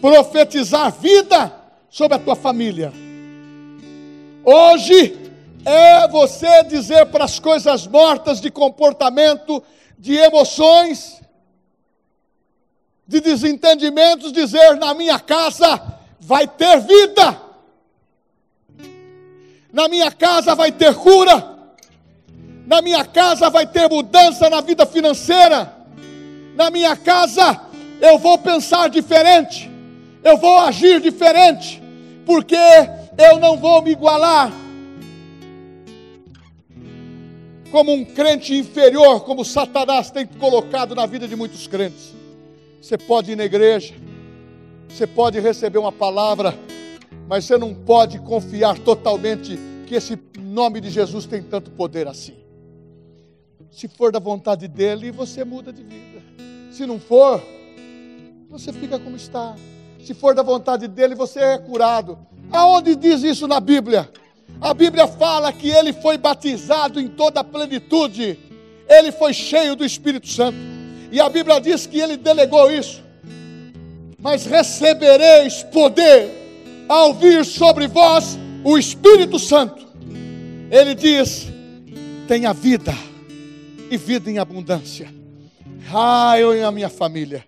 profetizar 0.00 0.92
vida 0.92 1.52
sobre 1.88 2.16
a 2.16 2.20
tua 2.20 2.36
família. 2.36 2.92
Hoje 4.44 5.25
é 5.66 6.06
você 6.06 6.62
dizer 6.62 7.06
para 7.06 7.24
as 7.24 7.40
coisas 7.40 7.88
mortas 7.88 8.40
de 8.40 8.52
comportamento, 8.52 9.60
de 9.98 10.14
emoções, 10.14 11.20
de 13.04 13.20
desentendimentos, 13.20 14.32
dizer: 14.32 14.76
na 14.76 14.94
minha 14.94 15.18
casa 15.18 15.82
vai 16.20 16.46
ter 16.46 16.80
vida, 16.82 17.40
na 19.72 19.88
minha 19.88 20.12
casa 20.12 20.54
vai 20.54 20.70
ter 20.70 20.94
cura, 20.94 21.58
na 22.64 22.80
minha 22.80 23.04
casa 23.04 23.50
vai 23.50 23.66
ter 23.66 23.90
mudança 23.90 24.48
na 24.48 24.60
vida 24.60 24.86
financeira, 24.86 25.74
na 26.54 26.70
minha 26.70 26.96
casa 26.96 27.60
eu 28.00 28.20
vou 28.20 28.38
pensar 28.38 28.88
diferente, 28.88 29.68
eu 30.22 30.36
vou 30.36 30.58
agir 30.60 31.00
diferente, 31.00 31.82
porque 32.24 32.56
eu 33.18 33.40
não 33.40 33.56
vou 33.56 33.82
me 33.82 33.90
igualar 33.90 34.65
como 37.70 37.92
um 37.92 38.04
crente 38.04 38.54
inferior, 38.54 39.20
como 39.24 39.44
Satanás 39.44 40.10
tem 40.10 40.26
colocado 40.26 40.94
na 40.94 41.06
vida 41.06 41.26
de 41.26 41.36
muitos 41.36 41.66
crentes. 41.66 42.14
Você 42.80 42.96
pode 42.96 43.32
ir 43.32 43.36
na 43.36 43.44
igreja, 43.44 43.94
você 44.88 45.06
pode 45.06 45.40
receber 45.40 45.78
uma 45.78 45.92
palavra, 45.92 46.56
mas 47.28 47.44
você 47.44 47.58
não 47.58 47.74
pode 47.74 48.18
confiar 48.20 48.78
totalmente 48.78 49.58
que 49.86 49.94
esse 49.94 50.18
nome 50.38 50.80
de 50.80 50.90
Jesus 50.90 51.26
tem 51.26 51.42
tanto 51.42 51.70
poder 51.70 52.08
assim. 52.08 52.34
Se 53.70 53.88
for 53.88 54.10
da 54.10 54.18
vontade 54.18 54.68
dele, 54.68 55.10
você 55.10 55.44
muda 55.44 55.72
de 55.72 55.82
vida. 55.82 56.22
Se 56.70 56.86
não 56.86 56.98
for, 56.98 57.42
você 58.48 58.72
fica 58.72 58.98
como 58.98 59.16
está. 59.16 59.54
Se 60.02 60.14
for 60.14 60.34
da 60.34 60.42
vontade 60.42 60.88
dele, 60.88 61.14
você 61.14 61.40
é 61.40 61.58
curado. 61.58 62.18
Aonde 62.50 62.94
diz 62.96 63.22
isso 63.22 63.46
na 63.46 63.60
Bíblia? 63.60 64.08
A 64.60 64.72
Bíblia 64.72 65.06
fala 65.06 65.52
que 65.52 65.68
ele 65.68 65.92
foi 65.92 66.16
batizado 66.16 66.98
em 66.98 67.08
toda 67.08 67.40
a 67.40 67.44
plenitude, 67.44 68.38
ele 68.88 69.12
foi 69.12 69.32
cheio 69.32 69.76
do 69.76 69.84
Espírito 69.84 70.28
Santo. 70.28 70.56
E 71.12 71.20
a 71.20 71.28
Bíblia 71.28 71.60
diz 71.60 71.86
que 71.86 72.00
ele 72.00 72.16
delegou 72.16 72.70
isso. 72.70 73.02
Mas 74.18 74.46
recebereis 74.46 75.62
poder 75.64 76.86
ao 76.88 77.12
vir 77.14 77.44
sobre 77.44 77.86
vós 77.86 78.38
o 78.64 78.78
Espírito 78.78 79.38
Santo. 79.38 79.86
Ele 80.70 80.94
diz: 80.94 81.48
tenha 82.26 82.52
vida 82.52 82.94
e 83.90 83.96
vida 83.96 84.30
em 84.30 84.38
abundância. 84.38 85.12
Ah, 85.92 86.38
eu 86.38 86.56
e 86.56 86.62
a 86.62 86.72
minha 86.72 86.88
família. 86.88 87.44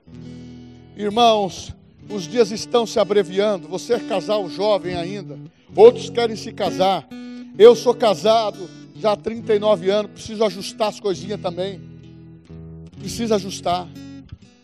Irmãos, 0.97 1.75
os 2.09 2.29
dias 2.29 2.51
estão 2.51 2.87
se 2.87 3.01
abreviando. 3.01 3.67
Você 3.69 3.95
é 3.95 3.99
casal 3.99 4.49
jovem 4.49 4.95
ainda 4.95 5.39
outros 5.75 6.11
querem 6.11 6.37
se 6.37 6.53
casar. 6.53 7.09
Eu 7.59 7.75
sou 7.75 7.95
casado 7.95 8.69
já 8.97 9.13
há 9.13 9.17
39 9.17 9.91
anos, 9.91 10.11
preciso 10.13 10.45
ajustar 10.45 10.89
as 10.89 11.01
coisinhas 11.01 11.41
também. 11.41 11.81
Precisa 12.99 13.37
ajustar. 13.37 13.89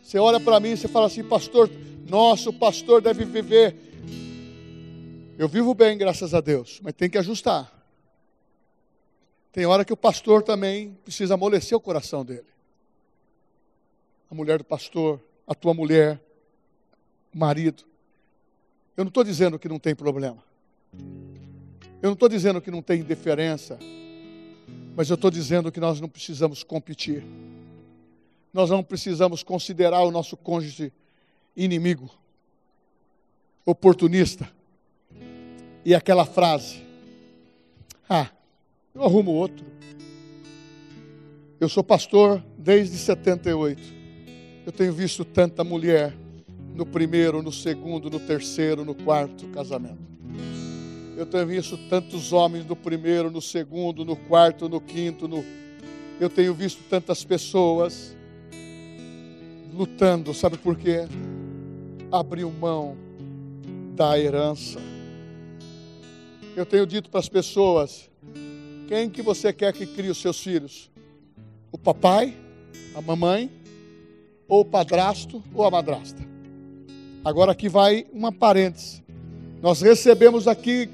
Você 0.03 0.19
olha 0.19 0.41
para 0.41 0.59
mim 0.61 0.71
e 0.71 0.77
você 0.77 0.89
fala 0.89 1.07
assim, 1.07 1.23
pastor, 1.23 1.71
nosso 2.09 2.53
pastor 2.53 3.01
deve 3.01 3.25
viver. 3.25 3.77
Eu 5.39 5.49
vivo 5.49 5.75
bem, 5.75 5.97
graças 5.97 6.35
a 6.35 6.41
Deus, 6.41 6.81
mas 6.83 6.95
tem 6.95 7.09
que 7.09 7.19
ajustar. 7.19 7.73
Tem 9.53 9.67
hora 9.67 9.85
que 9.85 9.93
o 9.93 9.97
pastor 9.97 10.43
também 10.43 10.97
precisa 11.05 11.35
amolecer 11.35 11.77
o 11.77 11.81
coração 11.81 12.25
dele. 12.25 12.47
A 14.31 14.35
mulher 14.35 14.59
do 14.59 14.65
pastor, 14.65 15.21
a 15.47 15.55
tua 15.55 15.73
mulher, 15.73 16.21
o 17.33 17.39
marido. 17.39 17.85
Eu 18.97 19.05
não 19.05 19.09
estou 19.09 19.23
dizendo 19.23 19.59
que 19.59 19.69
não 19.69 19.79
tem 19.79 19.95
problema. 19.95 20.43
Eu 22.03 22.09
não 22.09 22.13
estou 22.13 22.29
dizendo 22.29 22.61
que 22.61 22.71
não 22.71 22.83
tem 22.83 23.01
indiferença, 23.01 23.79
mas 24.95 25.09
eu 25.09 25.15
estou 25.15 25.31
dizendo 25.31 25.73
que 25.73 25.81
nós 25.81 26.01
não 26.01 26.09
precisamos 26.09 26.63
competir. 26.63 27.25
Nós 28.53 28.71
não 28.71 28.83
precisamos 28.85 29.43
considerar 29.43 30.03
o 30.03 30.11
nosso 30.11 30.37
cônjuge 30.37 30.93
inimigo, 31.57 32.11
oportunista. 33.65 34.49
E 35.85 35.95
aquela 35.95 36.25
frase: 36.25 36.83
Ah, 38.09 38.31
eu 38.95 39.03
arrumo 39.03 39.33
outro. 39.33 39.65
Eu 41.59 41.69
sou 41.69 41.83
pastor 41.83 42.45
desde 42.59 42.97
78. 42.99 43.81
Eu 44.67 44.73
tenho 44.73 44.93
visto 44.93 45.25
tanta 45.25 45.65
mulher 45.65 46.15
no 46.75 46.85
primeiro, 46.85 47.43
no 47.43 47.53
segundo, 47.53 48.11
no 48.11 48.21
terceiro, 48.21 48.85
no 48.85 48.95
quarto 48.95 49.49
casamento. 49.49 50.14
Eu 51.17 51.27
tenho 51.27 51.47
visto 51.47 51.79
tantos 51.89 52.33
homens 52.33 52.67
no 52.67 52.75
primeiro, 52.75 53.31
no 53.31 53.41
segundo, 53.41 54.05
no 54.05 54.17
quarto, 54.17 54.69
no 54.69 54.81
quinto, 54.81 55.29
no... 55.29 55.45
eu 56.19 56.29
tenho 56.29 56.53
visto 56.53 56.83
tantas 56.91 57.23
pessoas 57.23 58.17
lutando, 59.73 60.35
sabe 60.35 60.59
por 60.59 60.77
quê? 60.77 61.07
Abriu 62.11 62.51
mão 62.51 62.97
da 63.95 64.19
herança. 64.19 64.81
Eu 66.57 66.67
tenho 66.67 66.85
dito 66.85 67.09
para 67.09 67.21
as 67.21 67.29
pessoas: 67.29 68.11
quem 68.89 69.09
que 69.09 69.23
você 69.23 69.53
quer 69.53 69.73
que 69.73 69.87
crie 69.87 70.11
os 70.11 70.19
seus 70.19 70.41
filhos? 70.41 70.91
O 71.71 71.79
papai, 71.79 72.37
a 72.93 73.01
mamãe, 73.01 73.51
ou 74.49 74.63
o 74.63 74.65
padrasto 74.65 75.41
ou 75.55 75.65
a 75.65 75.71
madrasta? 75.71 76.23
Agora 77.25 77.53
aqui 77.53 77.69
vai 77.69 78.05
uma 78.13 78.33
parêntese. 78.33 79.03
Nós 79.63 79.81
recebemos 79.81 80.47
aqui 80.47 80.89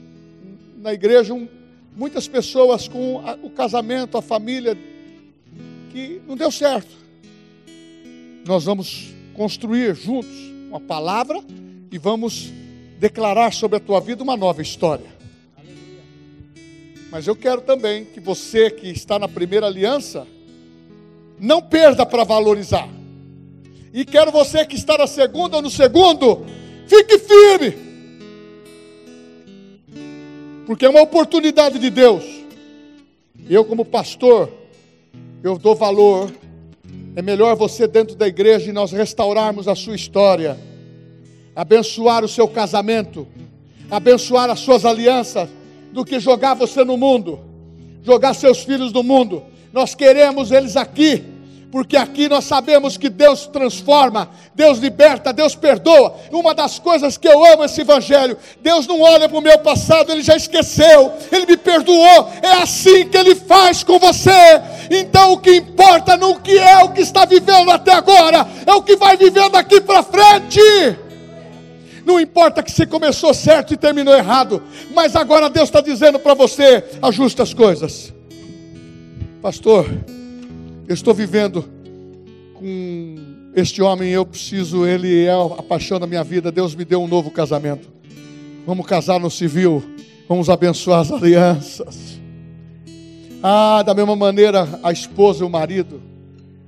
na 0.81 0.95
igreja 0.95 1.35
um, 1.35 1.47
muitas 1.95 2.27
pessoas 2.27 2.89
com 2.89 3.21
a, 3.21 3.35
o 3.43 3.51
casamento, 3.51 4.17
a 4.17 4.23
família, 4.23 4.77
que 5.91 6.23
não 6.27 6.37
deu 6.37 6.51
certo. 6.51 6.91
Nós 8.47 8.65
vamos 8.65 9.13
construir 9.35 9.95
juntos 9.95 10.31
uma 10.69 10.81
palavra 10.81 11.43
e 11.93 11.99
vamos 11.99 12.51
declarar 12.99 13.53
sobre 13.53 13.77
a 13.77 13.81
tua 13.81 14.01
vida 14.01 14.23
uma 14.23 14.37
nova 14.37 14.63
história. 14.63 15.21
Mas 17.11 17.27
eu 17.27 17.37
quero 17.37 17.61
também 17.61 18.05
que 18.05 18.21
você 18.21 18.71
que 18.71 18.89
está 18.89 19.19
na 19.19 19.29
primeira 19.29 19.67
aliança, 19.67 20.27
não 21.39 21.61
perda 21.61 22.07
para 22.07 22.25
valorizar. 22.25 22.89
E 23.93 24.05
quero 24.05 24.31
você 24.31 24.65
que 24.65 24.77
está 24.77 24.97
na 24.97 25.07
segunda 25.07 25.57
ou 25.57 25.63
no 25.63 25.71
segundo, 25.71 26.47
fique 26.87 27.19
firme 27.19 27.90
porque 30.71 30.87
é 30.87 30.89
uma 30.89 31.03
oportunidade 31.03 31.81
de 31.81 31.91
Deus. 31.91 32.23
Eu, 33.49 33.65
como 33.65 33.85
pastor, 33.85 34.49
eu 35.43 35.59
dou 35.59 35.75
valor. 35.75 36.31
É 37.17 37.21
melhor 37.21 37.57
você 37.57 37.89
dentro 37.89 38.15
da 38.15 38.29
igreja 38.29 38.71
e 38.71 38.73
nós 38.73 38.93
restaurarmos 38.93 39.67
a 39.67 39.75
sua 39.75 39.97
história, 39.97 40.57
abençoar 41.57 42.25
o 42.25 42.29
seu 42.29 42.47
casamento, 42.47 43.27
abençoar 43.91 44.49
as 44.49 44.61
suas 44.61 44.85
alianças, 44.85 45.49
do 45.91 46.05
que 46.05 46.21
jogar 46.21 46.55
você 46.55 46.85
no 46.85 46.97
mundo, 46.97 47.41
jogar 48.05 48.33
seus 48.33 48.63
filhos 48.63 48.93
no 48.93 49.03
mundo. 49.03 49.43
Nós 49.73 49.97
queremos 49.97 50.53
eles 50.53 50.77
aqui 50.77 51.25
porque 51.71 51.97
aqui 51.97 52.29
nós 52.29 52.45
sabemos 52.45 52.97
que 52.97 53.09
Deus 53.09 53.47
transforma, 53.47 54.29
Deus 54.55 54.79
liberta, 54.79 55.33
Deus 55.33 55.55
perdoa. 55.55 56.17
Uma 56.33 56.53
das 56.53 56.79
coisas 56.79 57.17
que 57.17 57.29
eu 57.29 57.45
amo 57.45 57.65
esse 57.65 57.83
evangelho, 57.83 58.37
Deus 58.61 58.87
não 58.87 59.01
olha 59.01 59.29
para 59.29 59.39
o 59.39 59.43
meu 59.43 59.59
passado, 59.59 60.11
ele 60.11 60.23
já 60.23 60.35
esqueceu, 60.35 61.13
ele 61.31 61.47
me 61.47 61.57
perdoou. 61.57 62.29
É 62.43 62.63
assim 62.63 63.07
que 63.09 63.17
ele 63.17 63.37
faz 63.37 63.85
com 63.85 63.99
você. 63.99 64.31
Então 64.91 65.35
o 65.35 65.39
que 65.39 65.55
importa 65.55 66.17
não 66.17 66.35
que 66.35 66.59
é 66.59 66.83
o 66.83 66.93
que 66.93 67.03
está 67.03 67.25
vivendo 67.25 67.71
até 67.71 67.93
agora, 67.93 68.47
é 68.67 68.73
o 68.73 68.83
que 68.83 68.97
vai 68.97 69.17
vivendo 69.17 69.55
aqui 69.55 69.81
para 69.81 70.03
frente. 70.03 70.61
Não 72.05 72.19
importa 72.19 72.63
que 72.65 72.73
você 72.73 72.85
começou 72.85 73.33
certo 73.33 73.75
e 73.75 73.77
terminou 73.77 74.15
errado, 74.15 74.61
mas 74.93 75.15
agora 75.15 75.49
Deus 75.49 75.69
está 75.69 75.81
dizendo 75.81 76.19
para 76.19 76.35
você: 76.35 76.83
ajuste 77.01 77.41
as 77.41 77.55
coisas. 77.55 78.13
Pastor, 79.41 79.87
eu 80.91 80.95
estou 80.95 81.15
vivendo 81.15 81.65
com 82.55 83.15
este 83.55 83.81
homem, 83.81 84.11
eu 84.11 84.27
preciso, 84.27 84.85
ele 84.85 85.25
é 85.25 85.31
a 85.31 85.63
paixão 85.63 86.01
da 86.01 86.07
minha 86.07 86.25
vida. 86.25 86.51
Deus 86.51 86.75
me 86.75 86.85
deu 86.85 87.01
um 87.01 87.07
novo 87.07 87.31
casamento. 87.31 87.89
Vamos 88.67 88.85
casar 88.87 89.21
no 89.21 89.31
civil, 89.31 89.85
vamos 90.29 90.51
abençoar 90.51 91.03
as 91.03 91.13
alianças. 91.13 92.21
Ah, 93.41 93.85
da 93.85 93.95
mesma 93.95 94.17
maneira, 94.17 94.81
a 94.83 94.91
esposa 94.91 95.45
e 95.45 95.47
o 95.47 95.49
marido. 95.49 96.03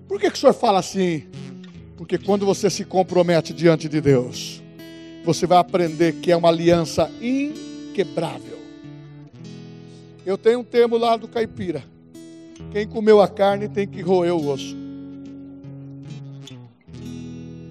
Por 0.07 0.21
que, 0.21 0.31
que 0.31 0.37
o 0.37 0.41
senhor 0.41 0.55
fala 0.55 0.79
assim? 0.79 1.25
Porque 1.97 2.17
quando 2.17 2.47
você 2.47 2.71
se 2.71 2.85
compromete 2.85 3.53
diante 3.53 3.89
de 3.89 4.01
Deus, 4.01 4.63
você 5.25 5.49
vai 5.49 5.59
aprender 5.59 6.13
que 6.21 6.31
é 6.31 6.37
uma 6.37 6.49
aliança 6.49 7.11
inquebrável. 7.21 8.61
Eu 10.25 10.39
tenho 10.39 10.61
um 10.61 10.65
termo 10.65 10.97
lá 10.97 11.17
do 11.17 11.27
caipira. 11.27 11.83
Quem 12.71 12.87
comeu 12.87 13.21
a 13.21 13.29
carne 13.29 13.69
tem 13.69 13.87
que 13.87 14.01
roer 14.01 14.35
o 14.35 14.49
osso. 14.49 14.77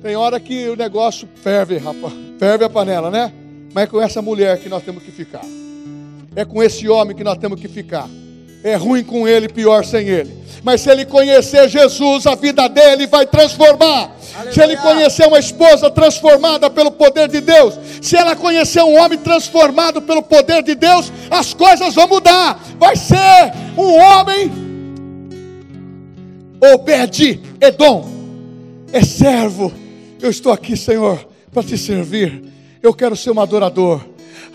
Tem 0.01 0.15
hora 0.15 0.39
que 0.39 0.67
o 0.67 0.75
negócio 0.75 1.27
ferve, 1.35 1.77
rapaz. 1.77 2.13
Ferve 2.39 2.65
a 2.65 2.69
panela, 2.69 3.11
né? 3.11 3.31
Mas 3.73 3.83
é 3.83 3.87
com 3.87 4.01
essa 4.01 4.21
mulher 4.21 4.57
que 4.59 4.67
nós 4.67 4.83
temos 4.83 5.03
que 5.03 5.11
ficar. 5.11 5.45
É 6.35 6.43
com 6.43 6.61
esse 6.63 6.89
homem 6.89 7.15
que 7.15 7.23
nós 7.23 7.37
temos 7.37 7.59
que 7.59 7.67
ficar. 7.67 8.09
É 8.63 8.75
ruim 8.75 9.03
com 9.03 9.27
ele, 9.27 9.47
pior 9.47 9.83
sem 9.85 10.07
ele. 10.07 10.41
Mas 10.63 10.81
se 10.81 10.89
ele 10.89 11.05
conhecer 11.05 11.67
Jesus, 11.69 12.27
a 12.27 12.35
vida 12.35 12.67
dele 12.67 13.07
vai 13.07 13.25
transformar. 13.25 14.11
Aleluia. 14.33 14.53
Se 14.53 14.61
ele 14.61 14.77
conhecer 14.77 15.27
uma 15.27 15.39
esposa 15.39 15.89
transformada 15.89 16.69
pelo 16.69 16.91
poder 16.91 17.27
de 17.27 17.41
Deus, 17.41 17.77
se 18.01 18.15
ela 18.15 18.35
conhecer 18.35 18.81
um 18.83 18.99
homem 18.99 19.17
transformado 19.17 20.01
pelo 20.01 20.21
poder 20.21 20.63
de 20.63 20.75
Deus, 20.75 21.11
as 21.29 21.53
coisas 21.53 21.95
vão 21.95 22.07
mudar. 22.07 22.59
Vai 22.77 22.95
ser 22.95 23.51
um 23.77 23.99
homem 23.99 24.51
Obed 26.62 27.41
Edom, 27.59 28.07
é 28.93 29.03
servo. 29.03 29.74
Eu 30.22 30.30
estou 30.30 30.51
aqui, 30.51 30.78
Senhor, 30.78 31.28
para 31.51 31.64
te 31.64 31.76
servir. 31.76 32.43
Eu 32.84 32.93
quero 32.93 33.16
ser 33.16 33.32
um 33.32 33.39
adorador. 33.39 33.99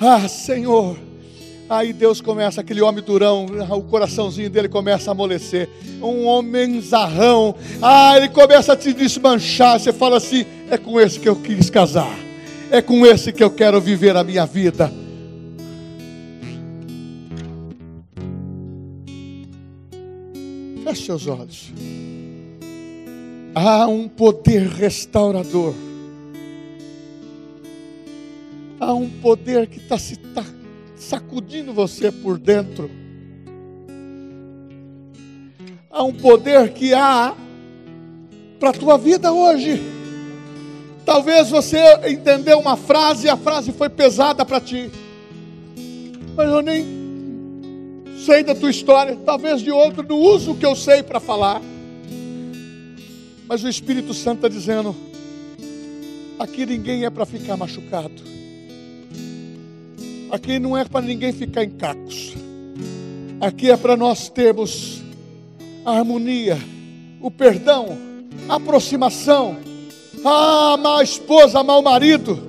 Ah, 0.00 0.28
Senhor. 0.28 0.96
Aí 1.68 1.92
Deus 1.92 2.20
começa, 2.20 2.60
aquele 2.60 2.80
homem 2.80 3.02
durão, 3.02 3.46
o 3.70 3.82
coraçãozinho 3.82 4.48
dele 4.48 4.68
começa 4.68 5.10
a 5.10 5.12
amolecer. 5.12 5.68
Um 6.00 6.24
homem 6.26 6.80
zarrão. 6.80 7.56
Ah, 7.82 8.16
ele 8.16 8.28
começa 8.28 8.74
a 8.74 8.76
te 8.76 8.92
desmanchar. 8.92 9.80
Você 9.80 9.92
fala 9.92 10.18
assim: 10.18 10.46
é 10.70 10.78
com 10.78 11.00
esse 11.00 11.18
que 11.18 11.28
eu 11.28 11.34
quis 11.34 11.68
casar. 11.68 12.16
É 12.70 12.80
com 12.80 13.04
esse 13.04 13.32
que 13.32 13.42
eu 13.42 13.50
quero 13.50 13.80
viver 13.80 14.16
a 14.16 14.22
minha 14.22 14.46
vida. 14.46 14.92
Feche 20.86 21.06
seus 21.06 21.26
olhos. 21.26 21.72
Há 23.52 23.88
um 23.88 24.06
poder 24.06 24.68
restaurador. 24.68 25.74
Há 28.78 28.94
um 28.94 29.10
poder 29.20 29.66
que 29.66 29.78
está 29.78 29.98
se 29.98 30.14
tá 30.14 30.44
sacudindo 30.94 31.72
você 31.72 32.12
por 32.12 32.38
dentro. 32.38 32.88
Há 35.90 36.04
um 36.04 36.12
poder 36.12 36.72
que 36.72 36.94
há 36.94 37.34
para 38.60 38.70
a 38.70 38.72
tua 38.72 38.96
vida 38.96 39.32
hoje. 39.32 39.82
Talvez 41.04 41.50
você 41.50 41.80
entendeu 42.08 42.60
uma 42.60 42.76
frase 42.76 43.26
e 43.26 43.28
a 43.28 43.36
frase 43.36 43.72
foi 43.72 43.88
pesada 43.88 44.44
para 44.44 44.60
ti. 44.60 44.88
Mas 46.36 46.48
eu 46.48 46.62
nem 46.62 46.95
sei 48.26 48.42
da 48.42 48.56
tua 48.56 48.70
história. 48.70 49.16
Talvez 49.24 49.62
de 49.62 49.70
outro 49.70 50.02
não 50.02 50.18
uso 50.18 50.50
o 50.50 50.56
que 50.56 50.66
eu 50.66 50.74
sei 50.74 51.02
para 51.02 51.20
falar. 51.20 51.62
Mas 53.48 53.62
o 53.62 53.68
Espírito 53.68 54.12
Santo 54.12 54.38
está 54.38 54.48
dizendo: 54.48 54.94
aqui 56.36 56.66
ninguém 56.66 57.04
é 57.04 57.10
para 57.10 57.24
ficar 57.24 57.56
machucado. 57.56 58.36
Aqui 60.30 60.58
não 60.58 60.76
é 60.76 60.84
para 60.84 61.06
ninguém 61.06 61.32
ficar 61.32 61.62
em 61.62 61.70
cacos. 61.70 62.34
Aqui 63.40 63.70
é 63.70 63.76
para 63.76 63.96
nós 63.96 64.28
termos 64.28 65.00
a 65.84 65.98
harmonia, 65.98 66.58
o 67.20 67.30
perdão, 67.30 67.96
a 68.48 68.56
aproximação. 68.56 69.58
Ah, 70.24 70.72
amar 70.72 71.04
esposa, 71.04 71.60
amar 71.60 71.78
o 71.78 71.82
marido. 71.82 72.42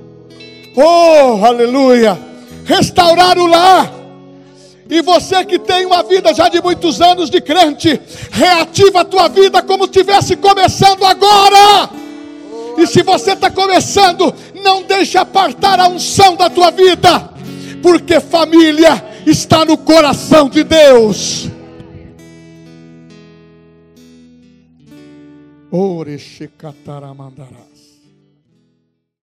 Oh, 0.75 1.45
aleluia! 1.45 2.17
Restaurar 2.65 3.37
o 3.37 3.45
lar 3.45 3.96
e 4.89 5.01
você 5.01 5.43
que 5.43 5.59
tem 5.59 5.85
uma 5.85 6.03
vida 6.03 6.33
já 6.33 6.47
de 6.47 6.61
muitos 6.61 7.01
anos 7.01 7.29
de 7.29 7.41
crente, 7.41 7.99
reativa 8.31 9.01
a 9.01 9.05
tua 9.05 9.27
vida 9.27 9.61
como 9.61 9.85
estivesse 9.85 10.35
começando 10.35 11.05
agora. 11.05 11.89
E 12.77 12.87
se 12.87 13.03
você 13.03 13.33
está 13.33 13.49
começando, 13.49 14.33
não 14.63 14.83
deixe 14.83 15.17
apartar 15.17 15.79
a 15.79 15.87
unção 15.87 16.35
da 16.35 16.49
tua 16.49 16.71
vida, 16.71 17.29
porque 17.81 18.19
família 18.19 19.03
está 19.25 19.65
no 19.65 19.77
coração 19.77 20.47
de 20.47 20.63
Deus. 20.63 21.49
Orexecataramandarás. 25.69 27.76